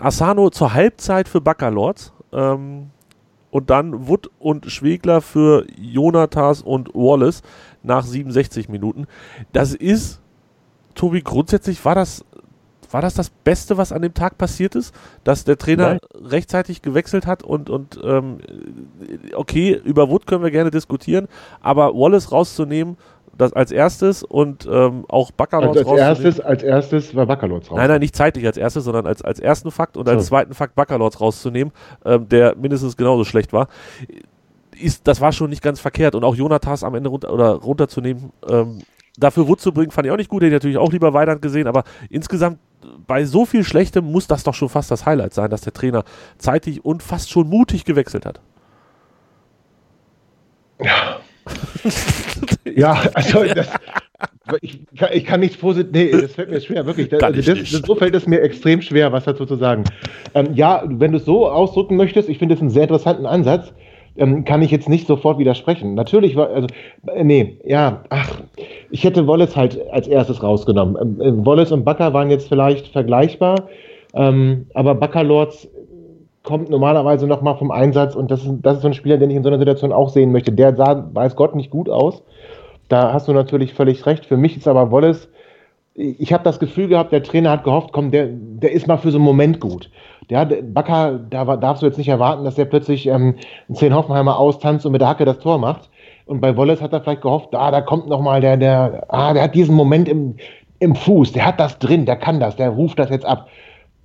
Asano 0.00 0.50
zur 0.50 0.74
Halbzeit 0.74 1.28
für 1.28 1.40
Baccalords. 1.40 2.12
Ähm, 2.32 2.90
und 3.50 3.70
dann 3.70 4.08
Wood 4.08 4.30
und 4.38 4.66
Schwegler 4.66 5.20
für 5.20 5.66
Jonatas 5.76 6.62
und 6.62 6.94
Wallace 6.94 7.42
nach 7.82 8.04
67 8.04 8.68
Minuten. 8.68 9.06
Das 9.52 9.74
ist, 9.74 10.20
Tobi, 10.94 11.22
grundsätzlich 11.22 11.84
war 11.84 11.94
das, 11.94 12.24
war 12.90 13.02
das 13.02 13.14
das 13.14 13.30
Beste, 13.30 13.76
was 13.76 13.92
an 13.92 14.02
dem 14.02 14.14
Tag 14.14 14.38
passiert 14.38 14.74
ist, 14.74 14.94
dass 15.24 15.44
der 15.44 15.58
Trainer 15.58 15.90
Nein. 15.90 15.98
rechtzeitig 16.24 16.82
gewechselt 16.82 17.26
hat 17.26 17.42
und, 17.42 17.70
und 17.70 18.00
ähm, 18.02 18.38
okay, 19.34 19.80
über 19.84 20.08
Wood 20.08 20.26
können 20.26 20.42
wir 20.42 20.50
gerne 20.50 20.70
diskutieren, 20.70 21.28
aber 21.60 21.94
Wallace 21.94 22.32
rauszunehmen 22.32 22.96
das 23.40 23.52
als 23.52 23.72
erstes 23.72 24.22
und 24.22 24.68
ähm, 24.70 25.04
auch 25.08 25.30
Baccalords 25.30 25.78
also 25.78 25.90
als 25.92 26.00
erstes, 26.00 26.40
als 26.40 26.62
erstes 26.62 27.14
war 27.14 27.26
Baccalords 27.26 27.70
raus. 27.70 27.76
Nein, 27.76 27.88
nein, 27.88 28.00
nicht 28.00 28.14
zeitlich 28.14 28.46
als 28.46 28.56
erstes, 28.56 28.84
sondern 28.84 29.06
als, 29.06 29.22
als 29.22 29.40
ersten 29.40 29.70
Fakt 29.70 29.96
und 29.96 30.08
als 30.08 30.24
so. 30.24 30.28
zweiten 30.28 30.54
Fakt 30.54 30.74
Baccalords 30.74 31.20
rauszunehmen, 31.20 31.72
ähm, 32.04 32.28
der 32.28 32.56
mindestens 32.56 32.96
genauso 32.96 33.24
schlecht 33.24 33.52
war. 33.52 33.68
Ist, 34.78 35.06
das 35.06 35.20
war 35.20 35.32
schon 35.32 35.50
nicht 35.50 35.62
ganz 35.62 35.80
verkehrt 35.80 36.14
und 36.14 36.24
auch 36.24 36.34
Jonathas 36.34 36.84
am 36.84 36.94
Ende 36.94 37.10
runter, 37.10 37.32
oder 37.32 37.52
runterzunehmen, 37.52 38.32
ähm, 38.48 38.82
dafür 39.18 39.48
Wood 39.48 39.60
zu 39.60 39.72
bringen, 39.72 39.90
fand 39.90 40.06
ich 40.06 40.12
auch 40.12 40.16
nicht 40.16 40.30
gut. 40.30 40.42
Hätte 40.42 40.48
ich 40.48 40.54
natürlich 40.54 40.78
auch 40.78 40.92
lieber 40.92 41.12
Weidand 41.12 41.42
gesehen, 41.42 41.66
aber 41.66 41.84
insgesamt 42.08 42.58
bei 43.06 43.24
so 43.24 43.44
viel 43.44 43.64
Schlechtem 43.64 44.10
muss 44.10 44.26
das 44.26 44.42
doch 44.42 44.54
schon 44.54 44.68
fast 44.68 44.90
das 44.90 45.06
Highlight 45.06 45.34
sein, 45.34 45.50
dass 45.50 45.60
der 45.62 45.72
Trainer 45.72 46.04
zeitig 46.38 46.84
und 46.84 47.02
fast 47.02 47.30
schon 47.30 47.48
mutig 47.48 47.84
gewechselt 47.84 48.26
hat. 48.26 48.40
Ja. 50.82 51.20
ja, 52.64 53.00
also 53.14 53.44
das, 53.44 53.68
ich, 54.60 54.80
kann, 54.96 55.08
ich 55.12 55.24
kann 55.24 55.40
nichts 55.40 55.56
positiv. 55.56 55.92
Nee, 55.92 56.10
das 56.10 56.32
fällt 56.32 56.50
mir 56.50 56.60
schwer, 56.60 56.86
wirklich. 56.86 57.08
Das, 57.08 57.22
also 57.22 57.54
das, 57.54 57.70
so 57.70 57.94
fällt 57.94 58.14
es 58.14 58.26
mir 58.26 58.40
extrem 58.42 58.82
schwer, 58.82 59.12
was 59.12 59.24
dazu 59.24 59.46
zu 59.46 59.56
sagen. 59.56 59.84
Ähm, 60.34 60.48
ja, 60.54 60.82
wenn 60.86 61.12
du 61.12 61.18
es 61.18 61.24
so 61.24 61.48
ausdrücken 61.48 61.96
möchtest, 61.96 62.28
ich 62.28 62.38
finde 62.38 62.54
es 62.54 62.60
einen 62.60 62.70
sehr 62.70 62.82
interessanten 62.82 63.26
Ansatz, 63.26 63.72
ähm, 64.16 64.44
kann 64.44 64.62
ich 64.62 64.70
jetzt 64.70 64.88
nicht 64.88 65.06
sofort 65.06 65.38
widersprechen. 65.38 65.94
Natürlich 65.94 66.36
war, 66.36 66.50
also, 66.50 66.66
äh, 67.14 67.24
nee, 67.24 67.58
ja, 67.64 68.02
ach, 68.10 68.40
ich 68.90 69.04
hätte 69.04 69.26
Wallace 69.26 69.56
halt 69.56 69.80
als 69.90 70.08
erstes 70.08 70.42
rausgenommen. 70.42 70.96
Ähm, 71.00 71.20
äh, 71.20 71.46
Wallace 71.46 71.72
und 71.72 71.84
Bakker 71.84 72.12
waren 72.12 72.30
jetzt 72.30 72.48
vielleicht 72.48 72.88
vergleichbar, 72.88 73.68
ähm, 74.14 74.66
aber 74.74 74.94
Baccalords 74.94 75.68
kommt 76.42 76.70
normalerweise 76.70 77.26
noch 77.26 77.42
mal 77.42 77.54
vom 77.54 77.70
Einsatz 77.70 78.14
und 78.14 78.30
das 78.30 78.44
ist, 78.44 78.50
das 78.62 78.76
ist 78.76 78.82
so 78.82 78.88
ein 78.88 78.94
Spieler, 78.94 79.18
den 79.18 79.30
ich 79.30 79.36
in 79.36 79.42
so 79.42 79.48
einer 79.48 79.58
Situation 79.58 79.92
auch 79.92 80.08
sehen 80.08 80.32
möchte. 80.32 80.52
Der 80.52 80.74
sah, 80.74 81.08
weiß 81.12 81.36
Gott, 81.36 81.54
nicht 81.54 81.70
gut 81.70 81.88
aus. 81.88 82.22
Da 82.88 83.12
hast 83.12 83.28
du 83.28 83.32
natürlich 83.32 83.74
völlig 83.74 84.04
recht. 84.06 84.26
Für 84.26 84.36
mich 84.36 84.56
ist 84.56 84.66
aber 84.66 84.90
Wallace, 84.90 85.28
ich 85.94 86.32
habe 86.32 86.44
das 86.44 86.58
Gefühl 86.58 86.88
gehabt, 86.88 87.12
der 87.12 87.22
Trainer 87.22 87.50
hat 87.50 87.64
gehofft, 87.64 87.90
komm, 87.92 88.10
der, 88.10 88.28
der 88.30 88.72
ist 88.72 88.86
mal 88.86 88.96
für 88.96 89.10
so 89.10 89.18
einen 89.18 89.24
Moment 89.24 89.60
gut. 89.60 89.90
Der 90.30 90.44
Bakker, 90.44 91.18
da 91.28 91.56
darfst 91.56 91.82
du 91.82 91.86
jetzt 91.86 91.98
nicht 91.98 92.08
erwarten, 92.08 92.44
dass 92.44 92.54
der 92.54 92.64
plötzlich 92.64 93.06
ähm, 93.06 93.36
einen 93.68 93.76
Zehn 93.76 93.94
Hoffenheimer 93.94 94.38
austanzt 94.38 94.86
und 94.86 94.92
mit 94.92 95.00
der 95.00 95.08
Hacke 95.08 95.24
das 95.24 95.40
Tor 95.40 95.58
macht. 95.58 95.90
Und 96.26 96.40
bei 96.40 96.56
Wallace 96.56 96.80
hat 96.80 96.92
er 96.92 97.00
vielleicht 97.00 97.22
gehofft, 97.22 97.54
ah, 97.54 97.70
da 97.70 97.80
kommt 97.80 98.08
noch 98.08 98.20
mal 98.20 98.40
der, 98.40 98.56
der, 98.56 99.04
ah, 99.08 99.32
der 99.34 99.42
hat 99.42 99.54
diesen 99.54 99.74
Moment 99.74 100.08
im, 100.08 100.36
im 100.78 100.94
Fuß, 100.94 101.32
der 101.32 101.44
hat 101.44 101.58
das 101.58 101.78
drin, 101.78 102.06
der 102.06 102.16
kann 102.16 102.40
das, 102.40 102.56
der 102.56 102.70
ruft 102.70 102.98
das 102.98 103.10
jetzt 103.10 103.26
ab. 103.26 103.48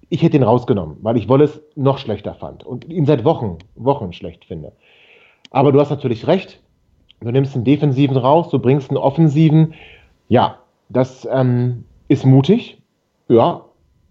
Ich 0.10 0.22
hätte 0.22 0.38
ihn 0.38 0.44
rausgenommen, 0.44 0.98
weil 1.02 1.18
ich 1.18 1.30
Wallace 1.30 1.62
noch 1.76 1.98
schlechter 1.98 2.36
fand 2.36 2.64
und 2.64 2.86
ihn 2.86 3.06
seit 3.06 3.26
Wochen, 3.26 3.58
Wochen 3.76 4.14
schlecht 4.14 4.46
finde. 4.46 4.72
Aber 5.52 5.72
du 5.72 5.80
hast 5.80 5.90
natürlich 5.90 6.28
recht. 6.28 6.62
Du 7.22 7.32
nimmst 7.32 7.56
einen 7.56 7.64
Defensiven 7.64 8.18
raus, 8.18 8.50
du 8.50 8.60
bringst 8.60 8.90
einen 8.90 8.98
Offensiven. 8.98 9.74
Ja, 10.28 10.60
das 10.90 11.28
ähm, 11.32 11.86
ist 12.08 12.26
mutig. 12.26 12.82
Ja, 13.28 13.66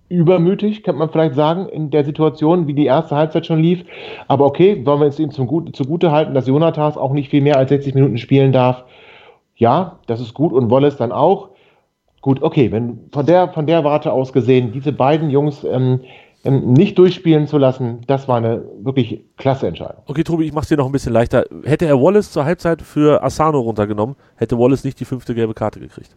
übermütig, 0.09 0.83
könnte 0.83 0.99
man 0.99 1.11
vielleicht 1.11 1.35
sagen, 1.35 1.69
in 1.69 1.91
der 1.91 2.05
Situation, 2.05 2.67
wie 2.67 2.75
die 2.75 2.87
erste 2.87 3.17
Halbzeit 3.17 3.47
schon 3.47 3.61
lief. 3.61 3.85
Aber 4.29 4.47
okay, 4.47 4.85
wollen 4.85 5.01
wir 5.01 5.07
es 5.07 5.19
ihm 5.19 5.31
zum 5.31 5.47
Gut, 5.47 5.75
zugute 5.75 6.13
halten, 6.13 6.35
dass 6.35 6.47
Jonathas 6.47 6.97
auch 6.97 7.13
nicht 7.13 7.31
viel 7.31 7.41
mehr 7.41 7.57
als 7.57 7.71
60 7.71 7.95
Minuten 7.95 8.19
spielen 8.19 8.53
darf. 8.53 8.85
Ja, 9.57 9.99
das 10.07 10.21
ist 10.21 10.35
gut 10.35 10.53
und 10.53 10.71
Wallace 10.71 10.97
dann 10.97 11.13
auch. 11.13 11.51
Gut, 12.25 12.41
okay, 12.41 12.73
wenn 12.73 13.11
von 13.13 13.27
der, 13.27 13.53
von 13.53 13.67
der 13.67 13.85
Warte 13.85 14.11
aus 14.11 14.33
gesehen, 14.33 14.73
diese 14.73 14.93
beiden 14.93 15.29
Jungs 15.29 15.63
ähm, 15.63 16.01
ähm, 16.43 16.73
nicht 16.73 16.97
durchspielen 16.97 17.47
zu 17.47 17.59
lassen, 17.59 18.01
das 18.07 18.29
war 18.29 18.39
eine 18.39 18.65
wirklich 18.79 19.27
klasse 19.37 19.67
Entscheidung. 19.67 20.03
Okay, 20.07 20.25
Tobi, 20.25 20.47
ich 20.47 20.55
mach's 20.55 20.69
dir 20.69 20.79
noch 20.79 20.87
ein 20.87 20.93
bisschen 20.93 21.13
leichter. 21.13 21.45
Hätte 21.65 21.85
er 21.85 22.01
Wallace 22.01 22.33
zur 22.33 22.47
Halbzeit 22.47 22.81
für 22.81 23.23
Asano 23.23 23.61
runtergenommen, 23.61 24.17
hätte 24.37 24.59
Wallace 24.59 24.85
nicht 24.85 24.99
die 25.01 25.05
fünfte 25.05 25.35
gelbe 25.35 25.53
Karte 25.53 25.81
gekriegt. 25.81 26.17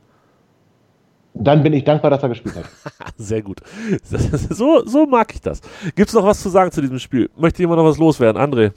Dann 1.34 1.62
bin 1.62 1.74
ich 1.74 1.84
dankbar, 1.84 2.10
dass 2.10 2.24
er 2.24 2.30
gespielt 2.30 2.56
hat. 2.56 2.70
Sehr 3.18 3.42
gut. 3.42 3.60
So, 4.02 4.86
so 4.86 5.06
mag 5.08 5.34
ich 5.34 5.42
das. 5.42 5.60
Gibt's 5.94 6.14
noch 6.14 6.24
was 6.24 6.42
zu 6.42 6.48
sagen 6.48 6.72
zu 6.72 6.80
diesem 6.80 7.00
Spiel? 7.00 7.30
Möchte 7.36 7.62
jemand 7.62 7.80
noch 7.80 7.86
was 7.86 7.98
loswerden? 7.98 8.42
André? 8.42 8.72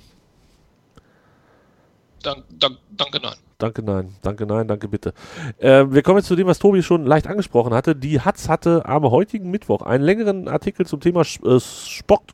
Dank, 2.24 2.42
dank, 2.58 2.76
danke, 2.90 3.20
nein. 3.22 3.36
Danke, 3.60 3.82
nein. 3.82 4.14
Danke, 4.22 4.46
nein. 4.46 4.66
Danke, 4.66 4.88
bitte. 4.88 5.12
Äh, 5.58 5.84
wir 5.88 6.02
kommen 6.02 6.18
jetzt 6.18 6.26
zu 6.26 6.36
dem, 6.36 6.46
was 6.46 6.58
Tobi 6.58 6.82
schon 6.82 7.06
leicht 7.06 7.26
angesprochen 7.26 7.74
hatte. 7.74 7.94
Die 7.94 8.20
Hatz 8.20 8.48
hatte 8.48 8.86
am 8.86 9.04
heutigen 9.04 9.50
Mittwoch 9.50 9.82
einen 9.82 10.02
längeren 10.02 10.48
Artikel 10.48 10.86
zum 10.86 11.00
Thema 11.00 11.20
äh, 11.20 11.60
Sport 11.60 12.32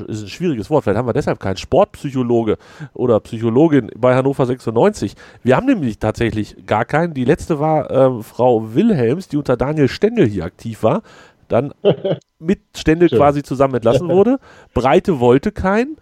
ist 0.00 0.22
ein 0.22 0.28
schwieriges 0.28 0.70
Wort, 0.70 0.84
vielleicht 0.84 0.98
haben 0.98 1.08
wir 1.08 1.12
deshalb 1.12 1.40
keinen 1.40 1.56
Sportpsychologe 1.56 2.58
oder 2.92 3.18
Psychologin 3.20 3.90
bei 3.96 4.14
Hannover 4.14 4.46
96. 4.46 5.14
Wir 5.42 5.56
haben 5.56 5.66
nämlich 5.66 5.98
tatsächlich 5.98 6.66
gar 6.66 6.84
keinen. 6.84 7.14
Die 7.14 7.24
letzte 7.24 7.60
war 7.60 7.90
äh, 7.90 8.22
Frau 8.22 8.74
Wilhelms, 8.74 9.28
die 9.28 9.36
unter 9.36 9.56
Daniel 9.56 9.88
Stendel 9.88 10.26
hier 10.26 10.44
aktiv 10.44 10.82
war, 10.82 11.02
dann 11.48 11.72
mit 12.38 12.60
Stendel 12.76 13.08
quasi 13.08 13.42
zusammen 13.42 13.76
entlassen 13.76 14.08
wurde. 14.08 14.38
Breite 14.74 15.20
wollte 15.20 15.52
keinen. 15.52 15.96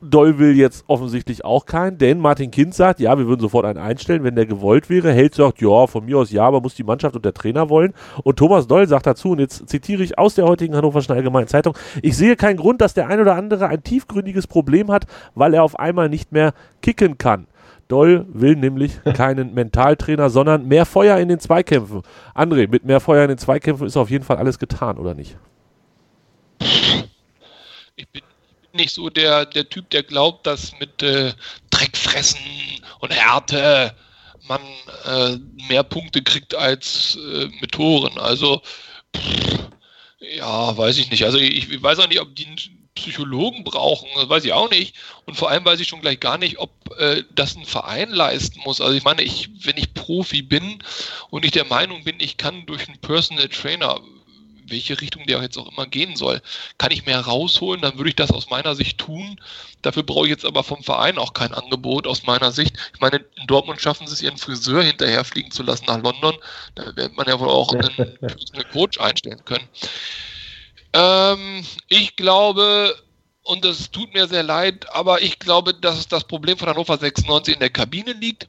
Doll 0.00 0.38
will 0.38 0.56
jetzt 0.56 0.84
offensichtlich 0.86 1.44
auch 1.44 1.66
keinen, 1.66 1.98
denn 1.98 2.20
Martin 2.20 2.52
Kind 2.52 2.72
sagt, 2.72 3.00
ja, 3.00 3.18
wir 3.18 3.26
würden 3.26 3.40
sofort 3.40 3.64
einen 3.64 3.80
einstellen, 3.80 4.22
wenn 4.22 4.36
der 4.36 4.46
gewollt 4.46 4.88
wäre. 4.88 5.12
Held 5.12 5.34
sagt, 5.34 5.60
ja, 5.60 5.88
von 5.88 6.04
mir 6.04 6.18
aus 6.18 6.30
ja, 6.30 6.44
aber 6.44 6.60
muss 6.60 6.76
die 6.76 6.84
Mannschaft 6.84 7.16
und 7.16 7.24
der 7.24 7.34
Trainer 7.34 7.68
wollen. 7.68 7.92
Und 8.22 8.36
Thomas 8.36 8.68
Doll 8.68 8.86
sagt 8.86 9.06
dazu, 9.06 9.32
und 9.32 9.40
jetzt 9.40 9.68
zitiere 9.68 10.04
ich 10.04 10.16
aus 10.16 10.36
der 10.36 10.44
heutigen 10.44 10.76
Hannoverschen 10.76 11.16
Allgemeinen 11.16 11.48
Zeitung, 11.48 11.76
ich 12.00 12.16
sehe 12.16 12.36
keinen 12.36 12.58
Grund, 12.58 12.80
dass 12.80 12.94
der 12.94 13.08
ein 13.08 13.20
oder 13.20 13.34
andere 13.34 13.66
ein 13.66 13.82
tiefgründiges 13.82 14.46
Problem 14.46 14.88
hat, 14.92 15.06
weil 15.34 15.52
er 15.52 15.64
auf 15.64 15.76
einmal 15.78 16.08
nicht 16.08 16.30
mehr 16.30 16.54
kicken 16.80 17.18
kann. 17.18 17.48
Doll 17.88 18.26
will 18.28 18.54
nämlich 18.54 19.02
keinen 19.14 19.52
Mentaltrainer, 19.52 20.30
sondern 20.30 20.68
mehr 20.68 20.86
Feuer 20.86 21.18
in 21.18 21.28
den 21.28 21.40
Zweikämpfen. 21.40 22.02
André, 22.36 22.68
mit 22.68 22.84
mehr 22.84 23.00
Feuer 23.00 23.24
in 23.24 23.30
den 23.30 23.38
Zweikämpfen 23.38 23.88
ist 23.88 23.96
auf 23.96 24.10
jeden 24.10 24.24
Fall 24.24 24.36
alles 24.36 24.60
getan, 24.60 24.96
oder 24.96 25.14
nicht? 25.14 25.36
Ich 27.96 28.08
bin 28.12 28.22
nicht 28.72 28.92
so 28.92 29.10
der, 29.10 29.46
der 29.46 29.68
Typ, 29.68 29.90
der 29.90 30.02
glaubt, 30.02 30.46
dass 30.46 30.78
mit 30.78 31.02
äh, 31.02 31.32
Dreckfressen 31.70 32.40
und 33.00 33.12
Härte 33.12 33.94
man 34.48 34.60
äh, 35.04 35.36
mehr 35.68 35.82
Punkte 35.82 36.22
kriegt 36.22 36.54
als 36.54 37.16
äh, 37.16 37.48
mit 37.60 37.72
Toren. 37.72 38.18
Also, 38.18 38.62
pff, 39.16 39.68
ja, 40.20 40.76
weiß 40.76 40.98
ich 40.98 41.10
nicht. 41.10 41.24
Also, 41.24 41.38
ich, 41.38 41.70
ich 41.70 41.82
weiß 41.82 41.98
auch 41.98 42.08
nicht, 42.08 42.20
ob 42.20 42.34
die 42.34 42.46
Psychologen 42.94 43.62
brauchen, 43.62 44.08
das 44.16 44.28
weiß 44.28 44.44
ich 44.44 44.52
auch 44.52 44.70
nicht. 44.70 44.96
Und 45.26 45.36
vor 45.36 45.50
allem 45.50 45.64
weiß 45.64 45.78
ich 45.80 45.88
schon 45.88 46.00
gleich 46.00 46.18
gar 46.18 46.38
nicht, 46.38 46.58
ob 46.58 46.70
äh, 46.98 47.22
das 47.34 47.56
ein 47.56 47.64
Verein 47.64 48.10
leisten 48.10 48.60
muss. 48.64 48.80
Also, 48.80 48.96
ich 48.96 49.04
meine, 49.04 49.22
ich, 49.22 49.50
wenn 49.64 49.76
ich 49.76 49.94
Profi 49.94 50.42
bin 50.42 50.82
und 51.30 51.44
ich 51.44 51.52
der 51.52 51.66
Meinung 51.66 52.04
bin, 52.04 52.16
ich 52.18 52.36
kann 52.36 52.66
durch 52.66 52.88
einen 52.88 52.98
Personal 52.98 53.48
Trainer 53.48 54.00
welche 54.70 55.00
Richtung 55.00 55.26
der 55.26 55.40
jetzt 55.42 55.58
auch 55.58 55.70
immer 55.70 55.86
gehen 55.86 56.16
soll. 56.16 56.40
Kann 56.78 56.90
ich 56.90 57.06
mehr 57.06 57.20
rausholen, 57.20 57.82
dann 57.82 57.96
würde 57.96 58.10
ich 58.10 58.16
das 58.16 58.30
aus 58.30 58.50
meiner 58.50 58.74
Sicht 58.74 58.98
tun. 58.98 59.40
Dafür 59.82 60.02
brauche 60.02 60.26
ich 60.26 60.30
jetzt 60.30 60.44
aber 60.44 60.64
vom 60.64 60.82
Verein 60.82 61.18
auch 61.18 61.32
kein 61.32 61.54
Angebot 61.54 62.06
aus 62.06 62.24
meiner 62.24 62.52
Sicht. 62.52 62.76
Ich 62.94 63.00
meine, 63.00 63.24
in 63.36 63.46
Dortmund 63.46 63.80
schaffen 63.80 64.06
sie 64.06 64.14
es, 64.14 64.22
ihren 64.22 64.38
Friseur 64.38 64.82
hinterherfliegen 64.82 65.50
zu 65.50 65.62
lassen 65.62 65.84
nach 65.86 66.02
London. 66.02 66.36
Da 66.74 66.96
wird 66.96 67.16
man 67.16 67.28
ja 67.28 67.38
wohl 67.38 67.48
auch 67.48 67.72
einen, 67.72 67.88
einen 68.20 68.70
Coach 68.72 68.98
einstellen 68.98 69.44
können. 69.44 69.68
Ähm, 70.92 71.64
ich 71.88 72.16
glaube, 72.16 72.94
und 73.42 73.64
das 73.64 73.90
tut 73.90 74.12
mir 74.12 74.28
sehr 74.28 74.42
leid, 74.42 74.86
aber 74.92 75.22
ich 75.22 75.38
glaube, 75.38 75.74
dass 75.74 76.06
das 76.08 76.24
Problem 76.24 76.58
von 76.58 76.68
Hannover 76.68 76.98
96 76.98 77.54
in 77.54 77.60
der 77.60 77.70
Kabine 77.70 78.12
liegt 78.12 78.48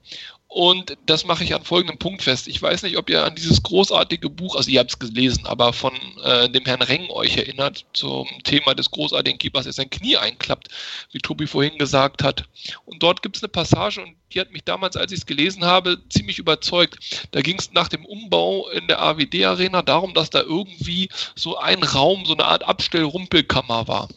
und 0.52 0.98
das 1.06 1.26
mache 1.26 1.44
ich 1.44 1.54
an 1.54 1.64
folgendem 1.64 2.00
Punkt 2.00 2.24
fest. 2.24 2.48
Ich 2.48 2.60
weiß 2.60 2.82
nicht, 2.82 2.98
ob 2.98 3.08
ihr 3.12 3.24
an 3.24 3.36
dieses 3.36 3.62
großartige 3.62 4.32
Buch, 4.32 4.56
also 4.56 4.72
ihr 4.72 4.80
habt 4.80 4.90
es 4.90 4.98
gelesen, 4.98 5.46
aber 5.46 5.74
von 5.74 5.94
äh, 6.24 6.50
dem 6.50 6.66
Herrn 6.66 6.82
Reng 6.82 7.08
euch 7.12 7.38
erinnert 7.38 7.86
zum 7.94 8.28
Thema 8.44 8.74
des 8.74 8.90
großartigen 8.90 9.38
Keepers, 9.38 9.66
der 9.66 9.74
sein 9.74 9.92
Knie 9.92 10.18
einklappt, 10.18 10.70
wie 11.12 11.20
Tobi 11.20 11.46
vorhin 11.46 11.78
gesagt 11.78 12.24
hat. 12.24 12.46
Und 12.86 13.04
dort 13.04 13.22
gibt 13.22 13.38
es 13.38 13.44
eine 13.44 13.50
Passage 13.50 14.02
und 14.02 14.16
die 14.34 14.40
hat 14.40 14.52
mich 14.52 14.64
damals, 14.64 14.98
als 14.98 15.12
ich 15.12 15.20
es 15.20 15.26
gelesen 15.28 15.66
habe, 15.66 16.00
ziemlich 16.10 16.40
überzeugt. 16.40 17.28
Da 17.30 17.42
ging 17.42 17.60
es 17.60 17.72
nach 17.74 17.88
dem 17.88 18.04
Umbau 18.04 18.70
in 18.70 18.88
der 18.88 19.04
AWD-Arena 19.04 19.84
darum, 19.84 20.16
dass 20.16 20.32
da 20.32 20.42
irgendwie 20.42 21.10
so 21.36 21.60
ein 21.60 21.84
Raum, 21.84 22.26
so 22.26 22.34
eine 22.34 22.46
Art 22.46 22.64
Abstellrumpelkammer 22.64 23.88
war. 23.88 24.10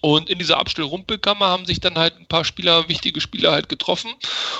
Und 0.00 0.30
in 0.30 0.38
dieser 0.38 0.58
Abstellrumpelkammer 0.58 1.46
haben 1.46 1.66
sich 1.66 1.80
dann 1.80 1.98
halt 1.98 2.18
ein 2.18 2.26
paar 2.26 2.44
Spieler, 2.44 2.88
wichtige 2.88 3.20
Spieler 3.20 3.52
halt 3.52 3.68
getroffen 3.68 4.10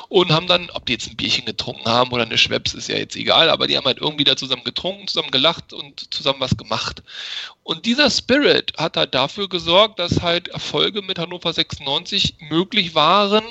und 0.08 0.32
haben 0.32 0.46
dann, 0.46 0.68
ob 0.70 0.86
die 0.86 0.92
jetzt 0.92 1.08
ein 1.08 1.16
Bierchen 1.16 1.46
getrunken 1.46 1.88
haben 1.88 2.12
oder 2.12 2.24
eine 2.24 2.36
Schweppes, 2.36 2.74
ist 2.74 2.88
ja 2.88 2.96
jetzt 2.96 3.16
egal, 3.16 3.48
aber 3.48 3.66
die 3.66 3.76
haben 3.76 3.86
halt 3.86 3.98
irgendwie 3.98 4.24
da 4.24 4.36
zusammen 4.36 4.64
getrunken, 4.64 5.08
zusammen 5.08 5.30
gelacht 5.30 5.72
und 5.72 6.12
zusammen 6.12 6.40
was 6.40 6.56
gemacht. 6.56 7.02
Und 7.62 7.86
dieser 7.86 8.10
Spirit 8.10 8.72
hat 8.76 8.96
halt 8.96 9.14
dafür 9.14 9.48
gesorgt, 9.48 9.98
dass 9.98 10.20
halt 10.22 10.48
Erfolge 10.48 11.02
mit 11.02 11.18
Hannover 11.18 11.52
96 11.52 12.34
möglich 12.50 12.94
waren, 12.94 13.44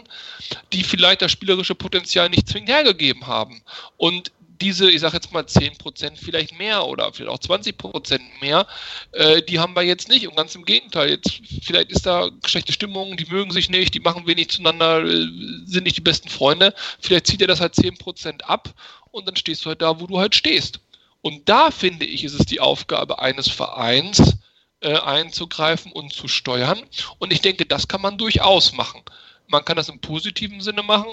die 0.74 0.84
vielleicht 0.84 1.22
das 1.22 1.32
spielerische 1.32 1.76
Potenzial 1.76 2.30
nicht 2.30 2.48
zwingend 2.48 2.70
hergegeben 2.70 3.28
haben. 3.28 3.62
Und 3.98 4.32
diese, 4.62 4.90
ich 4.90 5.02
sage 5.02 5.16
jetzt 5.16 5.32
mal 5.32 5.44
10% 5.44 6.18
vielleicht 6.18 6.58
mehr 6.58 6.86
oder 6.86 7.12
vielleicht 7.14 7.32
auch 7.32 7.56
20% 7.56 8.20
mehr, 8.42 8.68
äh, 9.14 9.42
die 9.42 9.60
haben 9.60 9.76
wir 9.76 9.84
jetzt 9.84 10.10
nicht. 10.10 10.28
Und 10.28 10.36
ganz 10.36 10.56
im 10.56 10.66
Gegenteil, 10.66 11.10
jetzt 11.10 11.42
vielleicht 11.64 11.92
ist 11.92 12.06
da 12.06 12.30
schlechte 12.46 12.74
Stimmung, 12.74 13.18
die 13.18 13.26
mögen 13.26 13.52
sich 13.52 13.70
nicht, 13.70 13.94
die 13.94 14.00
machen 14.00 14.28
wenig 14.28 14.50
zueinander, 14.50 15.04
äh, 15.04 15.28
sind 15.66 15.84
nicht 15.84 15.98
die 15.98 16.02
besten 16.02 16.30
Freunde. 16.30 16.74
Vielleicht 17.00 17.28
zieht 17.28 17.42
er 17.42 17.48
das 17.48 17.62
halt 17.62 17.76
10% 17.76 18.44
ab 18.44 18.74
und 19.12 19.28
dann 19.28 19.36
stehst 19.36 19.66
du 19.66 19.70
halt 19.70 19.82
da, 19.82 20.00
wo 20.00 20.08
du 20.08 20.20
halt 20.20 20.36
stehst. 20.36 20.80
Und 21.22 21.50
da 21.50 21.72
finde 21.72 22.06
ich, 22.06 22.24
ist 22.24 22.40
es 22.40 22.46
die 22.46 22.60
Aufgabe 22.60 23.20
eines 23.20 23.50
Vereins, 23.50 24.38
äh, 24.82 24.98
einzugreifen 24.98 25.92
und 25.92 26.14
zu 26.14 26.28
steuern. 26.28 26.82
Und 27.18 27.34
ich 27.34 27.42
denke, 27.42 27.66
das 27.66 27.88
kann 27.88 28.02
man 28.02 28.18
durchaus 28.18 28.74
machen. 28.74 29.02
Man 29.48 29.66
kann 29.66 29.76
das 29.76 29.90
im 29.90 30.00
positiven 30.00 30.62
Sinne 30.62 30.84
machen, 30.84 31.12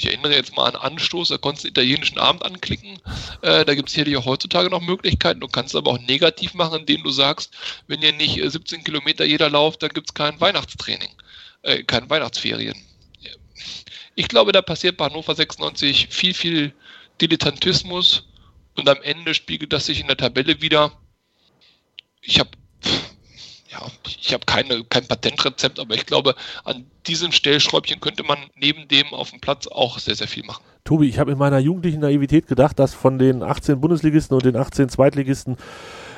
ich 0.00 0.06
erinnere 0.06 0.34
jetzt 0.34 0.56
mal 0.56 0.64
an 0.64 0.76
Anstoß, 0.76 1.28
da 1.28 1.36
konntest 1.36 1.64
du 1.64 1.68
italienischen 1.68 2.18
Abend 2.18 2.42
anklicken. 2.42 2.98
Äh, 3.42 3.66
da 3.66 3.74
gibt 3.74 3.90
es 3.90 3.94
hier 3.94 4.08
ja 4.08 4.24
heutzutage 4.24 4.70
noch 4.70 4.80
Möglichkeiten. 4.80 5.40
Du 5.40 5.48
kannst 5.48 5.76
aber 5.76 5.90
auch 5.90 5.98
negativ 5.98 6.54
machen, 6.54 6.80
indem 6.80 7.02
du 7.02 7.10
sagst, 7.10 7.52
wenn 7.86 8.00
ihr 8.00 8.12
nicht 8.14 8.40
17 8.42 8.80
äh, 8.80 8.82
Kilometer 8.82 9.26
jeder 9.26 9.50
lauft, 9.50 9.82
dann 9.82 9.90
gibt 9.90 10.08
es 10.08 10.14
kein 10.14 10.40
Weihnachtstraining, 10.40 11.10
äh, 11.62 11.82
keine 11.82 12.08
Weihnachtsferien. 12.08 12.76
Ich 14.14 14.28
glaube, 14.28 14.52
da 14.52 14.62
passiert 14.62 14.96
bei 14.96 15.04
Hannover 15.04 15.34
96 15.34 16.08
viel, 16.10 16.32
viel 16.32 16.74
Dilettantismus 17.20 18.24
und 18.76 18.88
am 18.88 19.02
Ende 19.02 19.34
spiegelt 19.34 19.72
das 19.72 19.86
sich 19.86 20.00
in 20.00 20.06
der 20.06 20.16
Tabelle 20.16 20.62
wieder. 20.62 20.92
Ich 22.22 22.40
habe 22.40 22.50
ja, 23.70 23.80
ich 24.06 24.32
habe 24.32 24.44
keine, 24.46 24.84
kein 24.84 25.06
Patentrezept, 25.06 25.78
aber 25.78 25.94
ich 25.94 26.06
glaube, 26.06 26.34
an 26.64 26.84
diesem 27.06 27.32
Stellschräubchen 27.32 28.00
könnte 28.00 28.24
man 28.24 28.38
neben 28.56 28.88
dem 28.88 29.08
auf 29.14 29.30
dem 29.30 29.40
Platz 29.40 29.66
auch 29.66 29.98
sehr, 29.98 30.16
sehr 30.16 30.28
viel 30.28 30.44
machen. 30.44 30.62
Tobi, 30.84 31.08
ich 31.08 31.18
habe 31.18 31.32
in 31.32 31.38
meiner 31.38 31.58
jugendlichen 31.58 32.00
Naivität 32.00 32.46
gedacht, 32.46 32.78
dass 32.78 32.94
von 32.94 33.18
den 33.18 33.42
18 33.42 33.80
Bundesligisten 33.80 34.34
und 34.34 34.44
den 34.44 34.56
18 34.56 34.88
Zweitligisten 34.88 35.56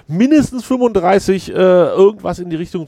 mindestens 0.09 0.65
35 0.65 1.51
äh, 1.51 1.53
irgendwas 1.55 2.39
in 2.39 2.51
die 2.51 2.57
Richtung 2.57 2.87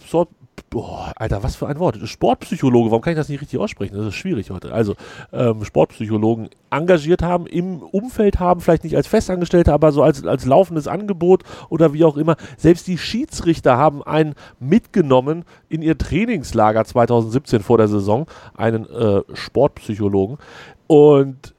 Boah, 0.70 1.12
Alter, 1.14 1.42
was 1.44 1.54
für 1.54 1.68
ein 1.68 1.78
Wort. 1.78 1.98
Sportpsychologe, 2.02 2.90
warum 2.90 3.00
kann 3.00 3.12
ich 3.12 3.16
das 3.16 3.28
nicht 3.28 3.40
richtig 3.40 3.60
aussprechen? 3.60 3.96
Das 3.96 4.06
ist 4.06 4.16
schwierig 4.16 4.50
heute. 4.50 4.72
Also, 4.72 4.94
ähm, 5.32 5.64
Sportpsychologen 5.64 6.48
engagiert 6.70 7.22
haben, 7.22 7.46
im 7.46 7.80
Umfeld 7.80 8.40
haben, 8.40 8.60
vielleicht 8.60 8.82
nicht 8.82 8.96
als 8.96 9.06
Festangestellte, 9.06 9.72
aber 9.72 9.92
so 9.92 10.02
als, 10.02 10.24
als 10.24 10.44
laufendes 10.44 10.88
Angebot 10.88 11.44
oder 11.68 11.92
wie 11.92 12.04
auch 12.04 12.16
immer. 12.16 12.36
Selbst 12.56 12.88
die 12.88 12.98
Schiedsrichter 12.98 13.76
haben 13.76 14.02
einen 14.02 14.34
mitgenommen 14.58 15.44
in 15.68 15.80
ihr 15.80 15.96
Trainingslager 15.96 16.84
2017 16.84 17.62
vor 17.62 17.78
der 17.78 17.86
Saison, 17.86 18.26
einen 18.56 18.84
äh, 18.90 19.22
Sportpsychologen. 19.32 20.38
Und 20.88 21.54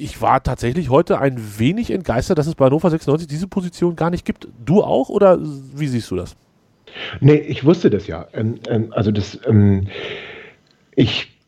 ich 0.00 0.22
war 0.22 0.42
tatsächlich 0.42 0.88
heute 0.88 1.18
ein 1.20 1.36
wenig 1.58 1.90
entgeistert, 1.90 2.38
dass 2.38 2.46
es 2.46 2.54
bei 2.54 2.66
Hannover 2.66 2.90
96 2.90 3.28
diese 3.28 3.46
Position 3.46 3.96
gar 3.96 4.10
nicht 4.10 4.24
gibt. 4.24 4.48
Du 4.64 4.82
auch 4.82 5.08
oder 5.08 5.38
wie 5.40 5.86
siehst 5.86 6.10
du 6.10 6.16
das? 6.16 6.36
Nee, 7.20 7.36
ich 7.36 7.64
wusste 7.64 7.90
das 7.90 8.06
ja. 8.06 8.26
Ähm, 8.32 8.56
ähm, 8.68 8.92
also 8.92 9.12
das, 9.12 9.38
ähm, 9.46 9.86
ich 10.96 11.38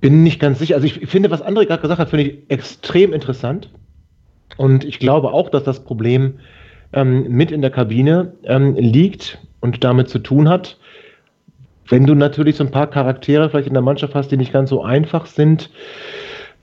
bin 0.00 0.22
nicht 0.22 0.40
ganz 0.40 0.58
sicher. 0.58 0.74
Also 0.74 0.86
ich 0.86 1.06
finde, 1.08 1.30
was 1.30 1.42
André 1.42 1.66
gerade 1.66 1.82
gesagt 1.82 2.00
hat, 2.00 2.10
finde 2.10 2.26
ich 2.26 2.38
extrem 2.48 3.12
interessant. 3.12 3.70
Und 4.56 4.84
ich 4.84 4.98
glaube 4.98 5.32
auch, 5.32 5.48
dass 5.48 5.64
das 5.64 5.80
Problem 5.80 6.40
ähm, 6.92 7.28
mit 7.28 7.50
in 7.50 7.62
der 7.62 7.70
Kabine 7.70 8.34
ähm, 8.44 8.74
liegt 8.74 9.38
und 9.60 9.82
damit 9.82 10.08
zu 10.08 10.18
tun 10.18 10.48
hat, 10.48 10.76
wenn 11.88 12.06
du 12.06 12.14
natürlich 12.14 12.56
so 12.56 12.64
ein 12.64 12.70
paar 12.70 12.88
Charaktere 12.88 13.50
vielleicht 13.50 13.68
in 13.68 13.74
der 13.74 13.82
Mannschaft 13.82 14.14
hast, 14.14 14.28
die 14.30 14.36
nicht 14.36 14.52
ganz 14.52 14.70
so 14.70 14.82
einfach 14.82 15.26
sind, 15.26 15.70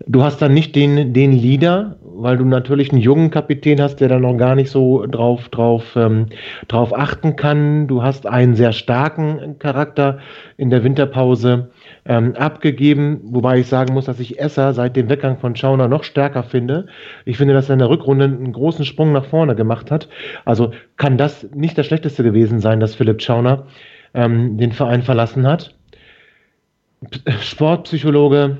Du 0.07 0.23
hast 0.23 0.41
dann 0.41 0.53
nicht 0.53 0.75
den, 0.75 1.13
den 1.13 1.33
Leader, 1.33 1.97
weil 2.01 2.37
du 2.37 2.45
natürlich 2.45 2.91
einen 2.91 3.01
jungen 3.01 3.31
Kapitän 3.31 3.81
hast, 3.81 3.97
der 3.97 4.07
dann 4.07 4.21
noch 4.21 4.37
gar 4.37 4.55
nicht 4.55 4.71
so 4.71 5.05
drauf, 5.05 5.49
drauf, 5.49 5.95
ähm, 5.95 6.27
drauf 6.67 6.97
achten 6.97 7.35
kann. 7.35 7.87
Du 7.87 8.01
hast 8.01 8.25
einen 8.25 8.55
sehr 8.55 8.71
starken 8.71 9.59
Charakter 9.59 10.19
in 10.55 10.69
der 10.69 10.83
Winterpause 10.83 11.71
ähm, 12.05 12.33
abgegeben, 12.35 13.19
wobei 13.25 13.59
ich 13.59 13.67
sagen 13.67 13.93
muss, 13.93 14.05
dass 14.05 14.19
ich 14.21 14.39
Esser 14.39 14.73
seit 14.73 14.95
dem 14.95 15.09
Weggang 15.09 15.37
von 15.37 15.55
Schauner 15.55 15.89
noch 15.89 16.03
stärker 16.03 16.43
finde. 16.43 16.87
Ich 17.25 17.37
finde, 17.37 17.53
dass 17.53 17.69
er 17.69 17.73
in 17.73 17.79
der 17.79 17.89
Rückrunde 17.89 18.25
einen 18.25 18.53
großen 18.53 18.85
Sprung 18.85 19.11
nach 19.11 19.25
vorne 19.25 19.55
gemacht 19.55 19.91
hat. 19.91 20.07
Also 20.45 20.71
kann 20.95 21.17
das 21.17 21.49
nicht 21.53 21.77
das 21.77 21.85
Schlechteste 21.85 22.23
gewesen 22.23 22.61
sein, 22.61 22.79
dass 22.79 22.95
Philipp 22.95 23.21
Schauner 23.21 23.65
ähm, 24.13 24.57
den 24.57 24.71
Verein 24.71 25.03
verlassen 25.03 25.45
hat. 25.45 25.75
Sportpsychologe, 27.41 28.57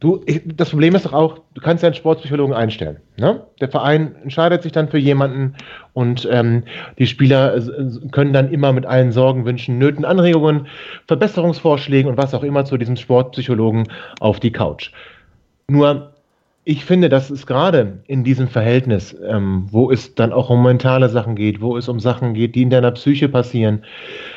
Du, 0.00 0.24
das 0.46 0.70
Problem 0.70 0.94
ist 0.94 1.04
doch 1.04 1.12
auch, 1.12 1.40
du 1.52 1.60
kannst 1.60 1.82
ja 1.82 1.88
einen 1.88 1.94
Sportpsychologen 1.94 2.54
einstellen. 2.54 2.96
Ne? 3.18 3.44
Der 3.60 3.68
Verein 3.68 4.14
entscheidet 4.22 4.62
sich 4.62 4.72
dann 4.72 4.88
für 4.88 4.96
jemanden 4.96 5.54
und 5.92 6.26
ähm, 6.30 6.64
die 6.98 7.06
Spieler 7.06 7.54
äh, 7.54 7.60
können 8.10 8.32
dann 8.32 8.50
immer 8.50 8.72
mit 8.72 8.86
allen 8.86 9.12
Sorgen, 9.12 9.44
Wünschen, 9.44 9.76
Nöten, 9.76 10.06
Anregungen, 10.06 10.66
Verbesserungsvorschlägen 11.06 12.10
und 12.10 12.16
was 12.16 12.32
auch 12.32 12.42
immer 12.42 12.64
zu 12.64 12.78
diesem 12.78 12.96
Sportpsychologen 12.96 13.88
auf 14.20 14.40
die 14.40 14.52
Couch. 14.52 14.90
Nur 15.68 16.14
ich 16.64 16.84
finde, 16.84 17.08
dass 17.08 17.30
es 17.30 17.46
gerade 17.46 18.00
in 18.06 18.22
diesem 18.22 18.46
Verhältnis, 18.46 19.16
ähm, 19.26 19.66
wo 19.70 19.90
es 19.90 20.14
dann 20.14 20.32
auch 20.32 20.50
um 20.50 20.62
mentale 20.62 21.08
Sachen 21.08 21.34
geht, 21.34 21.60
wo 21.60 21.76
es 21.76 21.88
um 21.88 22.00
Sachen 22.00 22.32
geht, 22.34 22.54
die 22.54 22.62
in 22.62 22.70
deiner 22.70 22.92
Psyche 22.92 23.28
passieren, 23.28 23.84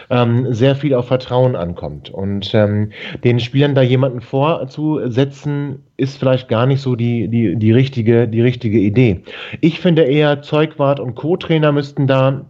ähm, 0.10 0.54
sehr 0.54 0.76
viel 0.76 0.94
auf 0.94 1.08
Vertrauen 1.08 1.56
ankommt. 1.56 2.10
Und 2.10 2.54
ähm, 2.54 2.92
den 3.24 3.40
Spielern 3.40 3.76
da 3.76 3.82
jemanden 3.82 4.22
vorzusetzen, 4.22 5.84
ist 5.98 6.18
vielleicht 6.18 6.48
gar 6.50 6.66
nicht 6.66 6.82
so 6.82 6.96
die, 6.96 7.28
die, 7.28 7.56
die, 7.56 7.72
richtige, 7.72 8.28
die 8.28 8.42
richtige 8.42 8.80
Idee. 8.80 9.24
Ich 9.62 9.80
finde 9.80 10.04
eher, 10.04 10.42
Zeugwart 10.42 11.00
und 11.00 11.16
Co-Trainer 11.16 11.72
müssten 11.72 12.08
da, 12.08 12.46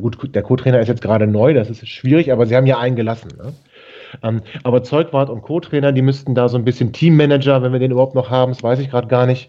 gut, 0.00 0.34
der 0.34 0.42
Co-Trainer 0.42 0.80
ist 0.80 0.88
jetzt 0.88 1.02
gerade 1.02 1.26
neu, 1.26 1.54
das 1.54 1.70
ist 1.70 1.86
schwierig, 1.88 2.32
aber 2.32 2.46
sie 2.46 2.56
haben 2.56 2.66
ja 2.66 2.78
einen 2.78 2.96
gelassen. 2.96 3.28
Ne? 3.36 3.52
Ähm, 4.22 4.42
aber 4.62 4.82
Zeugwart 4.82 5.30
und 5.30 5.42
Co-Trainer, 5.42 5.92
die 5.92 6.02
müssten 6.02 6.34
da 6.34 6.48
so 6.48 6.56
ein 6.56 6.64
bisschen 6.64 6.92
Teammanager, 6.92 7.62
wenn 7.62 7.72
wir 7.72 7.80
den 7.80 7.90
überhaupt 7.90 8.14
noch 8.14 8.30
haben, 8.30 8.52
das 8.52 8.62
weiß 8.62 8.78
ich 8.78 8.90
gerade 8.90 9.08
gar 9.08 9.26
nicht. 9.26 9.48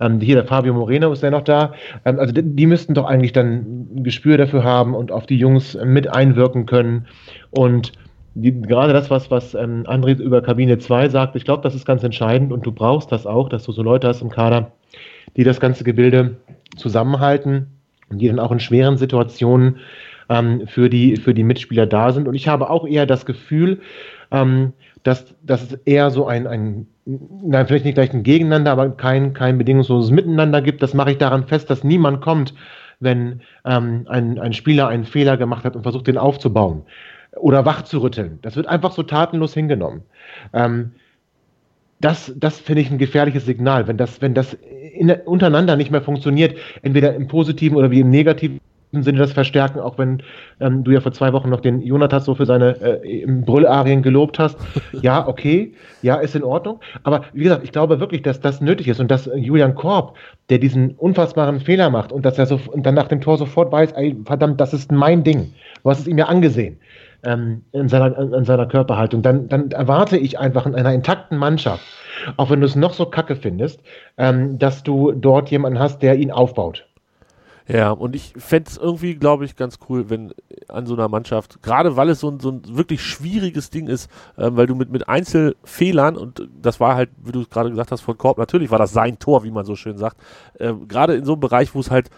Ähm, 0.00 0.20
hier 0.20 0.36
der 0.36 0.44
Fabio 0.44 0.74
Moreno 0.74 1.12
ist 1.12 1.22
ja 1.22 1.30
noch 1.30 1.42
da. 1.44 1.72
Ähm, 2.04 2.18
also 2.18 2.32
die, 2.32 2.42
die, 2.42 2.66
müssten 2.66 2.94
doch 2.94 3.04
eigentlich 3.04 3.32
dann 3.32 3.88
ein 3.96 4.04
Gespür 4.04 4.36
dafür 4.36 4.64
haben 4.64 4.94
und 4.94 5.12
auf 5.12 5.26
die 5.26 5.36
Jungs 5.36 5.78
mit 5.84 6.12
einwirken 6.12 6.66
können. 6.66 7.06
Und 7.50 7.92
die, 8.34 8.60
gerade 8.60 8.92
das, 8.92 9.10
was, 9.10 9.30
was 9.30 9.54
ähm, 9.54 9.84
André 9.86 10.16
über 10.16 10.42
Kabine 10.42 10.78
2 10.78 11.08
sagt, 11.08 11.36
ich 11.36 11.44
glaube, 11.44 11.62
das 11.62 11.74
ist 11.74 11.86
ganz 11.86 12.02
entscheidend 12.02 12.52
und 12.52 12.66
du 12.66 12.72
brauchst 12.72 13.12
das 13.12 13.26
auch, 13.26 13.48
dass 13.48 13.64
du 13.64 13.72
so 13.72 13.82
Leute 13.82 14.08
hast 14.08 14.22
im 14.22 14.30
Kader, 14.30 14.72
die 15.36 15.44
das 15.44 15.60
ganze 15.60 15.84
Gebilde 15.84 16.36
zusammenhalten 16.76 17.66
und 18.10 18.18
die 18.18 18.28
dann 18.28 18.40
auch 18.40 18.50
in 18.50 18.60
schweren 18.60 18.96
Situationen 18.96 19.76
ähm, 20.28 20.66
für, 20.66 20.88
die, 20.88 21.16
für 21.16 21.34
die 21.34 21.44
Mitspieler 21.44 21.86
da 21.86 22.12
sind. 22.12 22.28
Und 22.28 22.34
ich 22.34 22.48
habe 22.48 22.70
auch 22.70 22.86
eher 22.86 23.06
das 23.06 23.26
Gefühl, 23.26 23.80
ähm, 24.30 24.72
dass, 25.02 25.34
dass 25.42 25.62
es 25.62 25.72
eher 25.84 26.10
so 26.10 26.26
ein, 26.26 26.46
ein, 26.46 26.86
nein, 27.04 27.66
vielleicht 27.66 27.84
nicht 27.84 27.94
gleich 27.94 28.12
ein 28.12 28.22
Gegeneinander, 28.22 28.72
aber 28.72 28.90
kein, 28.90 29.34
kein 29.34 29.58
bedingungsloses 29.58 30.10
Miteinander 30.10 30.62
gibt. 30.62 30.82
Das 30.82 30.94
mache 30.94 31.12
ich 31.12 31.18
daran 31.18 31.46
fest, 31.46 31.70
dass 31.70 31.84
niemand 31.84 32.20
kommt 32.20 32.54
wenn 33.00 33.40
ähm, 33.64 34.06
ein, 34.08 34.38
ein 34.38 34.52
Spieler 34.52 34.88
einen 34.88 35.04
Fehler 35.04 35.36
gemacht 35.36 35.64
hat 35.64 35.76
und 35.76 35.82
versucht, 35.82 36.06
den 36.06 36.18
aufzubauen 36.18 36.82
oder 37.36 37.64
wach 37.64 37.82
zu 37.82 37.98
rütteln. 37.98 38.38
Das 38.42 38.56
wird 38.56 38.66
einfach 38.66 38.92
so 38.92 39.02
tatenlos 39.02 39.54
hingenommen. 39.54 40.02
Ähm, 40.52 40.92
das, 42.00 42.32
das 42.36 42.58
finde 42.58 42.82
ich 42.82 42.90
ein 42.90 42.98
gefährliches 42.98 43.46
Signal, 43.46 43.86
wenn 43.86 43.96
das, 43.96 44.20
wenn 44.20 44.34
das 44.34 44.54
in, 44.54 45.10
untereinander 45.10 45.76
nicht 45.76 45.90
mehr 45.90 46.02
funktioniert, 46.02 46.56
entweder 46.82 47.14
im 47.14 47.28
positiven 47.28 47.76
oder 47.76 47.90
wie 47.90 48.00
im 48.00 48.10
negativen 48.10 48.60
Sinne 49.02 49.18
das 49.18 49.32
verstärken, 49.32 49.80
auch 49.80 49.98
wenn 49.98 50.22
ähm, 50.60 50.84
du 50.84 50.90
ja 50.90 51.00
vor 51.00 51.12
zwei 51.12 51.32
Wochen 51.32 51.50
noch 51.50 51.60
den 51.60 51.80
Jonathas 51.82 52.24
so 52.24 52.34
für 52.34 52.46
seine 52.46 52.80
äh, 52.80 53.26
Brüllarien 53.26 54.02
gelobt 54.02 54.38
hast. 54.38 54.56
Ja, 55.00 55.26
okay, 55.26 55.74
ja, 56.02 56.16
ist 56.16 56.34
in 56.34 56.44
Ordnung. 56.44 56.80
Aber 57.02 57.24
wie 57.32 57.42
gesagt, 57.42 57.64
ich 57.64 57.72
glaube 57.72 58.00
wirklich, 58.00 58.22
dass 58.22 58.40
das 58.40 58.60
nötig 58.60 58.88
ist 58.88 59.00
und 59.00 59.10
dass 59.10 59.28
Julian 59.34 59.74
Korb, 59.74 60.16
der 60.50 60.58
diesen 60.58 60.92
unfassbaren 60.92 61.60
Fehler 61.60 61.90
macht 61.90 62.12
und 62.12 62.24
dass 62.24 62.38
er 62.38 62.46
so 62.46 62.60
und 62.70 62.84
dann 62.86 62.94
nach 62.94 63.08
dem 63.08 63.20
Tor 63.20 63.38
sofort 63.38 63.72
weiß, 63.72 63.92
ey, 63.92 64.16
verdammt, 64.24 64.60
das 64.60 64.72
ist 64.72 64.92
mein 64.92 65.24
Ding. 65.24 65.52
Du 65.82 65.90
hast 65.90 66.00
es 66.00 66.06
ihm 66.06 66.18
ja 66.18 66.26
angesehen 66.26 66.78
ähm, 67.24 67.62
in, 67.72 67.88
seiner, 67.88 68.16
in 68.18 68.44
seiner 68.44 68.66
Körperhaltung. 68.66 69.22
Dann, 69.22 69.48
dann 69.48 69.70
erwarte 69.70 70.16
ich 70.16 70.38
einfach 70.38 70.66
in 70.66 70.74
einer 70.74 70.92
intakten 70.92 71.38
Mannschaft, 71.38 71.84
auch 72.36 72.50
wenn 72.50 72.60
du 72.60 72.66
es 72.66 72.76
noch 72.76 72.92
so 72.92 73.06
kacke 73.06 73.36
findest, 73.36 73.80
ähm, 74.18 74.58
dass 74.58 74.82
du 74.82 75.12
dort 75.12 75.50
jemanden 75.50 75.78
hast, 75.78 76.02
der 76.02 76.16
ihn 76.16 76.30
aufbaut. 76.30 76.86
Ja, 77.66 77.92
und 77.92 78.14
ich 78.14 78.34
fände 78.36 78.68
es 78.68 78.76
irgendwie, 78.76 79.14
glaube 79.14 79.46
ich, 79.46 79.56
ganz 79.56 79.78
cool, 79.88 80.10
wenn 80.10 80.34
an 80.68 80.84
so 80.84 80.94
einer 80.94 81.08
Mannschaft, 81.08 81.62
gerade 81.62 81.96
weil 81.96 82.10
es 82.10 82.20
so 82.20 82.28
ein, 82.28 82.38
so 82.38 82.50
ein 82.50 82.62
wirklich 82.76 83.02
schwieriges 83.02 83.70
Ding 83.70 83.86
ist, 83.86 84.10
äh, 84.36 84.50
weil 84.52 84.66
du 84.66 84.74
mit, 84.74 84.90
mit 84.90 85.08
Einzelfehlern, 85.08 86.16
und 86.16 86.46
das 86.60 86.78
war 86.78 86.94
halt, 86.94 87.10
wie 87.22 87.32
du 87.32 87.40
es 87.40 87.48
gerade 87.48 87.70
gesagt 87.70 87.90
hast, 87.90 88.02
von 88.02 88.18
Korb, 88.18 88.36
natürlich 88.36 88.70
war 88.70 88.78
das 88.78 88.92
sein 88.92 89.18
Tor, 89.18 89.44
wie 89.44 89.50
man 89.50 89.64
so 89.64 89.76
schön 89.76 89.96
sagt, 89.96 90.18
äh, 90.58 90.74
gerade 90.86 91.14
in 91.14 91.24
so 91.24 91.32
einem 91.32 91.40
Bereich, 91.40 91.74
wo 91.74 91.80
es 91.80 91.90
halt 91.90 92.10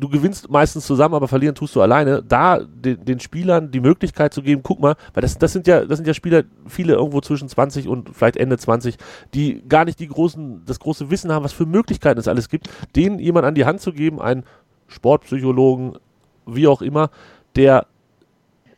du 0.00 0.08
gewinnst 0.08 0.50
meistens 0.50 0.86
zusammen, 0.86 1.14
aber 1.14 1.28
verlieren 1.28 1.54
tust 1.54 1.76
du 1.76 1.82
alleine, 1.82 2.22
da 2.22 2.58
den, 2.58 3.04
den, 3.04 3.20
Spielern 3.20 3.70
die 3.70 3.80
Möglichkeit 3.80 4.32
zu 4.32 4.42
geben, 4.42 4.62
guck 4.62 4.80
mal, 4.80 4.96
weil 5.12 5.20
das, 5.20 5.38
das 5.38 5.52
sind 5.52 5.66
ja, 5.66 5.84
das 5.84 5.98
sind 5.98 6.06
ja 6.06 6.14
Spieler, 6.14 6.44
viele 6.66 6.94
irgendwo 6.94 7.20
zwischen 7.20 7.48
20 7.48 7.86
und 7.86 8.10
vielleicht 8.14 8.36
Ende 8.36 8.56
20, 8.56 8.96
die 9.34 9.62
gar 9.68 9.84
nicht 9.84 10.00
die 10.00 10.08
großen, 10.08 10.64
das 10.64 10.80
große 10.80 11.10
Wissen 11.10 11.30
haben, 11.30 11.44
was 11.44 11.52
für 11.52 11.66
Möglichkeiten 11.66 12.18
es 12.18 12.28
alles 12.28 12.48
gibt, 12.48 12.68
denen 12.96 13.18
jemand 13.18 13.46
an 13.46 13.54
die 13.54 13.66
Hand 13.66 13.80
zu 13.80 13.92
geben, 13.92 14.20
einen 14.20 14.44
Sportpsychologen, 14.88 15.98
wie 16.46 16.66
auch 16.66 16.82
immer, 16.82 17.10
der 17.54 17.86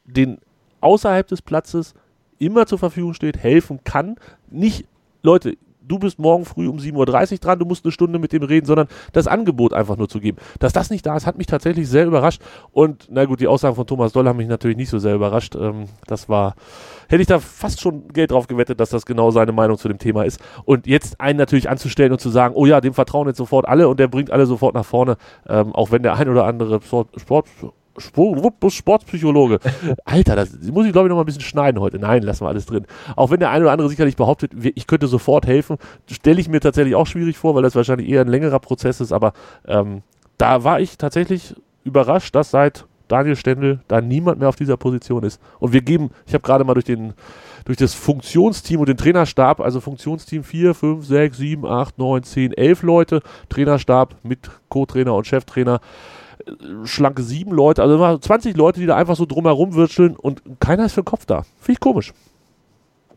den 0.05 0.39
außerhalb 0.81 1.27
des 1.27 1.41
Platzes 1.41 1.95
immer 2.39 2.67
zur 2.67 2.79
Verfügung 2.79 3.15
steht, 3.15 3.39
helfen 3.39 3.81
kann, 3.85 4.17
nicht 4.51 4.87
Leute, 5.23 5.57
du 5.93 5.99
bist 5.99 6.19
morgen 6.19 6.47
früh 6.47 6.69
um 6.69 6.79
7.30 6.79 7.33
Uhr 7.33 7.39
dran, 7.39 7.59
du 7.59 7.67
musst 7.67 7.85
eine 7.85 7.93
Stunde 7.93 8.19
mit 8.19 8.33
dem 8.33 8.43
reden, 8.43 8.67
sondern 8.67 8.89
das 9.13 9.27
Angebot 9.27 9.75
einfach 9.75 9.99
nur 9.99 10.09
zu 10.09 10.21
geben. 10.21 10.39
Dass 10.59 10.73
das 10.73 10.89
nicht 10.89 11.05
da 11.05 11.17
ist, 11.17 11.27
hat 11.27 11.37
mich 11.37 11.47
tatsächlich 11.47 11.87
sehr 11.87 12.07
überrascht. 12.07 12.41
Und 12.73 13.09
na 13.11 13.27
gut, 13.27 13.41
die 13.41 13.47
Aussagen 13.47 13.77
von 13.77 13.87
Thomas 13.87 14.13
Doll 14.13 14.27
haben 14.27 14.39
mich 14.39 14.49
natürlich 14.49 14.79
nicht 14.79 14.89
so 14.89 14.99
sehr 14.99 15.15
überrascht. 15.15 15.55
Ähm, 15.55 15.85
das 16.07 16.31
war, 16.31 16.55
hätte 17.09 17.21
ich 17.21 17.29
da 17.29 17.39
fast 17.41 17.83
schon 17.83 18.09
Geld 18.09 18.31
drauf 18.31 18.47
gewettet, 18.47 18.81
dass 18.81 18.89
das 18.89 19.05
genau 19.05 19.31
seine 19.31 19.53
Meinung 19.53 19.77
zu 19.77 19.89
dem 19.89 19.99
Thema 19.99 20.23
ist. 20.23 20.41
Und 20.65 20.87
jetzt 20.87 21.21
einen 21.21 21.39
natürlich 21.39 21.69
anzustellen 21.69 22.13
und 22.13 22.21
zu 22.21 22.31
sagen, 22.31 22.55
oh 22.57 22.65
ja, 22.65 22.81
dem 22.81 22.95
vertrauen 22.95 23.29
jetzt 23.29 23.37
sofort 23.37 23.69
alle 23.69 23.87
und 23.89 24.01
der 24.01 24.09
bringt 24.09 24.31
alle 24.31 24.47
sofort 24.47 24.75
nach 24.75 24.87
vorne, 24.87 25.19
ähm, 25.47 25.75
auch 25.75 25.91
wenn 25.91 26.03
der 26.03 26.15
ein 26.15 26.29
oder 26.31 26.47
andere 26.47 26.81
Sport, 26.81 27.09
Sport 27.21 27.49
Sportpsychologe. 27.99 29.59
Alter, 30.05 30.37
das 30.37 30.53
muss 30.71 30.87
ich 30.87 30.93
glaube 30.93 31.09
ich 31.09 31.11
noch 31.11 31.17
mal 31.17 31.23
ein 31.23 31.27
bisschen 31.27 31.43
schneiden 31.43 31.81
heute. 31.81 31.99
Nein, 31.99 32.23
lassen 32.23 32.45
wir 32.45 32.49
alles 32.49 32.67
drin. 32.67 32.87
Auch 33.17 33.31
wenn 33.31 33.41
der 33.41 33.51
eine 33.51 33.65
oder 33.65 33.73
andere 33.73 33.89
sicherlich 33.89 34.17
behauptet, 34.17 34.53
ich 34.63 34.87
könnte 34.87 35.07
sofort 35.07 35.47
helfen, 35.47 35.77
stelle 36.11 36.41
ich 36.41 36.49
mir 36.49 36.61
tatsächlich 36.61 36.95
auch 36.95 37.07
schwierig 37.07 37.39
vor, 37.39 37.55
weil 37.55 37.63
das 37.63 37.75
wahrscheinlich 37.75 38.09
eher 38.09 38.23
ein 38.23 38.29
längerer 38.29 38.59
Prozess 38.59 39.01
ist. 39.01 39.13
Aber 39.13 39.33
ähm, 39.67 40.03
da 40.39 40.65
war 40.65 40.81
ich 40.81 40.99
tatsächlich 40.99 41.55
überrascht, 41.85 42.35
dass 42.35 42.51
seit 42.51 42.87
Daniel 43.09 43.37
Stendel 43.37 43.81
da 43.89 44.01
niemand 44.01 44.39
mehr 44.39 44.49
auf 44.49 44.57
dieser 44.57 44.77
Position 44.77 45.23
ist. 45.23 45.41
Und 45.59 45.73
wir 45.73 45.83
geben, 45.83 46.11
ich 46.27 46.35
habe 46.35 46.43
gerade 46.43 46.65
mal 46.65 46.75
durch 46.75 46.87
den 46.87 47.15
durch 47.65 47.79
das 47.79 47.95
Funktionsteam 47.95 48.81
und 48.81 48.89
den 48.89 48.97
Trainerstab, 48.97 49.61
also 49.61 49.81
Funktionsteam 49.81 50.43
4, 50.43 50.75
5, 50.75 51.07
6, 51.07 51.37
7, 51.37 51.67
8, 51.67 51.99
9, 51.99 52.23
10, 52.23 52.53
11 52.55 52.83
Leute, 52.83 53.23
Trainerstab 53.49 54.17
mit 54.23 54.51
Co-Trainer 54.69 55.15
und 55.15 55.27
Cheftrainer, 55.27 55.81
schlanke 56.85 57.23
sieben 57.23 57.53
Leute, 57.53 57.83
also 57.83 58.19
20 58.19 58.57
Leute, 58.57 58.81
die 58.81 58.87
da 58.87 58.97
einfach 58.97 59.17
so 59.17 59.27
drumherum 59.27 59.75
wirtscheln 59.75 60.17
und 60.17 60.43
keiner 60.61 60.87
ist 60.87 60.95
für 60.95 61.03
den 61.03 61.07
Kopf 61.07 61.27
da. 61.27 61.43
Finde 61.61 61.73
ich 61.73 61.81
komisch. 61.81 62.13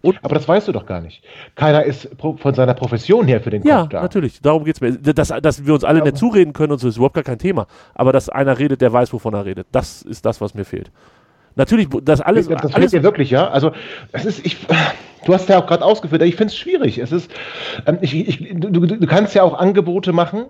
Und 0.05 0.19
aber 0.23 0.35
das 0.35 0.47
weißt 0.47 0.67
du 0.67 0.71
doch 0.71 0.85
gar 0.85 1.01
nicht. 1.01 1.23
Keiner 1.55 1.83
ist 1.83 2.09
von 2.19 2.53
seiner 2.53 2.75
Profession 2.75 3.27
her 3.27 3.41
für 3.41 3.49
den 3.49 3.63
Kopf 3.63 3.69
ja, 3.69 3.87
da. 3.87 3.97
Ja, 3.97 4.03
natürlich. 4.03 4.39
Darum 4.39 4.63
geht 4.63 4.75
es 4.75 4.81
mir. 4.81 4.91
Dass, 4.91 5.29
dass 5.29 5.65
wir 5.65 5.73
uns 5.73 5.83
alle 5.83 5.99
ja. 5.99 6.05
nicht 6.05 6.17
zureden 6.17 6.53
können 6.53 6.73
und 6.73 6.77
so 6.77 6.87
ist 6.87 6.97
überhaupt 6.97 7.15
gar 7.15 7.23
kein 7.23 7.39
Thema. 7.39 7.65
Aber 7.95 8.11
dass 8.11 8.29
einer 8.29 8.59
redet, 8.59 8.81
der 8.81 8.93
weiß, 8.93 9.11
wovon 9.13 9.33
er 9.33 9.45
redet. 9.45 9.65
Das 9.71 10.03
ist 10.03 10.23
das, 10.25 10.41
was 10.41 10.53
mir 10.53 10.63
fehlt. 10.63 10.91
Natürlich, 11.55 11.87
das 12.03 12.21
alles. 12.21 12.47
Das, 12.47 12.61
das 12.61 12.75
alles 12.75 12.91
fehlt 12.91 13.01
dir 13.01 13.03
wirklich, 13.03 13.31
ja. 13.31 13.47
Also, 13.49 13.71
es 14.11 14.25
ist, 14.25 14.45
ich, 14.45 14.57
du 15.25 15.33
hast 15.33 15.49
ja 15.49 15.57
auch 15.57 15.65
gerade 15.65 15.83
ausgeführt, 15.83 16.21
ich 16.21 16.35
finde 16.35 16.51
es 16.51 16.57
schwierig. 16.57 16.99
Es 16.99 17.11
ist, 17.11 17.31
ähm, 17.87 17.97
ich, 18.01 18.13
ich, 18.13 18.53
du, 18.53 18.69
du 18.69 19.07
kannst 19.07 19.33
ja 19.33 19.41
auch 19.41 19.57
Angebote 19.57 20.11
machen, 20.11 20.45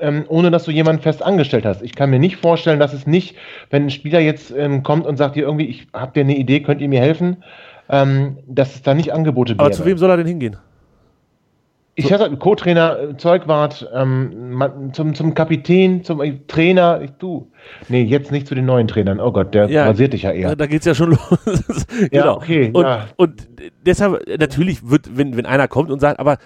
ähm, 0.00 0.24
ohne 0.28 0.50
dass 0.50 0.64
du 0.64 0.70
jemanden 0.70 1.02
fest 1.02 1.22
angestellt 1.22 1.64
hast. 1.64 1.82
Ich 1.82 1.94
kann 1.94 2.10
mir 2.10 2.18
nicht 2.18 2.36
vorstellen, 2.36 2.80
dass 2.80 2.92
es 2.92 3.06
nicht, 3.06 3.36
wenn 3.70 3.84
ein 3.84 3.90
Spieler 3.90 4.20
jetzt 4.20 4.50
ähm, 4.50 4.82
kommt 4.82 5.06
und 5.06 5.16
sagt 5.16 5.36
dir 5.36 5.44
irgendwie, 5.44 5.66
ich 5.66 5.86
habe 5.92 6.12
dir 6.12 6.20
eine 6.20 6.36
Idee, 6.36 6.60
könnt 6.60 6.80
ihr 6.80 6.88
mir 6.88 7.00
helfen, 7.00 7.38
ähm, 7.88 8.38
dass 8.46 8.74
es 8.74 8.82
da 8.82 8.94
nicht 8.94 9.12
Angebote 9.12 9.52
gibt. 9.52 9.60
Aber 9.60 9.72
zu 9.72 9.84
wem 9.84 9.98
soll 9.98 10.10
er 10.10 10.16
denn 10.16 10.26
hingehen? 10.26 10.56
Ich 11.96 12.12
hatte 12.12 12.34
Co-Trainer, 12.36 12.98
äh, 12.98 13.16
Zeugwart, 13.16 13.88
ähm, 13.94 14.90
zum, 14.92 15.14
zum 15.14 15.34
Kapitän, 15.34 16.02
zum 16.02 16.22
äh, 16.22 16.38
Trainer, 16.46 17.02
ich, 17.02 17.10
du. 17.18 17.50
Nee, 17.88 18.02
jetzt 18.02 18.32
nicht 18.32 18.46
zu 18.46 18.54
den 18.54 18.64
neuen 18.64 18.88
Trainern. 18.88 19.20
Oh 19.20 19.32
Gott, 19.32 19.54
der 19.54 19.68
ja, 19.68 19.84
rasiert 19.84 20.12
dich 20.12 20.22
ja 20.22 20.30
eher. 20.30 20.56
Da 20.56 20.66
geht's 20.66 20.86
ja 20.86 20.94
schon 20.94 21.10
los. 21.44 21.86
genau. 22.10 22.24
Ja, 22.24 22.36
okay. 22.36 22.70
Und, 22.72 22.84
ja. 22.84 23.08
und 23.16 23.48
deshalb, 23.84 24.22
natürlich 24.38 24.88
wird, 24.88 25.16
wenn, 25.16 25.36
wenn 25.36 25.46
einer 25.46 25.68
kommt 25.68 25.90
und 25.90 26.00
sagt, 26.00 26.20
aber 26.20 26.38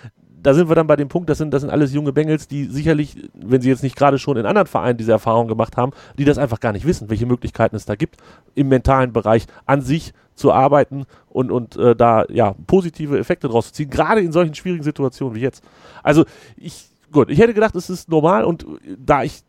da 0.45 0.53
sind 0.53 0.69
wir 0.69 0.77
dann 0.77 0.87
bei 0.87 0.97
dem 0.97 1.09
Punkt, 1.09 1.31
das 1.31 1.39
sind, 1.39 1.53
das 1.53 1.63
sind 1.63 1.71
alles 1.71 1.93
junge 1.95 2.13
Bengels, 2.13 2.47
die 2.47 2.67
sicherlich, 2.67 3.17
wenn 3.33 3.63
sie 3.63 3.71
jetzt 3.71 3.83
nicht 3.83 3.97
gerade 3.97 4.19
schon 4.19 4.37
in 4.37 4.45
anderen 4.45 4.69
Vereinen 4.69 4.99
diese 4.99 5.13
Erfahrung 5.13 5.49
gemacht 5.49 5.77
haben, 5.77 5.93
die 6.19 6.25
das 6.25 6.39
einfach 6.39 6.61
gar 6.61 6.73
nicht 6.73 6.87
wissen, 6.87 7.09
welche 7.09 7.27
Möglichkeiten 7.27 7.75
es 7.77 7.87
da 7.87 7.95
gibt, 7.95 8.19
im 8.55 8.69
mentalen 8.69 9.13
Bereich 9.13 9.47
an 9.65 9.81
sich 9.81 10.13
zu 10.35 10.53
arbeiten 10.53 11.07
und, 11.31 11.51
und 11.51 11.77
äh, 11.77 11.97
da 11.97 12.27
ja 12.29 12.55
positive 12.67 13.19
Effekte 13.19 13.49
draus 13.49 13.69
zu 13.69 13.73
ziehen, 13.73 13.91
gerade 13.91 14.21
in 14.21 14.33
solchen 14.33 14.55
schwierigen 14.55 14.85
Situationen 14.85 15.35
wie 15.35 15.41
jetzt. 15.41 15.65
Also 16.03 16.25
ich, 16.57 16.91
gut, 17.11 17.31
ich 17.31 17.39
hätte 17.39 17.55
gedacht, 17.55 17.75
es 17.75 17.89
ist 17.89 18.11
normal 18.11 18.45
und 18.45 18.67
da 18.99 19.23
ich 19.23 19.43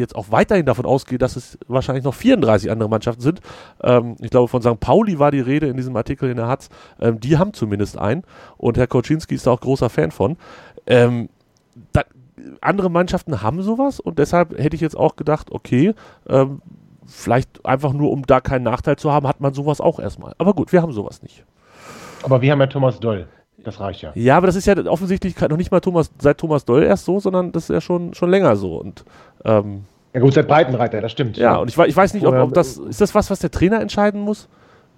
jetzt 0.00 0.16
auch 0.16 0.30
weiterhin 0.30 0.66
davon 0.66 0.86
ausgehe, 0.86 1.18
dass 1.18 1.36
es 1.36 1.58
wahrscheinlich 1.68 2.04
noch 2.04 2.14
34 2.14 2.70
andere 2.70 2.88
Mannschaften 2.88 3.22
sind. 3.22 3.40
Ähm, 3.82 4.16
ich 4.20 4.30
glaube, 4.30 4.48
von 4.48 4.62
St. 4.62 4.80
Pauli 4.80 5.18
war 5.18 5.30
die 5.30 5.40
Rede 5.40 5.68
in 5.68 5.76
diesem 5.76 5.96
Artikel 5.96 6.30
in 6.30 6.36
der 6.36 6.48
Hatz. 6.48 6.68
Ähm, 7.00 7.20
die 7.20 7.38
haben 7.38 7.52
zumindest 7.52 7.98
einen. 7.98 8.24
Und 8.56 8.78
Herr 8.78 8.86
Koczynski 8.86 9.34
ist 9.34 9.46
da 9.46 9.52
auch 9.52 9.60
großer 9.60 9.90
Fan 9.90 10.10
von. 10.10 10.36
Ähm, 10.86 11.28
da, 11.92 12.02
andere 12.60 12.90
Mannschaften 12.90 13.42
haben 13.42 13.62
sowas 13.62 14.00
und 14.00 14.18
deshalb 14.18 14.58
hätte 14.58 14.74
ich 14.74 14.80
jetzt 14.80 14.96
auch 14.96 15.16
gedacht, 15.16 15.52
okay, 15.52 15.94
ähm, 16.28 16.62
vielleicht 17.06 17.64
einfach 17.64 17.92
nur, 17.92 18.10
um 18.10 18.26
da 18.26 18.40
keinen 18.40 18.62
Nachteil 18.62 18.96
zu 18.96 19.12
haben, 19.12 19.26
hat 19.26 19.40
man 19.40 19.52
sowas 19.52 19.80
auch 19.80 19.98
erstmal. 19.98 20.34
Aber 20.38 20.54
gut, 20.54 20.72
wir 20.72 20.82
haben 20.82 20.92
sowas 20.92 21.22
nicht. 21.22 21.44
Aber 22.22 22.40
wir 22.40 22.52
haben 22.52 22.60
ja 22.60 22.66
Thomas 22.66 23.00
Doll. 23.00 23.28
Das 23.64 23.80
reicht 23.80 24.02
ja. 24.02 24.12
Ja, 24.14 24.36
aber 24.36 24.46
das 24.46 24.56
ist 24.56 24.66
ja 24.66 24.76
offensichtlich 24.86 25.38
noch 25.40 25.56
nicht 25.56 25.70
mal 25.70 25.80
Thomas, 25.80 26.10
seit 26.18 26.38
Thomas 26.38 26.64
Doll 26.64 26.82
erst 26.84 27.04
so, 27.04 27.20
sondern 27.20 27.52
das 27.52 27.64
ist 27.64 27.70
ja 27.70 27.80
schon, 27.80 28.14
schon 28.14 28.30
länger 28.30 28.56
so. 28.56 28.76
Und, 28.76 29.04
ähm, 29.44 29.84
ja 30.14 30.20
gut, 30.20 30.34
seit 30.34 30.48
Breitenreiter, 30.48 31.00
das 31.00 31.12
stimmt. 31.12 31.36
Ja, 31.36 31.56
und 31.56 31.68
ich, 31.68 31.78
ich 31.78 31.96
weiß 31.96 32.14
nicht, 32.14 32.26
ob, 32.26 32.34
ob, 32.34 32.54
das, 32.54 32.78
ist 32.78 33.00
das 33.00 33.14
was, 33.14 33.30
was 33.30 33.38
der 33.38 33.50
Trainer 33.50 33.80
entscheiden 33.80 34.20
muss? 34.20 34.48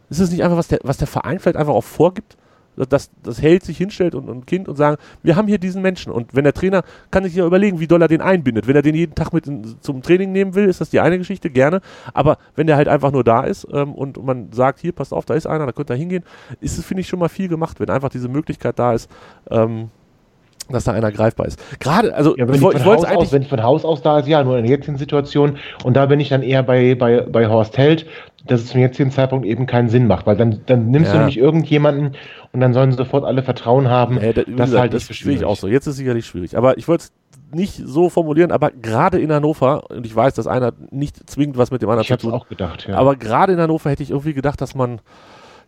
Ist 0.09 0.21
das 0.21 0.31
nicht 0.31 0.43
einfach, 0.43 0.57
was 0.57 0.69
der, 0.69 0.81
was 0.83 0.97
der 0.97 1.07
Verein 1.07 1.39
vielleicht 1.39 1.57
einfach 1.57 1.75
auch 1.75 1.85
vorgibt? 1.85 2.37
Dass 2.77 3.11
das 3.23 3.41
Held 3.43 3.65
sich 3.65 3.77
hinstellt 3.77 4.15
und 4.15 4.29
ein 4.29 4.47
Kind 4.47 4.69
und 4.69 4.77
sagen, 4.77 4.97
wir 5.23 5.37
haben 5.37 5.49
hier 5.49 5.59
diesen 5.59 5.83
Menschen. 5.83 6.13
Und 6.13 6.35
wenn 6.35 6.45
der 6.45 6.55
Trainer 6.55 6.83
kann 7.11 7.25
sich 7.25 7.35
ja 7.35 7.47
überlegen, 7.47 7.81
wie 7.81 7.87
doll 7.87 8.03
er 8.03 8.09
den 8.09 8.21
einbindet. 8.21 8.67
Wenn 8.67 8.77
er 8.77 8.83
den 8.83 8.95
jeden 8.95 9.15
Tag 9.15 9.33
mit 9.33 9.47
in, 9.47 9.77
zum 9.81 10.03
Training 10.03 10.33
nehmen 10.33 10.55
will, 10.55 10.69
ist 10.69 10.81
das 10.81 10.91
die 10.91 11.01
eine 11.01 11.19
Geschichte, 11.19 11.51
gerne. 11.51 11.81
Aber 12.15 12.39
wenn 12.57 12.67
der 12.67 12.77
halt 12.77 12.89
einfach 12.89 13.13
nur 13.13 13.25
da 13.25 13.43
ist 13.45 13.67
ähm, 13.73 13.95
und 13.95 14.23
man 14.25 14.53
sagt, 14.53 14.81
hier, 14.81 14.93
passt 14.93 15.13
auf, 15.13 15.25
da 15.25 15.35
ist 15.35 15.47
einer, 15.47 15.67
da 15.67 15.73
könnt 15.73 15.91
ihr 15.91 15.97
hingehen, 15.97 16.25
ist 16.61 16.79
es, 16.79 16.85
finde 16.85 17.03
ich, 17.03 17.09
schon 17.09 17.19
mal 17.19 17.29
viel 17.29 17.49
gemacht, 17.49 17.81
wenn 17.81 17.91
einfach 17.91 18.09
diese 18.09 18.29
Möglichkeit 18.29 18.79
da 18.79 18.95
ist, 18.95 19.11
ähm, 19.51 19.91
dass 20.71 20.85
da 20.85 20.93
einer 20.93 21.13
greifbar 21.13 21.47
ist. 21.47 21.61
Gerade, 21.81 22.15
also 22.15 22.37
ja, 22.37 22.47
wenn, 22.47 22.55
ich, 22.55 22.63
ich 22.63 22.85
wollte 22.85 23.09
eigentlich. 23.09 23.19
Aus, 23.19 23.33
wenn 23.33 23.43
ich 23.43 23.49
von 23.49 23.63
Haus 23.63 23.85
aus 23.85 24.03
da 24.03 24.19
ist, 24.19 24.29
ja, 24.29 24.43
nur 24.45 24.59
in 24.59 24.65
der 24.65 24.77
jetzigen 24.77 24.99
Situation. 24.99 25.59
Und 25.85 25.97
da 25.97 26.07
bin 26.07 26.21
ich 26.21 26.29
dann 26.29 26.43
eher 26.43 26.63
bei, 26.63 26.95
bei, 26.95 27.21
bei 27.23 27.49
Horst 27.49 27.77
Held, 27.79 28.07
dass 28.47 28.63
es 28.63 28.69
zum 28.69 28.81
jetzigen 28.81 29.11
Zeitpunkt 29.11 29.47
eben 29.47 29.67
keinen 29.67 29.89
Sinn 29.89 30.07
macht, 30.07 30.27
weil 30.27 30.37
dann, 30.37 30.61
dann 30.67 30.91
nimmst 30.91 31.09
ja. 31.09 31.13
du 31.13 31.19
nämlich 31.19 31.39
irgendjemanden 31.39 32.17
und 32.53 32.61
dann 32.61 32.75
sollen 32.75 32.93
sofort 32.93 33.25
alle 33.25 33.43
Vertrauen 33.43 33.89
haben. 33.89 34.21
Ja, 34.21 34.33
das, 34.33 34.45
das, 34.49 34.75
halt 34.75 34.95
das 34.95 35.09
ist 35.09 35.17
schwierig 35.17 35.45
auch 35.45 35.57
so. 35.57 35.69
Jetzt 35.69 35.87
ist 35.87 35.93
es 35.93 35.97
sicherlich 35.99 36.27
schwierig. 36.27 36.57
Aber 36.57 36.77
ich 36.79 36.89
wollte 36.89 37.05
es 37.05 37.13
nicht 37.55 37.75
so 37.75 38.09
formulieren, 38.09 38.51
aber 38.51 38.71
gerade 38.71 39.21
in 39.21 39.33
Hannover, 39.33 39.91
und 39.91 40.07
ich 40.07 40.15
weiß, 40.15 40.35
dass 40.35 40.47
einer 40.47 40.73
nicht 40.91 41.29
zwingend 41.29 41.59
was 41.59 41.71
mit 41.71 41.83
dem 41.83 41.89
anderen 41.89 42.03
ich 42.03 42.09
zu 42.09 42.17
tun. 42.17 42.33
auch 42.33 42.49
gedacht, 42.49 42.87
ja. 42.89 42.97
Aber 42.97 43.17
gerade 43.17 43.53
in 43.53 43.61
Hannover 43.61 43.91
hätte 43.91 44.03
ich 44.03 44.11
irgendwie 44.11 44.35
gedacht, 44.35 44.61
dass 44.61 44.75
man 44.75 45.01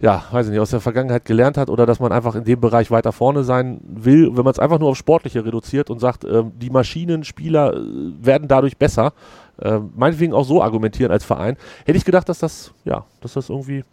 ja, 0.00 0.24
weiß 0.30 0.46
ich 0.46 0.52
nicht, 0.52 0.60
aus 0.60 0.70
der 0.70 0.80
Vergangenheit 0.80 1.24
gelernt 1.24 1.56
hat 1.56 1.70
oder 1.70 1.86
dass 1.86 2.00
man 2.00 2.12
einfach 2.12 2.34
in 2.34 2.44
dem 2.44 2.60
Bereich 2.60 2.90
weiter 2.90 3.12
vorne 3.12 3.44
sein 3.44 3.80
will, 3.84 4.36
wenn 4.36 4.44
man 4.44 4.52
es 4.52 4.58
einfach 4.58 4.78
nur 4.78 4.90
auf 4.90 4.96
Sportliche 4.96 5.44
reduziert 5.44 5.90
und 5.90 6.00
sagt, 6.00 6.24
ähm, 6.24 6.52
die 6.56 6.70
Maschinenspieler 6.70 7.74
äh, 7.74 7.78
werden 8.20 8.48
dadurch 8.48 8.76
besser, 8.76 9.12
äh, 9.60 9.78
meinetwegen 9.94 10.32
auch 10.32 10.44
so 10.44 10.62
argumentieren 10.62 11.12
als 11.12 11.24
Verein. 11.24 11.56
Hätte 11.84 11.96
ich 11.96 12.04
gedacht, 12.04 12.28
dass 12.28 12.38
das, 12.38 12.72
ja, 12.84 13.04
dass 13.20 13.34
das 13.34 13.48
irgendwie. 13.48 13.84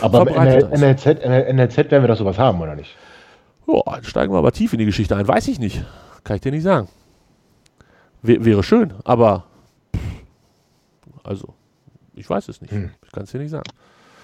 Aber 0.00 0.26
im 0.28 0.80
NLZ, 0.80 1.06
NLZ 1.24 1.76
werden 1.76 2.02
wir 2.02 2.08
doch 2.08 2.18
sowas 2.18 2.38
haben, 2.38 2.60
oder 2.60 2.74
nicht? 2.74 2.96
Ja, 3.66 3.98
steigen 4.02 4.32
wir 4.32 4.38
aber 4.38 4.52
tief 4.52 4.72
in 4.72 4.78
die 4.78 4.86
Geschichte 4.86 5.16
ein. 5.16 5.26
Weiß 5.26 5.48
ich 5.48 5.58
nicht. 5.58 5.84
Kann 6.24 6.36
ich 6.36 6.42
dir 6.42 6.52
nicht 6.52 6.64
sagen. 6.64 6.88
W 8.22 8.44
wäre 8.44 8.62
schön, 8.62 8.94
aber 9.04 9.44
also, 11.24 11.54
ich 12.14 12.28
weiß 12.28 12.48
es 12.48 12.60
nicht. 12.60 12.70
Hm. 12.70 12.90
Ich 13.04 13.12
kann 13.12 13.24
es 13.24 13.32
dir 13.32 13.38
nicht 13.38 13.50
sagen. 13.50 13.64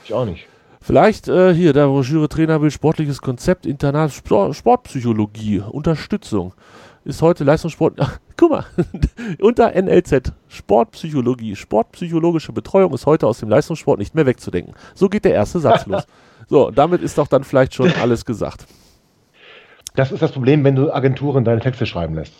Ich 0.04 0.12
auch 0.12 0.26
nicht. 0.26 0.46
Vielleicht 0.82 1.28
äh, 1.28 1.54
hier, 1.54 1.74
der 1.74 1.86
Broschüre 1.86 2.28
Trainer 2.28 2.62
will 2.62 2.70
sportliches 2.70 3.20
Konzept, 3.20 3.66
Internat, 3.66 4.12
Sport, 4.12 4.56
Sportpsychologie, 4.56 5.60
Unterstützung. 5.60 6.54
Ist 7.04 7.20
heute 7.20 7.44
Leistungssport. 7.44 7.94
Ach, 7.98 8.18
guck 8.36 8.50
mal, 8.50 8.64
unter 9.40 9.72
NLZ, 9.80 10.32
Sportpsychologie, 10.48 11.54
sportpsychologische 11.54 12.52
Betreuung 12.52 12.94
ist 12.94 13.04
heute 13.04 13.26
aus 13.26 13.40
dem 13.40 13.50
Leistungssport 13.50 13.98
nicht 13.98 14.14
mehr 14.14 14.26
wegzudenken. 14.26 14.74
So 14.94 15.08
geht 15.08 15.24
der 15.24 15.34
erste 15.34 15.60
Satz 15.60 15.86
los. 15.86 16.06
So, 16.48 16.72
damit 16.72 17.00
ist 17.00 17.16
doch 17.16 17.28
dann 17.28 17.44
vielleicht 17.44 17.74
schon 17.74 17.92
alles 18.02 18.24
gesagt. 18.24 18.66
Das 19.94 20.10
ist 20.10 20.20
das 20.20 20.32
Problem, 20.32 20.64
wenn 20.64 20.74
du 20.74 20.92
Agenturen 20.92 21.44
deine 21.44 21.60
Texte 21.60 21.86
schreiben 21.86 22.16
lässt. 22.16 22.32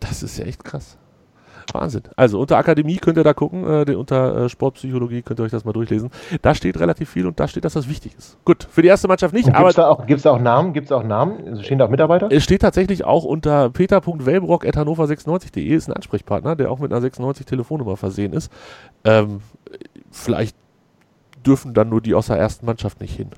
Das 0.00 0.24
ist 0.24 0.36
ja 0.36 0.44
echt 0.44 0.64
krass. 0.64 0.98
Wahnsinn. 1.74 2.02
Also 2.16 2.40
unter 2.40 2.56
Akademie 2.56 2.96
könnt 2.96 3.18
ihr 3.18 3.24
da 3.24 3.34
gucken, 3.34 3.64
äh, 3.64 3.94
unter 3.94 4.44
äh, 4.44 4.48
Sportpsychologie 4.48 5.22
könnt 5.22 5.40
ihr 5.40 5.44
euch 5.44 5.50
das 5.50 5.64
mal 5.64 5.72
durchlesen. 5.72 6.10
Da 6.42 6.54
steht 6.54 6.78
relativ 6.78 7.10
viel 7.10 7.26
und 7.26 7.38
da 7.40 7.48
steht, 7.48 7.64
dass 7.64 7.74
das 7.74 7.88
wichtig 7.88 8.14
ist. 8.16 8.38
Gut, 8.44 8.66
für 8.70 8.82
die 8.82 8.88
erste 8.88 9.08
Mannschaft 9.08 9.34
nicht. 9.34 9.46
Gibt 9.46 9.56
es 9.56 9.74
da, 9.74 9.88
auch, 9.88 10.04
da 10.04 10.30
auch 10.30 10.40
Namen? 10.40 10.72
Gibt 10.72 10.86
es 10.86 10.92
auch 10.92 11.02
Namen? 11.02 11.46
Also 11.46 11.62
stehen 11.62 11.78
da 11.78 11.86
auch 11.86 11.90
Mitarbeiter? 11.90 12.28
Es 12.30 12.44
steht 12.44 12.62
tatsächlich 12.62 13.04
auch 13.04 13.24
unter 13.24 13.70
peter.wellbrock.hannover96.de 13.70 15.66
ist 15.66 15.88
ein 15.88 15.92
Ansprechpartner, 15.94 16.56
der 16.56 16.70
auch 16.70 16.78
mit 16.78 16.92
einer 16.92 17.00
96 17.00 17.46
Telefonnummer 17.46 17.96
versehen 17.96 18.32
ist. 18.32 18.52
Ähm, 19.04 19.40
vielleicht 20.10 20.56
dürfen 21.46 21.74
dann 21.74 21.88
nur 21.88 22.00
die 22.00 22.14
aus 22.14 22.26
der 22.26 22.36
ersten 22.36 22.66
Mannschaft 22.66 23.00
nicht 23.00 23.16
hin. 23.16 23.30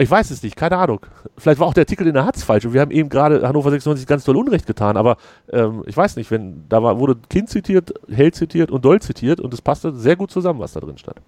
Ich 0.00 0.08
weiß 0.08 0.30
es 0.30 0.44
nicht, 0.44 0.54
keine 0.54 0.78
Ahnung. 0.78 1.00
Vielleicht 1.36 1.58
war 1.58 1.66
auch 1.66 1.74
der 1.74 1.82
Artikel 1.82 2.06
in 2.06 2.14
der 2.14 2.24
Hatz 2.24 2.44
falsch 2.44 2.64
und 2.64 2.72
wir 2.72 2.80
haben 2.80 2.92
eben 2.92 3.08
gerade 3.08 3.46
Hannover 3.46 3.70
96 3.70 4.06
ganz 4.06 4.24
doll 4.24 4.36
Unrecht 4.36 4.66
getan, 4.66 4.96
aber 4.96 5.16
ähm, 5.50 5.82
ich 5.86 5.96
weiß 5.96 6.14
nicht, 6.14 6.30
wenn 6.30 6.68
da 6.68 6.82
war, 6.84 7.00
wurde 7.00 7.16
Kind 7.28 7.50
zitiert, 7.50 7.92
Held 8.08 8.36
zitiert 8.36 8.70
und 8.70 8.84
Doll 8.84 9.02
zitiert 9.02 9.40
und 9.40 9.52
es 9.52 9.60
passte 9.60 9.92
sehr 9.92 10.14
gut 10.14 10.30
zusammen, 10.30 10.60
was 10.60 10.72
da 10.72 10.80
drin 10.80 10.98
stand. 10.98 11.20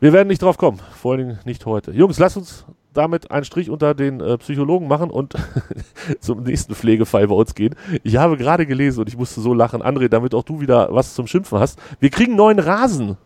Wir 0.00 0.12
werden 0.12 0.26
nicht 0.26 0.42
drauf 0.42 0.58
kommen, 0.58 0.80
vor 0.96 1.12
allen 1.12 1.20
Dingen 1.20 1.38
nicht 1.44 1.64
heute. 1.64 1.92
Jungs, 1.92 2.18
lasst 2.18 2.36
uns 2.36 2.66
damit 2.92 3.30
einen 3.30 3.44
Strich 3.44 3.70
unter 3.70 3.94
den 3.94 4.20
äh, 4.20 4.36
Psychologen 4.38 4.88
machen 4.88 5.10
und 5.10 5.34
zum 6.20 6.42
nächsten 6.42 6.74
Pflegefall 6.74 7.28
bei 7.28 7.34
uns 7.34 7.54
gehen. 7.54 7.76
Ich 8.02 8.16
habe 8.16 8.36
gerade 8.36 8.66
gelesen 8.66 9.00
und 9.00 9.08
ich 9.08 9.16
musste 9.16 9.40
so 9.40 9.54
lachen, 9.54 9.80
André, 9.80 10.08
damit 10.08 10.34
auch 10.34 10.42
du 10.42 10.60
wieder 10.60 10.88
was 10.92 11.14
zum 11.14 11.28
Schimpfen 11.28 11.60
hast. 11.60 11.78
Wir 12.00 12.10
kriegen 12.10 12.34
neuen 12.34 12.58
Rasen. 12.58 13.16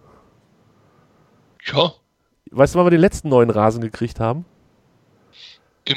Ja. 1.64 1.92
Weißt 2.50 2.74
du, 2.74 2.78
wann 2.78 2.86
wir 2.86 2.90
den 2.90 3.00
letzten 3.00 3.28
neuen 3.28 3.50
Rasen 3.50 3.80
gekriegt 3.80 4.20
haben? 4.20 4.44
Im 5.84 5.96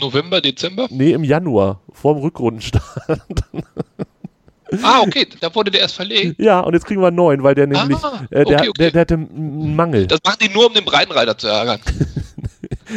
November, 0.00 0.40
Dezember? 0.40 0.88
Nee, 0.90 1.12
im 1.12 1.24
Januar, 1.24 1.80
vorm 1.92 2.18
Rückrundenstart. 2.18 2.84
ah, 4.82 5.00
okay, 5.00 5.26
da 5.40 5.54
wurde 5.54 5.70
der 5.70 5.80
erst 5.82 5.96
verlegt. 5.96 6.40
Ja, 6.40 6.60
und 6.60 6.74
jetzt 6.74 6.84
kriegen 6.84 7.00
wir 7.00 7.08
einen 7.08 7.16
neuen, 7.16 7.42
weil 7.42 7.54
der 7.54 7.66
nämlich, 7.66 7.98
ah, 8.02 8.26
äh, 8.30 8.44
der, 8.44 8.58
okay, 8.58 8.68
okay. 8.68 8.72
Der, 8.78 8.90
der 8.90 9.00
hatte 9.00 9.14
einen 9.14 9.74
Mangel. 9.76 10.06
Das 10.06 10.20
machen 10.24 10.38
die 10.42 10.48
nur, 10.48 10.66
um 10.66 10.74
den 10.74 10.84
Breitenreiter 10.84 11.36
zu 11.36 11.48
ärgern. 11.48 11.80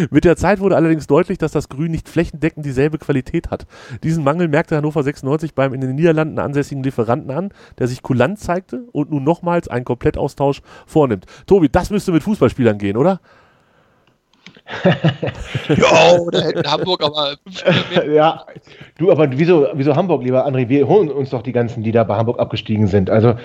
Mit 0.09 0.25
der 0.25 0.35
Zeit 0.35 0.59
wurde 0.59 0.75
allerdings 0.75 1.07
deutlich, 1.07 1.37
dass 1.37 1.51
das 1.51 1.69
Grün 1.69 1.91
nicht 1.91 2.09
flächendeckend 2.09 2.65
dieselbe 2.65 2.97
Qualität 2.97 3.51
hat. 3.51 3.65
Diesen 4.03 4.23
Mangel 4.23 4.47
merkte 4.47 4.75
Hannover 4.75 5.03
96 5.03 5.53
beim 5.53 5.73
in 5.73 5.81
den 5.81 5.95
Niederlanden 5.95 6.39
ansässigen 6.39 6.83
Lieferanten 6.83 7.31
an, 7.31 7.49
der 7.79 7.87
sich 7.87 8.01
kulant 8.01 8.39
zeigte 8.39 8.83
und 8.91 9.11
nun 9.11 9.23
nochmals 9.23 9.67
einen 9.67 9.85
Komplettaustausch 9.85 10.61
vornimmt. 10.85 11.25
Tobi, 11.47 11.69
das 11.69 11.89
müsste 11.89 12.11
mit 12.11 12.23
Fußballspielern 12.23 12.77
gehen, 12.77 12.97
oder? 12.97 13.19
ja, 15.69 16.17
oder 16.19 16.43
hätten 16.43 16.71
Hamburg 16.71 17.03
aber. 17.03 17.35
ja, 18.11 18.45
du, 18.97 19.11
aber 19.11 19.29
wieso, 19.31 19.67
wieso 19.73 19.95
Hamburg, 19.95 20.23
lieber 20.23 20.45
André? 20.47 20.67
Wir 20.67 20.87
holen 20.87 21.11
uns 21.11 21.29
doch 21.29 21.43
die 21.43 21.51
ganzen, 21.51 21.83
die 21.83 21.91
da 21.91 22.03
bei 22.03 22.15
Hamburg 22.15 22.39
abgestiegen 22.39 22.87
sind. 22.87 23.09
Also, 23.09 23.35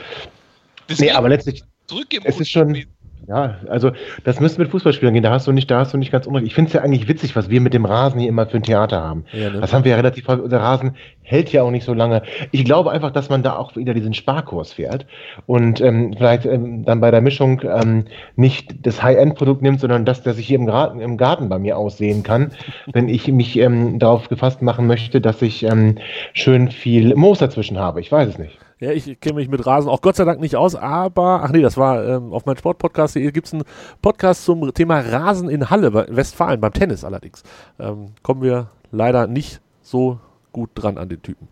das 0.89 0.99
nee, 0.99 1.11
aber 1.11 1.29
letztlich. 1.29 1.63
Zurückgeben 1.87 2.25
es 2.27 2.41
ist 2.41 2.51
schon. 2.51 2.85
Ja, 3.29 3.57
also 3.69 3.93
das 4.25 4.41
müsste 4.41 4.61
mit 4.61 4.71
Fußballspielern 4.71 5.15
gehen, 5.15 5.23
da 5.23 5.31
hast 5.31 5.47
du 5.47 5.53
nicht, 5.53 5.71
da 5.71 5.81
hast 5.81 5.95
du 5.95 5.99
nicht 5.99 6.11
ganz 6.11 6.27
unrecht. 6.27 6.47
Ich 6.47 6.55
finde 6.55 6.69
es 6.69 6.73
ja 6.75 6.83
eigentlich 6.83 7.09
witzig, 7.09 7.37
was 7.37 7.51
wir 7.51 7.61
mit 7.61 7.75
dem 7.75 7.85
Rasen 7.85 8.19
hier 8.19 8.29
immer 8.29 8.47
für 8.47 8.57
ein 8.57 8.63
Theater 8.63 9.03
haben. 9.03 9.25
Ja, 9.33 9.51
ne? 9.51 9.61
Das 9.61 9.73
haben 9.73 9.85
wir 9.85 9.91
ja 9.91 9.97
relativ 9.97 10.27
häufig, 10.27 10.45
unser 10.45 10.61
Rasen 10.61 10.97
hält 11.23 11.53
ja 11.53 11.63
auch 11.63 11.71
nicht 11.71 11.85
so 11.85 11.95
lange. 11.95 12.23
Ich 12.51 12.65
glaube 12.65 12.91
einfach, 12.91 13.13
dass 13.13 13.29
man 13.29 13.43
da 13.43 13.57
auch 13.57 13.77
wieder 13.77 13.95
diesen 13.95 14.15
Sparkurs 14.15 14.73
fährt 14.73 15.07
und 15.47 15.81
ähm, 15.81 16.15
vielleicht 16.17 16.45
ähm, 16.45 16.85
dann 16.85 17.01
bei 17.01 17.11
der 17.11 17.21
Mischung 17.21 17.63
ähm, 17.63 18.07
nicht 18.37 18.85
das 18.85 19.03
High-End-Produkt 19.03 19.63
nimmt, 19.63 19.81
sondern 19.81 20.05
das, 20.05 20.23
das 20.23 20.39
ich 20.39 20.47
hier 20.47 20.59
im 20.59 20.67
Garten, 20.67 21.01
im 21.01 21.17
Garten 21.17 21.49
bei 21.49 21.59
mir 21.59 21.77
aussehen 21.77 22.23
kann, 22.23 22.51
wenn 22.93 23.09
ich 23.09 23.29
mich 23.29 23.57
ähm, 23.59 23.99
darauf 23.99 24.29
gefasst 24.29 24.61
machen 24.63 24.87
möchte, 24.87 25.21
dass 25.21 25.41
ich 25.41 25.63
ähm, 25.63 25.99
schön 26.33 26.71
viel 26.71 27.15
Moos 27.15 27.39
dazwischen 27.39 27.79
habe. 27.79 28.01
Ich 28.01 28.11
weiß 28.11 28.29
es 28.29 28.39
nicht. 28.39 28.59
Ja, 28.81 28.93
ich 28.93 29.21
kenne 29.21 29.35
mich 29.35 29.49
mit 29.49 29.67
Rasen 29.67 29.91
auch 29.91 30.01
Gott 30.01 30.17
sei 30.17 30.25
Dank 30.25 30.41
nicht 30.41 30.57
aus, 30.57 30.75
aber, 30.75 31.43
ach 31.45 31.51
nee, 31.51 31.61
das 31.61 31.77
war 31.77 32.03
ähm, 32.03 32.33
auf 32.33 32.47
meinem 32.47 32.57
Sportpodcast, 32.57 33.13
hier 33.13 33.31
gibt 33.31 33.47
es 33.47 33.53
einen 33.53 33.65
Podcast 34.01 34.47
zum 34.47 34.73
Thema 34.73 35.01
Rasen 35.01 35.51
in 35.51 35.69
Halle, 35.69 35.91
bei 35.91 36.07
Westfalen, 36.09 36.63
beim 36.63 36.73
Tennis 36.73 37.05
allerdings. 37.05 37.43
Ähm, 37.79 38.07
kommen 38.23 38.41
wir 38.41 38.71
leider 38.91 39.27
nicht 39.27 39.61
so 39.83 40.19
gut 40.51 40.71
dran 40.75 40.97
an 40.97 41.11
den 41.11 41.21
Typen. 41.21 41.49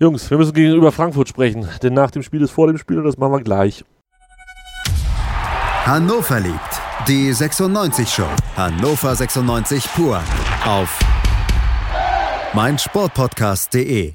Jungs, 0.00 0.28
wir 0.28 0.38
müssen 0.38 0.54
gegenüber 0.54 0.90
Frankfurt 0.90 1.28
sprechen, 1.28 1.68
denn 1.84 1.94
nach 1.94 2.10
dem 2.10 2.24
Spiel 2.24 2.42
ist 2.42 2.50
vor 2.50 2.66
dem 2.66 2.78
Spiel 2.78 2.98
und 2.98 3.04
das 3.04 3.16
machen 3.16 3.34
wir 3.34 3.40
gleich. 3.40 3.84
Hannover 5.84 6.40
liebt 6.40 6.80
die 7.06 7.32
96 7.32 8.08
Show. 8.08 8.26
Hannover 8.56 9.14
96 9.14 9.88
pur 9.94 10.20
auf 10.66 10.98
meinsportpodcast.de. 12.54 14.14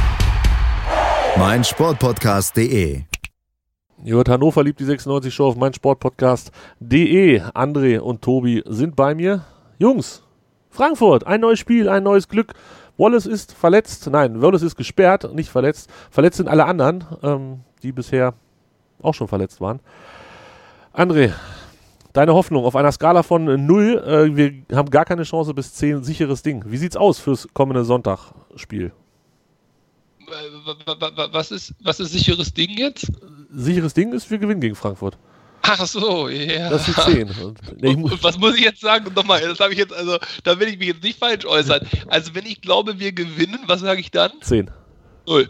meinsportpodcast.de 1.37 3.03
Jörg 4.03 4.27
Hannover 4.27 4.63
liebt 4.63 4.79
die 4.79 4.85
96 4.85 5.33
Show 5.33 5.47
auf 5.47 5.55
meinsportpodcast.de. 5.55 7.41
André 7.41 7.99
und 7.99 8.21
Tobi 8.21 8.63
sind 8.67 8.95
bei 8.95 9.15
mir. 9.15 9.45
Jungs, 9.79 10.23
Frankfurt, 10.69 11.25
ein 11.25 11.41
neues 11.41 11.59
Spiel, 11.59 11.87
ein 11.87 12.03
neues 12.03 12.27
Glück. 12.27 12.53
Wallace 12.97 13.27
ist 13.27 13.53
verletzt, 13.53 14.09
nein, 14.11 14.41
Wallace 14.41 14.63
ist 14.63 14.75
gesperrt, 14.75 15.33
nicht 15.33 15.49
verletzt. 15.49 15.89
Verletzt 16.09 16.37
sind 16.37 16.49
alle 16.49 16.65
anderen, 16.65 17.05
ähm, 17.23 17.59
die 17.81 17.91
bisher 17.91 18.33
auch 19.01 19.13
schon 19.13 19.27
verletzt 19.27 19.61
waren. 19.61 19.79
André, 20.93 21.31
deine 22.13 22.33
Hoffnung 22.33 22.65
auf 22.65 22.75
einer 22.75 22.91
Skala 22.91 23.23
von 23.23 23.65
0, 23.65 24.03
äh, 24.05 24.35
wir 24.35 24.77
haben 24.77 24.89
gar 24.89 25.05
keine 25.05 25.23
Chance 25.23 25.53
bis 25.53 25.73
10, 25.75 26.03
sicheres 26.03 26.43
Ding. 26.43 26.63
Wie 26.65 26.77
sieht's 26.77 26.97
aus 26.97 27.19
fürs 27.19 27.47
kommende 27.53 27.85
Sonntagspiel? 27.85 28.91
Was 31.31 31.51
ist, 31.51 31.73
was 31.83 31.99
ist 31.99 32.11
sicheres 32.11 32.53
Ding 32.53 32.77
jetzt? 32.77 33.07
Sicheres 33.51 33.93
Ding 33.93 34.13
ist, 34.13 34.29
wir 34.29 34.37
gewinnen 34.37 34.61
gegen 34.61 34.75
Frankfurt. 34.75 35.17
Ach 35.63 35.85
so, 35.85 36.27
ja. 36.27 36.69
Das 36.69 36.87
ist 36.87 36.99
10. 36.99 37.29
Und, 37.29 37.83
und, 37.83 38.23
was 38.23 38.37
muss 38.37 38.55
ich 38.55 38.63
jetzt 38.63 38.81
sagen? 38.81 39.13
Nochmal, 39.13 39.41
das 39.41 39.59
habe 39.59 39.73
ich 39.73 39.79
jetzt, 39.79 39.93
also, 39.93 40.17
da 40.43 40.59
will 40.59 40.67
ich 40.67 40.79
mich 40.79 40.87
jetzt 40.87 41.03
nicht 41.03 41.19
falsch 41.19 41.45
äußern. 41.45 41.87
Also, 42.07 42.33
wenn 42.33 42.45
ich 42.45 42.61
glaube, 42.61 42.99
wir 42.99 43.11
gewinnen, 43.11 43.59
was 43.67 43.81
sage 43.81 44.01
ich 44.01 44.11
dann? 44.11 44.31
10. 44.41 44.71
Null. 45.27 45.49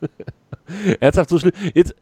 Ernsthaft 1.00 1.30
so 1.30 1.38
schlimm. 1.38 1.52
Jetzt, 1.74 1.94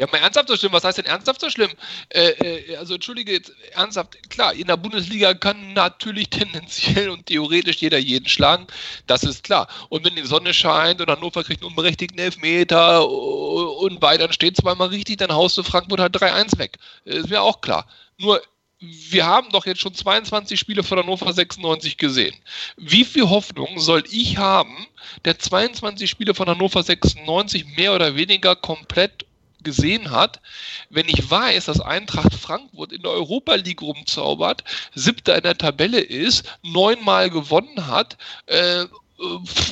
ja, 0.00 0.06
mal 0.10 0.18
ernsthaft 0.18 0.48
so 0.48 0.56
schlimm. 0.56 0.72
Was 0.72 0.82
heißt 0.82 0.96
denn 0.96 1.04
ernsthaft 1.04 1.42
so 1.42 1.50
schlimm? 1.50 1.70
Äh, 2.08 2.30
äh, 2.30 2.76
also 2.76 2.94
entschuldige, 2.94 3.32
jetzt 3.32 3.52
ernsthaft, 3.72 4.16
klar, 4.30 4.54
in 4.54 4.66
der 4.66 4.78
Bundesliga 4.78 5.34
kann 5.34 5.74
natürlich 5.74 6.30
tendenziell 6.30 7.10
und 7.10 7.26
theoretisch 7.26 7.76
jeder 7.76 7.98
jeden 7.98 8.26
schlagen. 8.26 8.66
Das 9.06 9.24
ist 9.24 9.44
klar. 9.44 9.68
Und 9.90 10.06
wenn 10.06 10.16
die 10.16 10.24
Sonne 10.24 10.54
scheint 10.54 11.02
und 11.02 11.10
Hannover 11.10 11.44
kriegt 11.44 11.60
einen 11.60 11.68
unberechtigten 11.68 12.18
Elfmeter 12.18 13.06
und 13.06 14.00
Bayern 14.00 14.32
steht 14.32 14.56
zweimal 14.56 14.88
richtig, 14.88 15.18
dann 15.18 15.34
haust 15.34 15.58
du 15.58 15.62
Frankfurt 15.62 16.00
halt 16.00 16.16
3-1 16.16 16.56
weg. 16.56 16.78
Ist 17.04 17.28
mir 17.28 17.42
auch 17.42 17.60
klar. 17.60 17.86
Nur 18.16 18.40
wir 18.78 19.26
haben 19.26 19.50
doch 19.50 19.66
jetzt 19.66 19.82
schon 19.82 19.92
22 19.92 20.58
Spiele 20.58 20.82
von 20.82 20.98
Hannover 20.98 21.30
96 21.30 21.98
gesehen. 21.98 22.34
Wie 22.78 23.04
viel 23.04 23.28
Hoffnung 23.28 23.78
soll 23.78 24.02
ich 24.10 24.38
haben, 24.38 24.86
der 25.26 25.38
22 25.38 26.08
Spiele 26.08 26.32
von 26.32 26.48
Hannover 26.48 26.82
96 26.82 27.76
mehr 27.76 27.94
oder 27.94 28.16
weniger 28.16 28.56
komplett 28.56 29.26
gesehen 29.64 30.10
hat, 30.10 30.40
wenn 30.88 31.08
ich 31.08 31.30
weiß, 31.30 31.66
dass 31.66 31.80
Eintracht 31.80 32.34
Frankfurt 32.34 32.92
in 32.92 33.02
der 33.02 33.12
Europa 33.12 33.54
League 33.54 33.82
rumzaubert, 33.82 34.64
siebter 34.94 35.36
in 35.36 35.42
der 35.42 35.58
Tabelle 35.58 36.00
ist, 36.00 36.44
neunmal 36.62 37.30
gewonnen 37.30 37.86
hat 37.86 38.16
äh, 38.46 38.86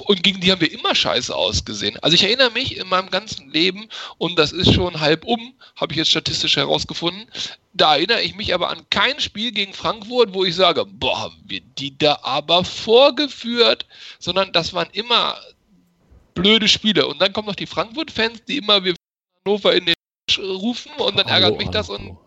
und 0.04 0.22
gegen 0.22 0.40
die 0.40 0.52
haben 0.52 0.60
wir 0.60 0.70
immer 0.70 0.94
scheiße 0.94 1.34
ausgesehen. 1.34 1.98
Also 2.02 2.14
ich 2.14 2.22
erinnere 2.22 2.50
mich 2.50 2.76
in 2.76 2.86
meinem 2.88 3.10
ganzen 3.10 3.50
Leben, 3.50 3.88
und 4.18 4.38
das 4.38 4.52
ist 4.52 4.74
schon 4.74 5.00
halb 5.00 5.24
um, 5.24 5.54
habe 5.76 5.92
ich 5.92 5.98
jetzt 5.98 6.10
statistisch 6.10 6.56
herausgefunden, 6.56 7.26
da 7.72 7.96
erinnere 7.96 8.20
ich 8.22 8.34
mich 8.34 8.52
aber 8.52 8.68
an 8.68 8.84
kein 8.90 9.18
Spiel 9.20 9.52
gegen 9.52 9.72
Frankfurt, 9.72 10.34
wo 10.34 10.44
ich 10.44 10.54
sage, 10.54 10.84
boah, 10.84 11.20
haben 11.20 11.42
wir 11.46 11.60
die 11.78 11.96
da 11.96 12.18
aber 12.22 12.64
vorgeführt, 12.64 13.86
sondern 14.18 14.52
das 14.52 14.74
waren 14.74 14.88
immer 14.92 15.38
blöde 16.34 16.68
Spiele. 16.68 17.06
Und 17.06 17.20
dann 17.20 17.32
kommen 17.32 17.48
noch 17.48 17.54
die 17.54 17.66
Frankfurt-Fans, 17.66 18.44
die 18.46 18.58
immer 18.58 18.84
wir 18.84 18.94
Hannover 19.48 19.74
in 19.74 19.86
den 19.86 19.94
rufen 20.38 20.92
und 20.98 21.18
dann 21.18 21.26
ärgert 21.26 21.58
mich 21.58 21.70
das 21.70 21.88
und 21.88 22.18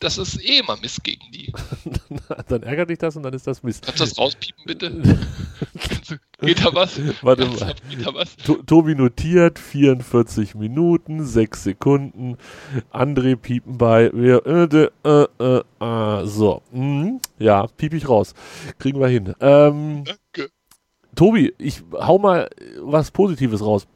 das 0.00 0.18
ist 0.18 0.40
eh 0.44 0.58
immer 0.58 0.76
Mist 0.76 1.02
gegen 1.02 1.24
die. 1.32 1.52
dann 2.48 2.62
ärgert 2.62 2.90
dich 2.90 2.98
das 2.98 3.16
und 3.16 3.22
dann 3.22 3.32
ist 3.34 3.46
das 3.46 3.62
Mist. 3.62 3.84
Kannst 3.84 4.00
du 4.00 4.04
das 4.04 4.18
rauspiepen, 4.18 4.64
bitte? 4.64 4.90
Geht 6.40 6.64
da 6.64 6.72
was? 6.72 7.00
Warte 7.22 7.46
mal. 7.46 7.74
Geht 7.88 8.06
da 8.06 8.14
was? 8.14 8.36
To 8.36 8.62
Tobi 8.62 8.94
notiert 8.94 9.58
44 9.58 10.54
Minuten, 10.54 11.24
6 11.24 11.64
Sekunden. 11.64 12.36
André 12.92 13.34
piepen 13.34 13.78
bei. 13.78 14.10
Wir, 14.12 14.46
äh, 14.46 14.88
äh, 15.04 15.26
äh, 15.38 15.62
äh, 15.80 16.26
so. 16.26 16.62
Mhm. 16.72 17.20
Ja, 17.38 17.66
piep 17.66 17.94
ich 17.94 18.08
raus. 18.08 18.34
Kriegen 18.78 19.00
wir 19.00 19.08
hin. 19.08 19.34
Ähm, 19.40 20.04
Danke. 20.04 20.52
Tobi, 21.16 21.54
ich 21.58 21.82
hau 21.92 22.18
mal 22.18 22.48
was 22.80 23.10
Positives 23.10 23.64
raus. 23.64 23.88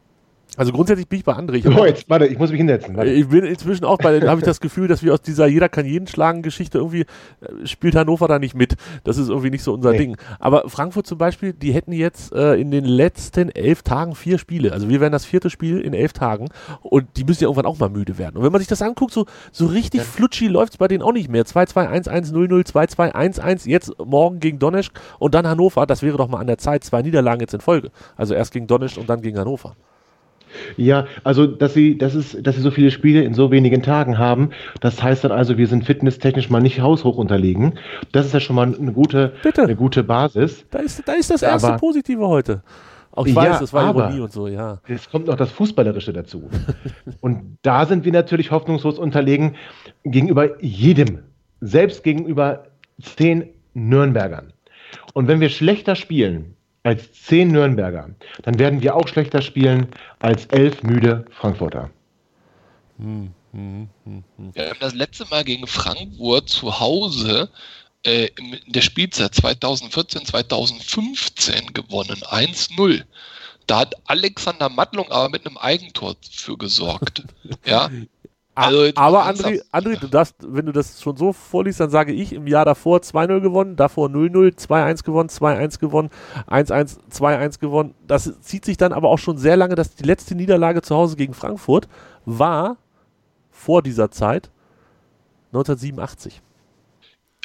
Also 0.57 0.73
grundsätzlich 0.73 1.09
bin 1.09 1.19
ich 1.19 1.25
bei 1.25 1.33
André. 1.33 1.55
Ich 1.55 1.67
oh, 1.67 1.87
jetzt, 1.87 2.11
warte, 2.11 2.27
ich 2.27 2.39
muss 2.39 2.51
mich 2.51 2.59
hinsetzen. 2.59 2.95
Warte. 2.95 3.11
Ich 3.11 3.29
bin 3.29 3.45
inzwischen 3.45 3.85
auch 3.87 3.97
bei, 3.97 4.21
habe 4.21 4.41
ich 4.41 4.45
das 4.45 4.61
Gefühl, 4.61 4.87
dass 4.87 5.03
wir 5.03 5.15
aus 5.15 5.23
dieser 5.23 5.47
jeder 5.47 5.71
kann 5.71 5.87
jeden 5.87 6.07
schlagen 6.07 6.43
Geschichte 6.43 6.79
irgendwie 6.79 7.07
äh, 7.41 7.67
spielt 7.67 7.95
Hannover 7.95 8.29
da 8.29 8.39
nicht 8.39 8.55
mit. 8.55 8.75
Das 9.05 9.17
ist 9.17 9.29
irgendwie 9.29 9.51
nicht 9.51 9.63
so 9.63 9.73
unser 9.73 9.93
nee. 9.93 9.99
Ding. 9.99 10.17
Aber 10.39 10.69
Frankfurt 10.69 11.07
zum 11.07 11.17
Beispiel, 11.17 11.55
die 11.55 11.73
hätten 11.73 11.93
jetzt 11.93 12.33
äh, 12.35 12.55
in 12.55 12.71
den 12.71 12.85
letzten 12.85 13.49
elf 13.49 13.83
Tagen 13.83 14.15
vier 14.15 14.39
Spiele. 14.39 14.73
Also 14.73 14.91
wir 14.91 15.01
wären 15.01 15.13
das 15.13 15.25
vierte 15.25 15.49
Spiel 15.49 15.81
in 15.81 15.95
elf 15.95 16.13
Tagen 16.13 16.49
und 16.83 17.07
die 17.17 17.25
müssen 17.25 17.45
ja 17.45 17.49
irgendwann 17.49 17.67
auch 17.67 17.79
mal 17.79 17.89
müde 17.89 18.19
werden. 18.19 18.37
Und 18.37 18.45
wenn 18.45 18.53
man 18.53 18.61
sich 18.61 18.69
das 18.69 18.83
anguckt, 18.83 19.15
so, 19.15 19.25
so 19.53 19.67
richtig 19.67 20.01
ja. 20.01 20.07
flutschi 20.07 20.49
läuft 20.49 20.75
es 20.75 20.79
bei 20.79 20.89
denen 20.89 21.03
auch 21.03 21.13
nicht 21.13 21.31
mehr. 21.31 21.45
2-2-1-1-0-0, 21.45 22.71
2-2-1-1, 22.71 23.69
jetzt 23.69 23.93
morgen 24.05 24.39
gegen 24.39 24.59
Donetsk 24.59 24.93
und 25.19 25.35
dann 25.35 25.47
Hannover. 25.47 25.87
Das 25.87 26.03
wäre 26.03 26.19
doch 26.19 26.29
mal 26.29 26.41
an 26.41 26.47
der 26.47 26.59
Zeit. 26.59 26.85
Zwei 26.85 27.01
Niederlagen 27.01 27.41
jetzt 27.41 27.55
in 27.55 27.61
Folge. 27.61 27.91
Also 28.17 28.35
erst 28.35 28.53
gegen 28.53 28.67
Donetsk 28.67 28.99
und 28.99 29.09
dann 29.09 29.23
gegen 29.23 29.39
Hannover. 29.39 29.75
Ja, 30.77 31.07
also 31.25 31.47
dass 31.47 31.75
sie, 31.75 31.99
das 31.99 32.15
ist, 32.15 32.47
dass 32.47 32.57
sie 32.57 32.63
so 32.63 32.71
viele 32.71 32.91
Spiele 32.91 33.23
in 33.23 33.35
so 33.35 33.51
wenigen 33.51 33.83
Tagen 33.83 34.19
haben, 34.19 34.51
das 34.81 35.03
heißt 35.03 35.25
dann 35.25 35.33
also, 35.33 35.59
wir 35.59 35.67
sind 35.67 35.85
fitnesstechnisch 35.85 36.51
mal 36.51 36.61
nicht 36.61 36.81
haushoch 36.81 37.17
unterlegen. 37.17 37.79
Das 38.13 38.27
ist 38.27 38.33
ja 38.33 38.41
schon 38.41 38.57
mal 38.57 38.75
eine 38.75 38.93
gute, 38.93 39.33
Bitte. 39.43 39.63
eine 39.63 39.77
gute 39.77 40.05
Basis. 40.05 40.65
Da 40.71 40.79
ist, 40.79 41.03
da 41.07 41.13
ist 41.13 41.31
das 41.31 41.43
erste 41.43 41.69
aber, 41.69 41.79
Positive 41.79 42.27
heute. 42.27 42.63
Auch 43.15 43.27
ich 43.27 43.35
weiß, 43.35 43.61
das 43.61 43.73
war 43.75 43.95
Ironie 43.95 44.21
und 44.21 44.33
so, 44.33 44.49
ja. 44.49 44.79
Es 44.89 45.11
kommt 45.11 45.27
noch 45.27 45.37
das 45.37 45.51
Fußballerische 45.53 46.15
dazu. 46.15 46.49
und 47.21 47.59
da 47.61 47.85
sind 47.85 48.05
wir 48.05 48.13
natürlich 48.13 48.51
hoffnungslos 48.51 48.99
unterlegen 48.99 49.57
gegenüber 50.03 50.63
jedem, 50.63 51.19
selbst 51.61 52.05
gegenüber 52.05 52.65
zehn 53.01 53.51
Nürnbergern. 53.75 54.53
Und 55.13 55.29
wenn 55.29 55.41
wir 55.41 55.51
schlechter 55.51 55.95
spielen, 55.95 56.57
als 56.83 57.13
zehn 57.13 57.49
Nürnberger, 57.49 58.11
dann 58.43 58.59
werden 58.59 58.83
wir 58.83 58.97
auch 58.97 59.07
schlechter 59.09 59.43
spielen 59.43 59.89
als 60.19 60.47
elf 60.47 60.83
müde 60.83 61.25
Frankfurter. 61.31 61.91
Hm, 62.99 63.31
hm, 63.53 63.89
hm, 64.05 64.25
wir 64.55 64.71
haben 64.71 64.81
das 64.81 64.95
letzte 64.95 65.27
Mal 65.27 65.45
gegen 65.45 65.67
Frankfurt 65.67 66.49
zu 66.49 66.81
Hause 66.81 67.49
äh, 68.05 68.29
in 68.37 68.73
der 68.73 68.81
Spielzeit 68.81 69.35
2014, 69.35 70.25
2015 70.25 71.73
gewonnen. 71.73 72.23
1-0. 72.23 73.05
Da 73.67 73.81
hat 73.81 73.95
Alexander 74.07 74.69
Mattlung 74.69 75.11
aber 75.13 75.29
mit 75.29 75.47
einem 75.47 75.57
Eigentor 75.59 76.17
für 76.31 76.57
gesorgt. 76.57 77.23
ja, 77.65 77.91
also 78.55 78.91
aber 78.97 79.25
André, 79.25 79.63
André, 79.73 79.99
du 79.99 80.09
darfst, 80.09 80.35
wenn 80.41 80.67
du 80.67 80.73
das 80.73 81.01
schon 81.01 81.17
so 81.17 81.33
vorliest, 81.33 81.81
dann 81.81 81.89
sage 81.89 82.13
ich 82.13 82.35
im 82.35 82.47
Jahr 82.47 82.67
davor 82.67 82.99
2-0 82.99 83.41
gewonnen, 83.41 83.77
davor 83.77 84.09
0-0, 84.09 84.59
2-1 84.59 85.05
gewonnen, 85.05 85.31
2-1 85.31 85.79
gewonnen, 85.79 86.11
1-1, 86.49 86.99
2-1 87.11 87.61
gewonnen. 87.61 87.95
Das 88.07 88.41
zieht 88.41 88.67
sich 88.67 88.77
dann 88.77 88.93
aber 88.93 89.09
auch 89.09 89.19
schon 89.19 89.39
sehr 89.39 89.57
lange, 89.57 89.75
dass 89.75 89.95
die 89.95 90.05
letzte 90.05 90.35
Niederlage 90.35 90.83
zu 90.83 90.95
Hause 90.95 91.17
gegen 91.17 91.33
Frankfurt 91.33 91.89
war 92.27 92.77
vor 93.51 93.83
dieser 93.83 94.11
Zeit 94.11 94.51
1987. 95.53 96.43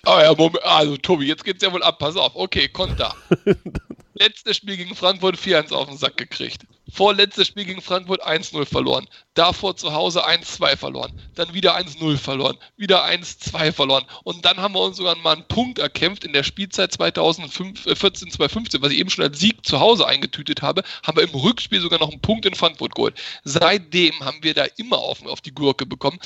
Oh 0.05 0.19
ja, 0.21 0.33
Moment, 0.37 0.63
also 0.63 0.97
Tobi, 0.97 1.25
jetzt 1.25 1.43
geht's 1.43 1.63
ja 1.63 1.71
wohl 1.71 1.83
ab, 1.83 1.99
pass 1.99 2.17
auf. 2.17 2.35
Okay, 2.35 2.67
Konter. 2.67 3.15
Letztes 4.20 4.57
Spiel 4.57 4.78
gegen 4.78 4.95
Frankfurt 4.95 5.38
4-1 5.38 5.74
auf 5.74 5.88
den 5.88 5.97
Sack 5.97 6.18
gekriegt. 6.18 6.65
Vorletztes 6.91 7.47
Spiel 7.47 7.65
gegen 7.65 7.82
Frankfurt 7.82 8.26
1-0 8.26 8.65
verloren. 8.65 9.07
Davor 9.36 9.76
zu 9.76 9.93
Hause 9.93 10.28
1-2 10.28 10.76
verloren. 10.76 11.11
Dann 11.36 11.53
wieder 11.53 11.78
1-0 11.78 12.18
verloren. 12.18 12.57
Wieder 12.78 13.05
1-2 13.05 13.72
verloren. 13.74 14.05
Und 14.24 14.45
dann 14.45 14.57
haben 14.57 14.74
wir 14.74 14.82
uns 14.82 14.97
sogar 14.97 15.15
mal 15.18 15.36
einen 15.36 15.47
Punkt 15.47 15.78
erkämpft 15.78 16.24
in 16.24 16.34
der 16.34 16.43
Spielzeit 16.43 16.93
2014-2015, 16.93 18.82
was 18.82 18.91
ich 18.91 18.99
eben 18.99 19.09
schon 19.09 19.26
als 19.26 19.39
Sieg 19.39 19.63
zu 19.65 19.80
Hause 19.80 20.07
eingetütet 20.07 20.61
habe, 20.61 20.84
haben 21.05 21.18
wir 21.18 21.24
im 21.24 21.36
Rückspiel 21.36 21.82
sogar 21.82 21.99
noch 21.99 22.11
einen 22.11 22.22
Punkt 22.22 22.45
in 22.45 22.55
Frankfurt 22.55 22.95
geholt. 22.95 23.20
Seitdem 23.43 24.20
haben 24.22 24.41
wir 24.41 24.55
da 24.55 24.65
immer 24.78 24.97
auf, 24.97 25.24
auf 25.26 25.41
die 25.41 25.53
Gurke 25.53 25.86
bekommen. 25.86 26.20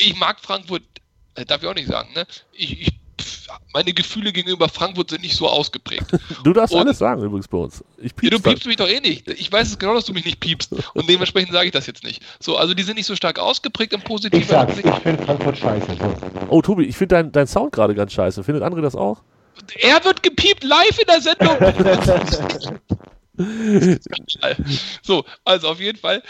Ich 0.00 0.16
mag 0.16 0.40
Frankfurt, 0.40 0.84
äh, 1.34 1.44
darf 1.44 1.62
ich 1.62 1.68
auch 1.68 1.74
nicht 1.74 1.88
sagen, 1.88 2.12
ne? 2.14 2.26
Ich, 2.52 2.80
ich 2.80 3.00
meine 3.72 3.92
Gefühle 3.92 4.32
gegenüber 4.32 4.68
Frankfurt 4.68 5.10
sind 5.10 5.22
nicht 5.22 5.36
so 5.36 5.48
ausgeprägt. 5.48 6.06
Du 6.44 6.52
darfst 6.52 6.74
und, 6.74 6.80
alles 6.80 6.98
sagen 6.98 7.22
übrigens 7.22 7.48
bei 7.48 7.58
uns. 7.58 7.84
Ich 7.98 8.12
ja, 8.22 8.30
du 8.30 8.40
piepst 8.40 8.66
mich 8.66 8.76
doch 8.76 8.88
eh 8.88 9.00
nicht. 9.00 9.28
Ich 9.28 9.52
weiß 9.52 9.68
es 9.68 9.78
genau, 9.78 9.94
dass 9.94 10.06
du 10.06 10.12
mich 10.12 10.24
nicht 10.24 10.40
piepst. 10.40 10.72
Und 10.94 11.08
dementsprechend 11.08 11.52
sage 11.52 11.66
ich 11.66 11.72
das 11.72 11.86
jetzt 11.86 12.02
nicht. 12.02 12.22
So, 12.38 12.56
also 12.56 12.72
die 12.72 12.82
sind 12.82 12.96
nicht 12.96 13.06
so 13.06 13.14
stark 13.14 13.38
ausgeprägt 13.38 13.92
im 13.92 14.00
Positiven. 14.00 14.42
Ich 14.42 14.48
sag's, 14.48 14.78
ich 14.78 14.94
finde 15.02 15.22
Frankfurt 15.22 15.58
scheiße. 15.58 15.86
Oh, 16.48 16.62
Tobi, 16.62 16.84
ich 16.84 16.96
finde 16.96 17.16
dein, 17.16 17.32
dein 17.32 17.46
Sound 17.46 17.72
gerade 17.72 17.94
ganz 17.94 18.12
scheiße. 18.12 18.42
Findet 18.42 18.64
André 18.64 18.80
das 18.80 18.96
auch? 18.96 19.22
Er 19.80 20.02
wird 20.04 20.22
gepiept 20.22 20.64
live 20.64 20.98
in 20.98 21.06
der 21.06 21.20
Sendung. 21.20 22.78
so, 25.02 25.24
also 25.44 25.68
auf 25.68 25.80
jeden 25.80 25.98
Fall 25.98 26.22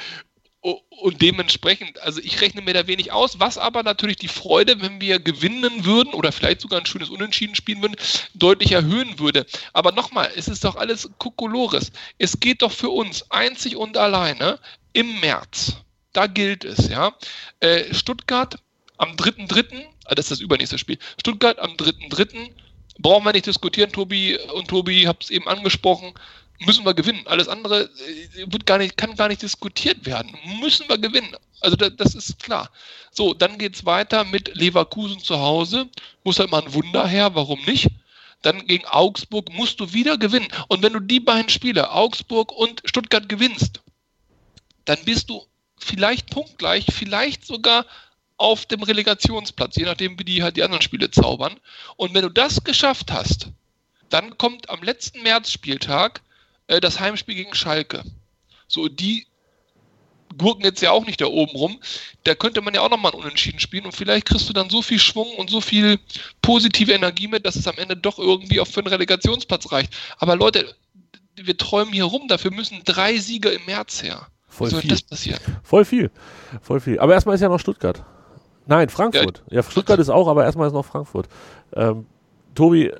und 0.62 1.22
dementsprechend, 1.22 2.00
also 2.02 2.20
ich 2.20 2.40
rechne 2.42 2.60
mir 2.60 2.74
da 2.74 2.86
wenig 2.86 3.12
aus, 3.12 3.40
was 3.40 3.56
aber 3.56 3.82
natürlich 3.82 4.16
die 4.16 4.28
Freude, 4.28 4.80
wenn 4.82 5.00
wir 5.00 5.18
gewinnen 5.18 5.86
würden 5.86 6.12
oder 6.12 6.32
vielleicht 6.32 6.60
sogar 6.60 6.80
ein 6.80 6.86
schönes 6.86 7.08
Unentschieden 7.08 7.54
spielen 7.54 7.80
würden, 7.80 7.96
deutlich 8.34 8.72
erhöhen 8.72 9.18
würde. 9.18 9.46
Aber 9.72 9.92
nochmal, 9.92 10.30
es 10.36 10.48
ist 10.48 10.64
doch 10.64 10.76
alles 10.76 11.08
Kokolores. 11.18 11.92
Es 12.18 12.38
geht 12.40 12.60
doch 12.60 12.72
für 12.72 12.90
uns 12.90 13.30
einzig 13.30 13.76
und 13.76 13.96
alleine 13.96 14.58
im 14.92 15.20
März. 15.20 15.76
Da 16.12 16.26
gilt 16.26 16.64
es, 16.64 16.88
ja. 16.88 17.14
Äh, 17.60 17.94
Stuttgart 17.94 18.58
am 18.98 19.12
3.3., 19.12 19.86
ah, 20.04 20.14
das 20.14 20.26
ist 20.26 20.32
das 20.32 20.40
übernächste 20.40 20.76
Spiel. 20.76 20.98
Stuttgart 21.18 21.58
am 21.58 21.70
3.3. 21.72 22.50
Brauchen 22.98 23.24
wir 23.24 23.32
nicht 23.32 23.46
diskutieren, 23.46 23.90
Tobi 23.92 24.38
und 24.54 24.68
Tobi, 24.68 25.00
ich 25.00 25.06
habe 25.06 25.20
es 25.22 25.30
eben 25.30 25.48
angesprochen 25.48 26.12
müssen 26.60 26.84
wir 26.84 26.94
gewinnen. 26.94 27.26
Alles 27.26 27.48
andere 27.48 27.84
äh, 27.84 28.46
wird 28.46 28.66
gar 28.66 28.78
nicht, 28.78 28.96
kann 28.96 29.16
gar 29.16 29.28
nicht 29.28 29.42
diskutiert 29.42 30.06
werden. 30.06 30.36
Müssen 30.60 30.88
wir 30.88 30.98
gewinnen. 30.98 31.36
Also 31.60 31.76
das, 31.76 31.96
das 31.96 32.14
ist 32.14 32.42
klar. 32.42 32.70
So, 33.10 33.34
dann 33.34 33.58
geht 33.58 33.74
es 33.74 33.86
weiter 33.86 34.24
mit 34.24 34.54
Leverkusen 34.54 35.20
zu 35.20 35.38
Hause. 35.38 35.88
Muss 36.24 36.38
halt 36.38 36.50
mal 36.50 36.62
ein 36.62 36.74
Wunder 36.74 37.06
her, 37.06 37.34
warum 37.34 37.60
nicht? 37.64 37.88
Dann 38.42 38.66
gegen 38.66 38.86
Augsburg 38.86 39.52
musst 39.52 39.80
du 39.80 39.92
wieder 39.92 40.16
gewinnen. 40.16 40.48
Und 40.68 40.82
wenn 40.82 40.92
du 40.92 41.00
die 41.00 41.20
beiden 41.20 41.50
Spiele, 41.50 41.90
Augsburg 41.90 42.52
und 42.52 42.82
Stuttgart, 42.84 43.28
gewinnst, 43.28 43.80
dann 44.86 44.98
bist 45.04 45.28
du 45.28 45.44
vielleicht 45.78 46.30
punktgleich, 46.30 46.86
vielleicht 46.90 47.46
sogar 47.46 47.84
auf 48.36 48.64
dem 48.64 48.82
Relegationsplatz, 48.82 49.76
je 49.76 49.84
nachdem, 49.84 50.18
wie 50.18 50.24
die 50.24 50.42
halt 50.42 50.56
die 50.56 50.62
anderen 50.62 50.80
Spiele 50.80 51.10
zaubern. 51.10 51.60
Und 51.96 52.14
wenn 52.14 52.22
du 52.22 52.30
das 52.30 52.64
geschafft 52.64 53.12
hast, 53.12 53.48
dann 54.08 54.38
kommt 54.38 54.70
am 54.70 54.82
letzten 54.82 55.22
Märzspieltag 55.22 56.22
äh, 56.70 56.80
das 56.80 57.00
Heimspiel 57.00 57.34
gegen 57.34 57.54
Schalke. 57.54 58.02
So, 58.68 58.88
die 58.88 59.26
gurken 60.38 60.64
jetzt 60.64 60.80
ja 60.80 60.92
auch 60.92 61.04
nicht 61.04 61.20
da 61.20 61.26
oben 61.26 61.52
rum. 61.52 61.80
Da 62.22 62.36
könnte 62.36 62.60
man 62.60 62.72
ja 62.72 62.82
auch 62.82 62.90
nochmal 62.90 63.12
Unentschieden 63.12 63.58
spielen 63.58 63.84
und 63.84 63.94
vielleicht 63.94 64.26
kriegst 64.26 64.48
du 64.48 64.52
dann 64.52 64.70
so 64.70 64.80
viel 64.80 65.00
Schwung 65.00 65.34
und 65.34 65.50
so 65.50 65.60
viel 65.60 65.98
positive 66.40 66.92
Energie 66.92 67.26
mit, 67.26 67.44
dass 67.44 67.56
es 67.56 67.66
am 67.66 67.76
Ende 67.76 67.96
doch 67.96 68.18
irgendwie 68.18 68.60
auch 68.60 68.66
für 68.68 68.80
einen 68.80 68.86
Relegationsplatz 68.86 69.72
reicht. 69.72 69.92
Aber 70.18 70.36
Leute, 70.36 70.72
wir 71.34 71.56
träumen 71.56 71.92
hier 71.92 72.04
rum, 72.04 72.28
dafür 72.28 72.52
müssen 72.52 72.82
drei 72.84 73.18
Sieger 73.18 73.52
im 73.52 73.64
März 73.66 74.02
her. 74.02 74.28
Voll 74.46 74.70
soll 74.70 74.80
viel. 74.82 74.90
das 74.90 75.02
passieren? 75.02 75.40
Voll 75.64 75.84
viel. 75.84 76.10
Voll 76.62 76.80
viel. 76.80 77.00
Aber 77.00 77.14
erstmal 77.14 77.34
ist 77.34 77.40
ja 77.40 77.48
noch 77.48 77.60
Stuttgart. 77.60 78.04
Nein, 78.66 78.88
Frankfurt. 78.88 79.42
Ja, 79.50 79.64
Stuttgart 79.64 79.98
ist 79.98 80.10
auch, 80.10 80.28
aber 80.28 80.44
erstmal 80.44 80.68
ist 80.68 80.72
noch 80.72 80.84
Frankfurt. 80.84 81.28
Ähm, 81.74 82.06
Tobi, 82.54 82.92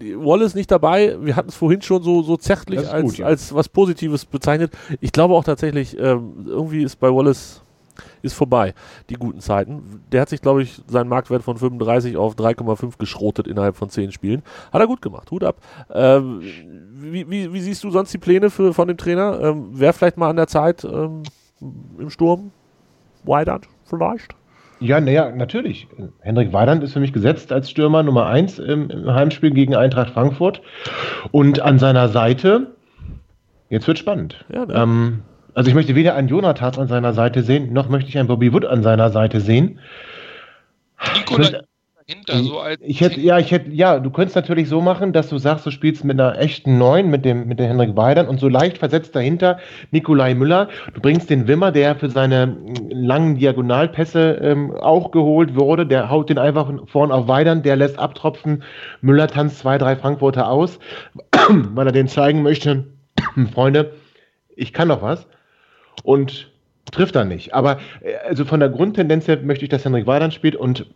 Wallace 0.00 0.54
nicht 0.54 0.70
dabei. 0.70 1.16
Wir 1.20 1.36
hatten 1.36 1.48
es 1.48 1.54
vorhin 1.54 1.82
schon 1.82 2.02
so, 2.02 2.22
so 2.22 2.36
zärtlich 2.36 2.88
als, 2.88 3.04
gut, 3.04 3.18
ja. 3.18 3.26
als 3.26 3.54
was 3.54 3.68
Positives 3.68 4.24
bezeichnet. 4.24 4.72
Ich 5.00 5.12
glaube 5.12 5.34
auch 5.34 5.44
tatsächlich, 5.44 5.98
ähm, 5.98 6.44
irgendwie 6.46 6.82
ist 6.82 6.96
bei 6.96 7.08
Wallace 7.08 7.62
ist 8.22 8.34
vorbei, 8.34 8.74
die 9.08 9.14
guten 9.14 9.40
Zeiten. 9.40 10.02
Der 10.12 10.20
hat 10.20 10.28
sich, 10.28 10.42
glaube 10.42 10.62
ich, 10.62 10.82
seinen 10.86 11.08
Marktwert 11.08 11.42
von 11.42 11.56
35 11.56 12.16
auf 12.16 12.34
3,5 12.34 12.98
geschrotet 12.98 13.46
innerhalb 13.46 13.76
von 13.76 13.88
10 13.88 14.12
Spielen. 14.12 14.42
Hat 14.72 14.80
er 14.80 14.86
gut 14.86 15.00
gemacht, 15.00 15.30
Hut 15.30 15.44
ab. 15.44 15.56
Ähm, 15.92 16.42
wie, 16.92 17.28
wie, 17.30 17.52
wie 17.52 17.60
siehst 17.60 17.84
du 17.84 17.90
sonst 17.90 18.12
die 18.12 18.18
Pläne 18.18 18.50
für, 18.50 18.74
von 18.74 18.88
dem 18.88 18.96
Trainer? 18.96 19.40
Ähm, 19.40 19.78
Wäre 19.78 19.92
vielleicht 19.92 20.16
mal 20.16 20.28
an 20.28 20.36
der 20.36 20.48
Zeit 20.48 20.84
ähm, 20.84 21.22
im 21.98 22.10
Sturm? 22.10 22.52
Weidand 23.24 23.66
vielleicht? 23.84 24.34
Ja, 24.80 25.00
naja, 25.00 25.30
natürlich. 25.30 25.88
Hendrik 26.20 26.52
Weidand 26.52 26.82
ist 26.84 26.92
für 26.92 27.00
mich 27.00 27.12
gesetzt 27.12 27.52
als 27.52 27.70
Stürmer 27.70 28.02
Nummer 28.02 28.26
1 28.26 28.58
im, 28.58 28.90
im 28.90 29.14
Heimspiel 29.14 29.50
gegen 29.50 29.74
Eintracht 29.74 30.10
Frankfurt. 30.10 30.60
Und 31.32 31.60
an 31.60 31.78
seiner 31.78 32.08
Seite, 32.08 32.76
jetzt 33.70 33.88
wird 33.88 33.98
spannend. 33.98 34.44
Ja, 34.52 34.66
ne? 34.66 34.74
ähm, 34.74 35.22
also 35.54 35.68
ich 35.68 35.74
möchte 35.74 35.94
weder 35.94 36.14
einen 36.14 36.28
Jonathan 36.28 36.74
an 36.76 36.88
seiner 36.88 37.14
Seite 37.14 37.42
sehen, 37.42 37.72
noch 37.72 37.88
möchte 37.88 38.10
ich 38.10 38.18
einen 38.18 38.28
Bobby 38.28 38.52
Wood 38.52 38.66
an 38.66 38.82
seiner 38.82 39.10
Seite 39.10 39.40
sehen. 39.40 39.80
Nikolai 41.14 41.62
dahinter, 42.06 42.42
so 42.42 42.60
als. 42.60 42.80
Ich 42.82 43.00
hätte, 43.00 43.20
ja, 43.20 43.38
ich 43.38 43.50
hätte, 43.50 43.70
ja, 43.70 43.98
du 43.98 44.10
könntest 44.10 44.36
natürlich 44.36 44.68
so 44.68 44.80
machen, 44.80 45.12
dass 45.12 45.28
du 45.28 45.38
sagst, 45.38 45.66
du 45.66 45.70
spielst 45.70 46.04
mit 46.04 46.20
einer 46.20 46.38
echten 46.38 46.78
Neun, 46.78 47.10
mit 47.10 47.24
dem, 47.24 47.46
mit 47.48 47.58
der 47.58 47.68
Henrik 47.68 47.96
Weidern 47.96 48.28
und 48.28 48.38
so 48.38 48.48
leicht 48.48 48.78
versetzt 48.78 49.14
dahinter 49.16 49.58
Nikolai 49.90 50.34
Müller. 50.34 50.68
Du 50.94 51.00
bringst 51.00 51.30
den 51.30 51.48
Wimmer, 51.48 51.72
der 51.72 51.96
für 51.96 52.10
seine 52.10 52.46
mm, 52.46 52.90
langen 52.90 53.36
Diagonalpässe 53.36 54.38
ähm, 54.42 54.72
auch 54.72 55.10
geholt 55.10 55.56
wurde, 55.56 55.86
der 55.86 56.10
haut 56.10 56.30
den 56.30 56.38
einfach 56.38 56.72
vorn 56.86 57.12
auf 57.12 57.28
Weidern, 57.28 57.62
der 57.62 57.76
lässt 57.76 57.98
abtropfen. 57.98 58.62
Müller 59.00 59.28
tanzt 59.28 59.58
zwei, 59.58 59.78
drei 59.78 59.96
Frankfurter 59.96 60.48
aus, 60.48 60.78
weil 61.48 61.86
er 61.86 61.92
denen 61.92 62.08
zeigen 62.08 62.42
möchte, 62.42 62.86
Freunde, 63.52 63.92
ich 64.54 64.72
kann 64.72 64.88
noch 64.88 65.02
was. 65.02 65.26
Und 66.02 66.52
trifft 66.92 67.16
dann 67.16 67.28
nicht. 67.28 67.52
Aber 67.52 67.78
äh, 68.00 68.14
also 68.28 68.44
von 68.44 68.60
der 68.60 68.68
Grundtendenz 68.68 69.26
her 69.26 69.38
möchte 69.42 69.64
ich, 69.64 69.70
dass 69.70 69.84
Henrik 69.84 70.06
Weidern 70.06 70.30
spielt 70.30 70.54
und 70.54 70.86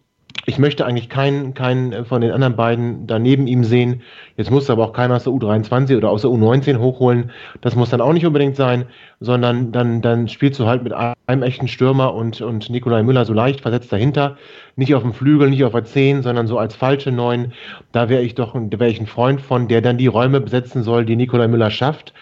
ich 0.47 0.59
möchte 0.59 0.87
eigentlich 0.87 1.09
keinen, 1.09 1.55
keinen 1.55 1.93
äh, 1.93 2.05
von 2.05 2.21
den 2.21 2.33
anderen 2.33 2.57
beiden 2.57 3.07
daneben 3.07 3.47
ihm 3.47 3.65
sehen. 3.65 4.03
Jetzt 4.37 4.51
muss 4.51 4.71
aber 4.71 4.85
auch 4.85 4.93
keiner 4.93 5.17
aus 5.17 5.25
der 5.25 5.33
U23 5.33 5.97
oder 5.97 6.11
aus 6.11 6.23
der 6.23 6.31
U19 6.31 6.79
hochholen. 6.79 7.31
Das 7.61 7.77
muss 7.77 7.91
dann 7.91 8.01
auch 8.01 8.13
nicht 8.13 8.27
unbedingt 8.27 8.57
sein, 8.57 8.87
sondern 9.21 9.73
dann, 9.73 10.03
dann 10.03 10.29
spielst 10.29 10.59
du 10.59 10.67
halt 10.67 10.83
mit 10.83 10.93
einem 10.93 11.43
echten 11.43 11.69
Stürmer 11.69 12.15
und, 12.15 12.41
und 12.41 12.71
Nikolai 12.71 13.03
Müller 13.03 13.25
so 13.25 13.33
leicht 13.33 13.61
versetzt 13.61 13.93
dahinter. 13.93 14.37
Nicht 14.77 14.95
auf 14.95 15.03
dem 15.03 15.13
Flügel, 15.13 15.51
nicht 15.51 15.65
auf 15.65 15.73
der 15.73 15.85
10, 15.85 16.23
sondern 16.23 16.47
so 16.47 16.59
als 16.59 16.75
falsche 16.75 17.13
Neun. 17.13 17.53
Da 17.93 18.09
wäre 18.09 18.23
ich 18.23 18.35
doch 18.35 18.55
da 18.55 18.81
wäre 18.81 18.91
ich 18.91 19.01
ein 19.01 19.07
Freund 19.07 19.41
von, 19.41 19.69
der 19.69 19.83
dann 19.83 19.99
die 19.99 20.07
Räume 20.07 20.41
besetzen 20.41 20.83
soll, 20.83 21.05
die 21.05 21.17
Nikolai 21.17 21.49
Müller 21.49 21.71
schafft. 21.71 22.15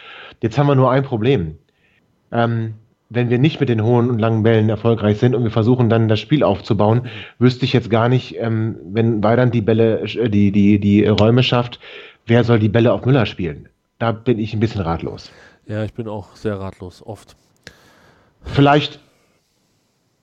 Jetzt 0.42 0.58
haben 0.58 0.66
wir 0.66 0.74
nur 0.74 0.90
ein 0.90 1.02
Problem. 1.02 1.58
Ähm, 2.32 2.74
wenn 3.10 3.30
wir 3.30 3.38
nicht 3.38 3.60
mit 3.60 3.68
den 3.68 3.82
hohen 3.82 4.10
und 4.10 4.18
langen 4.18 4.42
Bällen 4.42 4.68
erfolgreich 4.68 5.18
sind 5.18 5.34
und 5.34 5.42
wir 5.42 5.50
versuchen 5.50 5.88
dann 5.88 6.08
das 6.08 6.20
Spiel 6.20 6.42
aufzubauen, 6.42 7.08
wüsste 7.38 7.64
ich 7.64 7.72
jetzt 7.72 7.90
gar 7.90 8.08
nicht, 8.08 8.36
ähm, 8.38 8.76
wenn 8.84 9.22
Weidand 9.22 9.54
die 9.54 9.62
Bälle, 9.62 10.02
äh, 10.02 10.28
die, 10.28 10.52
die, 10.52 10.78
die 10.78 11.06
Räume 11.06 11.42
schafft, 11.42 11.80
wer 12.26 12.44
soll 12.44 12.58
die 12.58 12.68
Bälle 12.68 12.92
auf 12.92 13.04
Müller 13.06 13.26
spielen? 13.26 13.68
Da 13.98 14.12
bin 14.12 14.38
ich 14.38 14.52
ein 14.52 14.60
bisschen 14.60 14.82
ratlos. 14.82 15.32
Ja, 15.66 15.84
ich 15.84 15.94
bin 15.94 16.08
auch 16.08 16.36
sehr 16.36 16.60
ratlos, 16.60 17.02
oft. 17.04 17.36
Vielleicht 18.42 19.00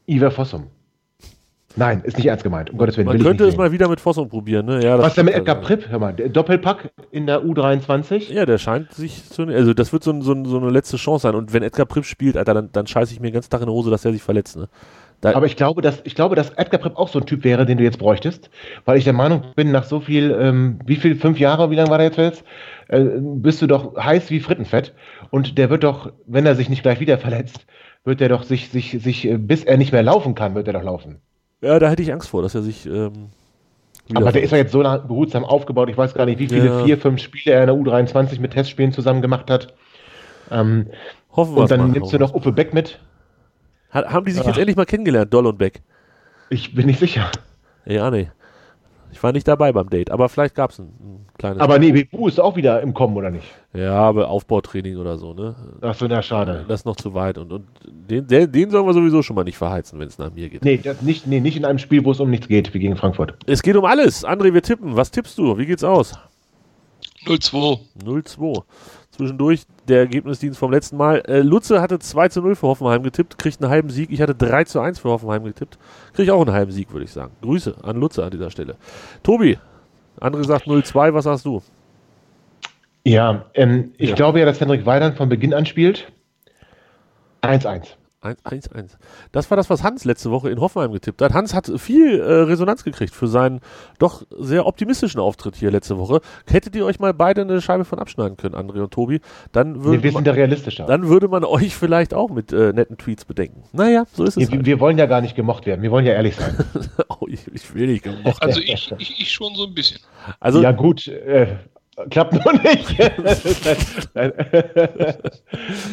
Iver 0.07 0.31
Fossum. 0.31 0.67
Nein, 1.75 2.01
ist 2.03 2.17
nicht 2.17 2.27
ernst 2.27 2.43
gemeint. 2.43 2.69
Um 2.69 2.77
Gottes 2.77 2.97
Willen. 2.97 3.07
Man 3.07 3.19
könnte 3.19 3.45
es 3.45 3.57
mal 3.57 3.71
wieder 3.71 3.89
mit 3.89 3.99
Fossum 3.99 4.29
probieren, 4.29 4.65
ne? 4.65 4.83
Ja, 4.83 4.97
das 4.97 4.97
sehen. 4.97 5.03
Was 5.03 5.13
denn 5.15 5.25
mit 5.25 5.35
Edgar 5.35 5.57
also. 5.57 5.67
Pripp? 5.67 5.89
Hör 5.89 5.99
mal, 5.99 6.13
der 6.13 6.29
Doppelpack 6.29 6.91
in 7.11 7.27
der 7.27 7.41
U23? 7.41 8.31
Ja, 8.31 8.45
der 8.45 8.57
scheint 8.57 8.93
sich 8.93 9.29
zu. 9.29 9.43
Also, 9.43 9.73
das 9.73 9.91
wird 9.91 10.03
so, 10.03 10.11
ein, 10.11 10.21
so, 10.21 10.33
ein, 10.33 10.45
so 10.45 10.57
eine 10.57 10.69
letzte 10.69 10.97
Chance 10.97 11.23
sein. 11.23 11.35
Und 11.35 11.53
wenn 11.53 11.63
Edgar 11.63 11.85
Pripp 11.85 12.05
spielt, 12.05 12.37
Alter, 12.37 12.53
dann, 12.53 12.69
dann 12.71 12.87
scheiße 12.87 13.13
ich 13.13 13.19
mir 13.19 13.27
den 13.27 13.33
ganzen 13.33 13.49
Tag 13.49 13.61
in 13.61 13.67
die 13.67 13.73
Hose, 13.73 13.91
dass 13.91 14.05
er 14.05 14.13
sich 14.13 14.23
verletzt, 14.23 14.55
ne? 14.55 14.69
Da, 15.21 15.33
Aber 15.33 15.45
ich 15.45 15.55
glaube, 15.55 15.81
dass, 15.81 16.01
ich 16.03 16.13
glaube, 16.13 16.35
dass 16.35 16.51
Edgar 16.51 16.79
Pripp 16.79 16.97
auch 16.97 17.07
so 17.07 17.19
ein 17.19 17.25
Typ 17.25 17.43
wäre, 17.43 17.65
den 17.65 17.77
du 17.77 17.83
jetzt 17.83 17.97
bräuchtest, 17.97 18.49
weil 18.83 18.97
ich 18.97 19.05
der 19.05 19.13
Meinung 19.13 19.43
bin, 19.55 19.71
nach 19.71 19.85
so 19.85 19.99
viel, 19.99 20.35
ähm, 20.39 20.79
wie 20.85 20.97
viel, 20.97 21.15
fünf 21.15 21.39
Jahre, 21.39 21.71
wie 21.71 21.75
lange 21.75 21.89
war 21.89 21.97
der 21.97 22.07
jetzt 22.07 22.15
verletzt, 22.15 22.43
äh, 22.89 23.03
bist 23.19 23.61
du 23.61 23.67
doch 23.67 23.95
heiß 23.95 24.29
wie 24.29 24.39
Frittenfett 24.39 24.93
und 25.31 25.57
der 25.57 25.69
wird 25.69 25.83
doch, 25.83 26.11
wenn 26.27 26.45
er 26.45 26.55
sich 26.55 26.69
nicht 26.69 26.83
gleich 26.83 26.99
wieder 26.99 27.17
verletzt, 27.17 27.65
wird 28.03 28.21
er 28.21 28.29
doch 28.29 28.43
sich, 28.43 28.69
sich, 28.69 28.97
sich, 29.01 29.25
äh, 29.25 29.37
bis 29.37 29.63
er 29.63 29.77
nicht 29.77 29.93
mehr 29.93 30.03
laufen 30.03 30.35
kann, 30.35 30.53
wird 30.53 30.67
er 30.67 30.73
doch 30.73 30.83
laufen. 30.83 31.21
Ja, 31.61 31.79
da 31.79 31.89
hätte 31.89 32.01
ich 32.03 32.11
Angst 32.13 32.29
vor, 32.29 32.41
dass 32.41 32.55
er 32.55 32.61
sich. 32.61 32.85
Ähm, 32.85 33.29
Aber 34.13 34.31
der 34.31 34.43
ist 34.43 34.51
ja 34.51 34.57
jetzt 34.57 34.71
so 34.71 34.79
behutsam 34.79 35.43
aufgebaut, 35.45 35.89
ich 35.89 35.97
weiß 35.97 36.13
gar 36.13 36.25
nicht, 36.25 36.39
wie 36.39 36.47
viele, 36.47 36.65
Ja. 36.67 36.83
vier, 36.83 36.97
fünf 36.97 37.21
Spiele 37.21 37.55
er 37.55 37.61
in 37.61 37.67
der 37.67 37.75
U23 37.75 38.39
mit 38.39 38.51
Testspielen 38.53 38.91
zusammen 38.91 39.21
gemacht 39.21 39.49
hat. 39.49 39.73
Ähm, 40.51 40.87
Hoffen 41.31 41.55
wir 41.55 41.61
und 41.63 41.71
dann 41.71 41.79
mal. 41.81 41.87
nimmst 41.89 42.13
du 42.13 42.19
noch 42.19 42.33
Uppe 42.33 42.51
Beck 42.51 42.73
mit. 42.73 42.99
Haben 43.91 44.25
die 44.25 44.31
sich 44.31 44.43
jetzt 44.43 44.55
Ach. 44.55 44.59
endlich 44.59 44.75
mal 44.75 44.85
kennengelernt, 44.85 45.33
Doll 45.33 45.47
und 45.47 45.57
Beck? 45.57 45.81
Ich 46.49 46.75
bin 46.75 46.85
nicht 46.85 46.99
sicher. 46.99 47.31
Ja, 47.85 48.11
nee. 48.11 48.29
Ich 49.11 49.23
war 49.23 49.31
nicht 49.31 49.47
dabei 49.47 49.71
beim 49.71 49.89
Date, 49.89 50.11
aber 50.11 50.27
vielleicht 50.29 50.55
gab 50.55 50.71
es 50.71 50.79
ein, 50.79 50.87
ein 50.87 51.25
kleines. 51.37 51.61
Aber 51.61 51.79
nee, 51.79 52.07
WU 52.11 52.27
ist 52.27 52.39
auch 52.39 52.55
wieder 52.55 52.81
im 52.81 52.93
Kommen, 52.93 53.15
oder 53.15 53.31
nicht? 53.31 53.45
ja, 53.73 53.93
aber 53.93 54.29
Aufbautraining 54.29 54.97
oder 54.97 55.17
so, 55.17 55.33
ne? 55.33 55.55
Ach 55.81 55.95
so, 55.95 56.07
na 56.07 56.21
schade. 56.21 56.65
Das 56.67 56.81
ist 56.81 56.85
noch 56.85 56.95
zu 56.95 57.13
weit. 57.13 57.37
Und, 57.37 57.51
und 57.51 57.65
den, 57.85 58.27
den, 58.27 58.51
den 58.51 58.69
sollen 58.69 58.85
wir 58.85 58.93
sowieso 58.93 59.21
schon 59.21 59.35
mal 59.35 59.43
nicht 59.43 59.57
verheizen, 59.57 59.99
wenn 59.99 60.07
es 60.07 60.17
nach 60.17 60.31
mir 60.33 60.49
geht. 60.49 60.63
Nee, 60.63 60.77
das 60.77 61.01
nicht, 61.01 61.27
nee, 61.27 61.39
nicht 61.39 61.57
in 61.57 61.65
einem 61.65 61.79
Spiel, 61.79 62.03
wo 62.05 62.11
es 62.11 62.19
um 62.19 62.29
nichts 62.29 62.47
geht, 62.47 62.73
wie 62.73 62.79
gegen 62.79 62.95
Frankfurt. 62.95 63.35
Es 63.45 63.63
geht 63.63 63.75
um 63.75 63.85
alles. 63.85 64.25
André, 64.25 64.53
wir 64.53 64.61
tippen. 64.61 64.95
Was 64.95 65.11
tippst 65.11 65.37
du? 65.37 65.57
Wie 65.57 65.65
geht's 65.65 65.83
aus? 65.83 66.13
0-2. 67.25 67.79
0-2. 68.03 68.63
Zwischendurch 69.15 69.63
der 69.87 69.99
Ergebnisdienst 69.99 70.59
vom 70.59 70.71
letzten 70.71 70.97
Mal. 70.97 71.19
Äh, 71.27 71.39
Lutze 71.41 71.81
hatte 71.81 71.99
2 71.99 72.29
zu 72.29 72.41
0 72.41 72.55
für 72.55 72.67
Hoffenheim 72.67 73.01
getippt, 73.03 73.37
kriegt 73.37 73.61
einen 73.61 73.71
halben 73.71 73.89
Sieg. 73.89 74.11
Ich 74.11 74.21
hatte 74.21 74.35
3 74.35 74.65
zu 74.65 74.79
1 74.81 74.99
für 74.99 75.09
Hoffenheim 75.09 75.43
getippt. 75.45 75.77
Kriege 76.13 76.33
auch 76.33 76.41
einen 76.45 76.53
halben 76.53 76.71
Sieg, 76.71 76.91
würde 76.91 77.05
ich 77.05 77.11
sagen. 77.11 77.31
Grüße 77.41 77.75
an 77.83 77.97
Lutze 77.97 78.23
an 78.23 78.31
dieser 78.31 78.51
Stelle. 78.51 78.75
Tobi, 79.23 79.57
André 80.19 80.43
sagt 80.45 80.67
0-2, 80.67 81.13
was 81.13 81.23
sagst 81.23 81.45
du? 81.45 81.61
Ja, 83.05 83.45
ähm, 83.53 83.91
ich 83.97 84.09
Ja. 84.09 84.15
glaube 84.15 84.39
ja, 84.39 84.45
dass 84.45 84.59
Henrik 84.59 84.85
Weidand 84.85 85.15
von 85.15 85.29
Beginn 85.29 85.53
an 85.53 85.65
spielt. 85.65 86.11
1-1. 87.41 87.95
1-1. 88.25 88.91
Das 89.31 89.49
war 89.49 89.57
das, 89.57 89.69
was 89.69 89.83
Hans 89.83 90.05
letzte 90.05 90.31
Woche 90.31 90.49
in 90.49 90.59
Hoffenheim 90.59 90.91
getippt 90.91 91.21
hat. 91.21 91.33
Hans 91.33 91.53
hat 91.53 91.71
viel 91.77 92.19
äh, 92.19 92.23
Resonanz 92.23 92.83
gekriegt 92.83 93.13
für 93.13 93.27
seinen 93.27 93.61
doch 93.99 94.23
sehr 94.37 94.65
optimistischen 94.65 95.19
Auftritt 95.19 95.55
hier 95.55 95.71
letzte 95.71 95.97
Woche. 95.97 96.21
Hättet 96.47 96.75
ihr 96.75 96.85
euch 96.85 96.99
mal 96.99 97.13
beide 97.13 97.41
eine 97.41 97.61
Scheibe 97.61 97.85
von 97.85 97.99
abschneiden 97.99 98.37
können, 98.37 98.55
André 98.55 98.81
und 98.81 98.91
Tobi, 98.91 99.21
dann 99.51 99.83
würde 99.83 99.97
Nee, 99.97 100.03
wir 100.03 100.11
man, 100.13 100.23
dann 100.23 101.07
würde 101.07 101.27
man 101.27 101.43
euch 101.43 101.75
vielleicht 101.75 102.13
auch 102.13 102.29
mit 102.29 102.51
äh, 102.51 102.73
netten 102.73 102.97
Tweets 102.97 103.25
bedenken. 103.25 103.63
Naja, 103.73 104.05
so 104.13 104.23
ist 104.23 104.29
es. 104.29 104.37
Nee, 104.37 104.43
halt. 104.45 104.51
wir, 104.53 104.65
wir 104.65 104.79
wollen 104.79 104.97
ja 104.97 105.05
gar 105.05 105.21
nicht 105.21 105.35
gemocht 105.35 105.65
werden. 105.65 105.81
Wir 105.81 105.91
wollen 105.91 106.05
ja 106.05 106.13
ehrlich 106.13 106.35
sein. 106.35 106.55
oh, 107.09 107.27
ich, 107.27 107.47
ich 107.53 107.73
will 107.73 107.87
nicht 107.87 108.03
gemocht. 108.03 108.41
Also 108.41 108.59
ich, 108.59 108.93
ich, 108.97 109.21
ich 109.21 109.31
schon 109.31 109.55
so 109.55 109.65
ein 109.65 109.73
bisschen. 109.73 109.99
Also, 110.39 110.61
ja, 110.61 110.71
gut. 110.71 111.07
Äh, 111.07 111.57
klappt 112.09 112.33
nur 112.33 112.53
nicht. 112.53 112.97
Nein. 114.13 114.33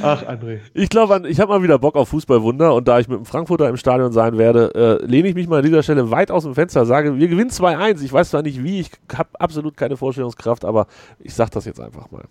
Ach, 0.03 0.23
André. 0.25 0.61
ich 0.75 0.89
glaube, 0.89 1.29
ich 1.29 1.41
habe 1.41 1.53
mal 1.53 1.63
wieder 1.63 1.79
Bock 1.79 1.97
auf 1.97 2.09
Fußballwunder 2.09 2.75
und 2.75 2.89
da 2.89 2.99
ich 2.99 3.09
mit 3.09 3.19
dem 3.19 3.25
Frankfurter 3.25 3.69
im 3.69 3.77
Stadion 3.77 4.13
sein 4.13 4.39
werde, 4.39 5.01
äh, 5.03 5.05
lehne 5.07 5.29
ich 5.29 5.35
mich 5.35 5.49
mal 5.49 5.59
an 5.59 5.65
dieser 5.65 5.83
Stelle 5.83 6.11
weit 6.11 6.31
aus 6.31 6.45
dem 6.45 6.55
Fenster, 6.55 6.85
sage, 6.87 7.19
wir 7.19 7.29
gewinnen 7.29 7.51
2-1. 7.51 8.03
Ich 8.03 8.13
weiß 8.13 8.31
zwar 8.31 8.43
nicht 8.43 8.63
wie, 8.63 8.81
ich 8.81 8.91
habe 9.17 9.31
absolut 9.39 9.77
keine 9.77 9.97
Vorstellungskraft, 9.97 10.65
aber 10.65 10.87
ich 11.21 11.35
sage 11.35 11.51
das 11.53 11.65
jetzt 11.65 11.81
einfach 11.81 12.11
mal. 12.11 12.25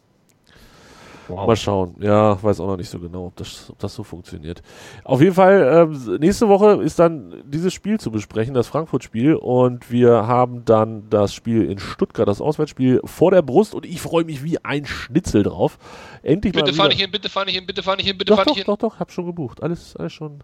Mal 1.36 1.56
schauen. 1.56 1.96
Ja, 2.00 2.42
weiß 2.42 2.60
auch 2.60 2.68
noch 2.68 2.78
nicht 2.78 2.90
so 2.90 3.00
genau, 3.00 3.26
ob 3.28 3.36
das, 3.36 3.70
ob 3.70 3.80
das 3.80 3.94
so 3.94 4.04
funktioniert. 4.04 4.62
Auf 5.04 5.22
jeden 5.22 5.34
Fall, 5.34 5.90
ähm, 5.92 6.18
nächste 6.20 6.48
Woche 6.48 6.82
ist 6.84 7.00
dann 7.00 7.34
dieses 7.46 7.74
Spiel 7.74 8.00
zu 8.00 8.12
besprechen, 8.12 8.54
das 8.54 8.68
Frankfurt-Spiel. 8.68 9.36
Und 9.36 9.92
wir 9.92 10.28
haben 10.28 10.64
dann 10.66 11.04
das 11.10 11.34
Spiel 11.34 11.70
in 11.70 11.80
Stuttgart, 11.80 12.28
das 12.28 12.42
Auswärtsspiel 12.42 13.02
vor 13.06 13.32
der 13.32 13.42
Brust. 13.42 13.74
Und 13.76 13.86
ich 13.86 14.02
freue 14.02 14.24
mich 14.24 14.44
wie 14.44 14.64
ein 14.64 14.86
Schnitzel 14.86 15.44
drauf. 15.44 15.78
Endlich 16.24 16.54
Bitte 16.54 16.66
mal 16.68 16.74
fahr 16.74 16.86
wieder- 16.86 16.90
nicht 16.90 17.02
hin, 17.02 17.12
bitte 17.12 17.30
fahr 17.30 17.46
nicht 17.46 17.56
hin, 17.56 17.66
bitte 17.66 17.84
fahr 17.84 17.96
nicht 17.96 18.08
hin, 18.08 18.18
bitte 18.18 18.30
Doch, 18.30 18.36
fahr 18.38 18.46
doch, 18.46 18.52
nicht 18.56 18.66
hin. 18.66 18.74
doch, 18.74 18.78
doch, 18.78 19.00
hab 19.00 19.12
schon 19.12 19.26
gebucht. 19.26 19.64
Alles, 19.64 19.96
alles 19.96 20.14
schon, 20.14 20.40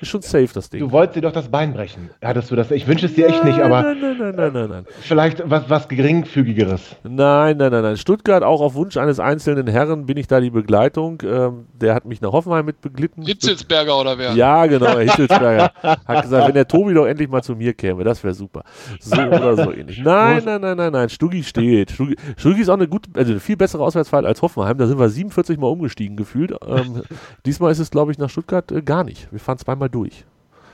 ist 0.00 0.08
schon 0.08 0.22
safe, 0.22 0.48
das 0.52 0.68
Ding. 0.70 0.80
Du 0.80 0.90
wolltest 0.90 1.16
dir 1.16 1.20
doch 1.22 1.32
das 1.32 1.48
Bein 1.48 1.72
brechen. 1.72 2.10
Hattest 2.22 2.50
du 2.50 2.56
das? 2.56 2.70
Ich 2.72 2.86
wünsche 2.88 3.06
es 3.06 3.14
dir 3.14 3.28
echt 3.28 3.44
nicht, 3.44 3.60
aber 3.60 3.82
Nein, 3.82 3.98
nein, 4.00 4.16
nein, 4.18 4.34
nein, 4.34 4.52
nein, 4.52 4.68
nein. 4.70 4.86
vielleicht 5.00 5.48
was, 5.48 5.68
was 5.70 5.88
geringfügigeres. 5.88 6.96
Nein, 7.04 7.56
nein, 7.56 7.70
nein, 7.72 7.82
nein. 7.82 7.96
Stuttgart, 7.96 8.42
auch 8.42 8.60
auf 8.60 8.74
Wunsch 8.74 8.96
eines 8.96 9.20
einzelnen 9.20 9.66
Herren 9.66 10.06
bin 10.06 10.16
ich 10.16 10.21
da 10.26 10.40
die 10.40 10.50
Begleitung. 10.50 11.22
Ähm, 11.24 11.66
der 11.72 11.94
hat 11.94 12.04
mich 12.04 12.20
nach 12.20 12.32
Hoffenheim 12.32 12.66
mit 12.66 12.80
beglitten. 12.80 13.24
Ritzelsberger 13.24 13.98
oder 13.98 14.18
wer? 14.18 14.32
Ja, 14.32 14.66
genau, 14.66 14.98
Hitzelsberger 14.98 15.72
hat 15.82 16.22
gesagt, 16.22 16.48
wenn 16.48 16.54
der 16.54 16.68
Tobi 16.68 16.94
doch 16.94 17.06
endlich 17.06 17.28
mal 17.28 17.42
zu 17.42 17.54
mir 17.54 17.74
käme, 17.74 18.04
das 18.04 18.22
wäre 18.22 18.34
super. 18.34 18.64
So 19.00 19.20
oder 19.20 19.56
so 19.56 19.72
ähnlich. 19.72 19.98
Nein, 20.04 20.42
nein, 20.44 20.60
nein, 20.60 20.76
nein, 20.76 20.92
nein, 20.92 21.08
Stuggi 21.08 21.42
steht. 21.42 21.92
Stuggi, 21.92 22.16
Stuggi 22.36 22.60
ist 22.62 22.68
auch 22.68 22.74
eine 22.74 22.88
gut, 22.88 23.06
also 23.14 23.32
eine 23.32 23.40
viel 23.40 23.56
bessere 23.56 23.82
Auswärtsfahrt 23.82 24.24
als 24.24 24.42
Hoffenheim. 24.42 24.78
Da 24.78 24.86
sind 24.86 24.98
wir 24.98 25.08
47 25.08 25.58
Mal 25.58 25.68
umgestiegen 25.68 26.16
gefühlt. 26.16 26.52
Ähm, 26.66 27.02
diesmal 27.46 27.72
ist 27.72 27.78
es, 27.78 27.90
glaube 27.90 28.12
ich, 28.12 28.18
nach 28.18 28.30
Stuttgart 28.30 28.70
äh, 28.72 28.82
gar 28.82 29.04
nicht. 29.04 29.30
Wir 29.30 29.40
fahren 29.40 29.58
zweimal 29.58 29.88
durch. 29.88 30.24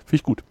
Finde 0.04 0.16
ich 0.16 0.22
gut. 0.22 0.42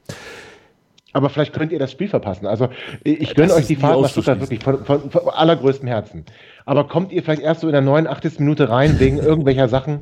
Aber 1.18 1.30
vielleicht 1.30 1.54
könnt 1.54 1.72
ihr 1.72 1.80
das 1.80 1.92
Spiel 1.92 2.08
verpassen. 2.08 2.46
Also 2.46 2.70
ich 3.04 3.34
gönne 3.34 3.54
euch 3.56 3.66
die 3.66 3.76
Fahrt 3.76 4.00
nach 4.00 4.10
Stuttgart 4.10 4.40
wirklich 4.40 4.64
von, 4.64 4.86
von, 4.86 5.10
von, 5.10 5.30
allergrößtem 5.30 5.88
Herzen. 5.88 6.26
Aber 6.66 6.88
kommt 6.88 7.12
ihr 7.12 7.24
vielleicht 7.24 7.42
erst 7.42 7.62
so 7.62 7.68
in 7.68 7.74
der 7.74 7.82
89. 7.82 8.40
Minute 8.40 8.70
rein 8.70 9.00
wegen 9.00 9.18
irgendwelcher 9.24 9.68
Sachen? 9.68 10.02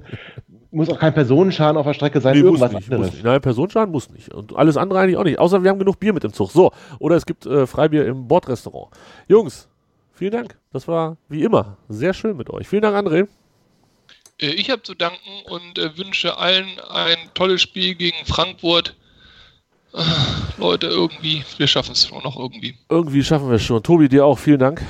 Muss 0.72 0.90
auch 0.90 1.00
kein 1.00 1.14
Personenschaden 1.14 1.78
auf 1.78 1.86
der 1.86 1.94
Strecke 1.94 2.20
sein, 2.20 2.36
nee, 2.36 2.44
irgendwas 2.44 2.74
nicht, 2.74 2.92
anderes. 2.92 3.06
Muss 3.06 3.14
nicht. 3.14 3.24
Nein, 3.24 3.40
Personenschaden 3.40 3.92
muss 3.94 4.10
nicht. 4.10 4.34
Und 4.34 4.58
alles 4.58 4.76
andere 4.76 5.00
eigentlich 5.00 5.16
auch 5.16 5.24
nicht. 5.24 5.40
Außer 5.40 5.64
wir 5.64 5.70
haben 5.70 5.80
genug 5.80 6.02
Bier 6.02 6.12
mit 6.12 6.26
im 6.26 6.34
Zug. 6.34 6.52
So, 6.52 6.74
oder 7.00 7.16
es 7.16 7.26
gibt 7.26 7.46
äh, 7.46 7.66
Freibier 7.66 8.06
im 8.06 8.28
Bordrestaurant. 8.28 8.94
Jungs, 9.30 9.70
vielen 10.14 10.34
Dank. 10.34 10.58
Das 10.74 10.86
war 10.90 11.16
wie 11.30 11.44
immer 11.44 11.78
sehr 11.88 12.14
schön 12.14 12.36
mit 12.36 12.50
euch. 12.50 12.68
Vielen 12.68 12.82
Dank, 12.82 12.98
André. 12.98 13.30
Äh, 14.42 14.48
ich 14.48 14.70
habe 14.70 14.82
zu 14.84 14.96
danken 14.96 15.44
und 15.46 15.80
äh, 15.80 15.98
wünsche 15.98 16.38
allen 16.38 16.68
ein 16.90 17.18
tolles 17.36 17.62
Spiel 17.62 17.96
gegen 17.96 18.26
Frankfurt. 18.26 18.96
Leute, 20.58 20.88
irgendwie, 20.88 21.44
wir 21.58 21.68
schaffen 21.68 21.94
es 21.94 22.08
schon 22.08 22.24
noch 22.24 22.38
irgendwie. 22.38 22.76
Irgendwie 22.90 23.24
schaffen 23.24 23.48
wir 23.50 23.56
es 23.56 23.64
schon. 23.64 23.82
Tobi, 23.82 24.10
dir 24.10 24.26
auch 24.26 24.38
vielen 24.38 24.60
Dank. 24.60 24.82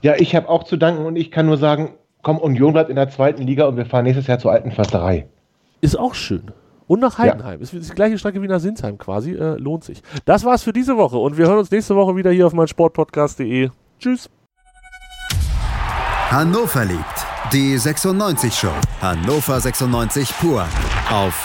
Ja, 0.00 0.14
ich 0.16 0.34
habe 0.34 0.48
auch 0.48 0.64
zu 0.64 0.76
danken 0.76 1.04
und 1.06 1.16
ich 1.16 1.30
kann 1.30 1.46
nur 1.46 1.58
sagen, 1.58 1.94
komm, 2.22 2.38
Union 2.38 2.72
bleibt 2.72 2.90
in 2.90 2.96
der 2.96 3.08
zweiten 3.08 3.46
Liga 3.46 3.66
und 3.66 3.76
wir 3.76 3.86
fahren 3.86 4.04
nächstes 4.04 4.26
Jahr 4.26 4.38
zur 4.38 4.52
alten 4.52 4.72
Försterei. 4.72 5.26
Ist 5.80 5.98
auch 5.98 6.14
schön. 6.14 6.50
Und 6.86 7.00
nach 7.00 7.18
Heidenheim. 7.18 7.60
Ja. 7.60 7.62
Ist 7.62 7.72
die 7.72 7.94
gleiche 7.94 8.18
Strecke 8.18 8.42
wie 8.42 8.48
nach 8.48 8.60
Sinsheim 8.60 8.98
quasi. 8.98 9.32
Äh, 9.32 9.56
lohnt 9.58 9.84
sich. 9.84 10.02
Das 10.24 10.44
war's 10.44 10.62
für 10.62 10.72
diese 10.72 10.96
Woche 10.96 11.16
und 11.16 11.38
wir 11.38 11.46
hören 11.46 11.58
uns 11.58 11.70
nächste 11.70 11.94
Woche 11.96 12.16
wieder 12.16 12.30
hier 12.30 12.46
auf 12.46 12.52
meinsportpodcast.de. 12.52 13.70
Tschüss. 13.98 14.28
Hannover 16.30 16.84
liebt. 16.84 17.26
Die 17.52 17.76
96 17.76 18.54
Show. 18.54 18.72
Hannover 19.00 19.60
96 19.60 20.32
pur. 20.38 20.66
Auf 21.10 21.44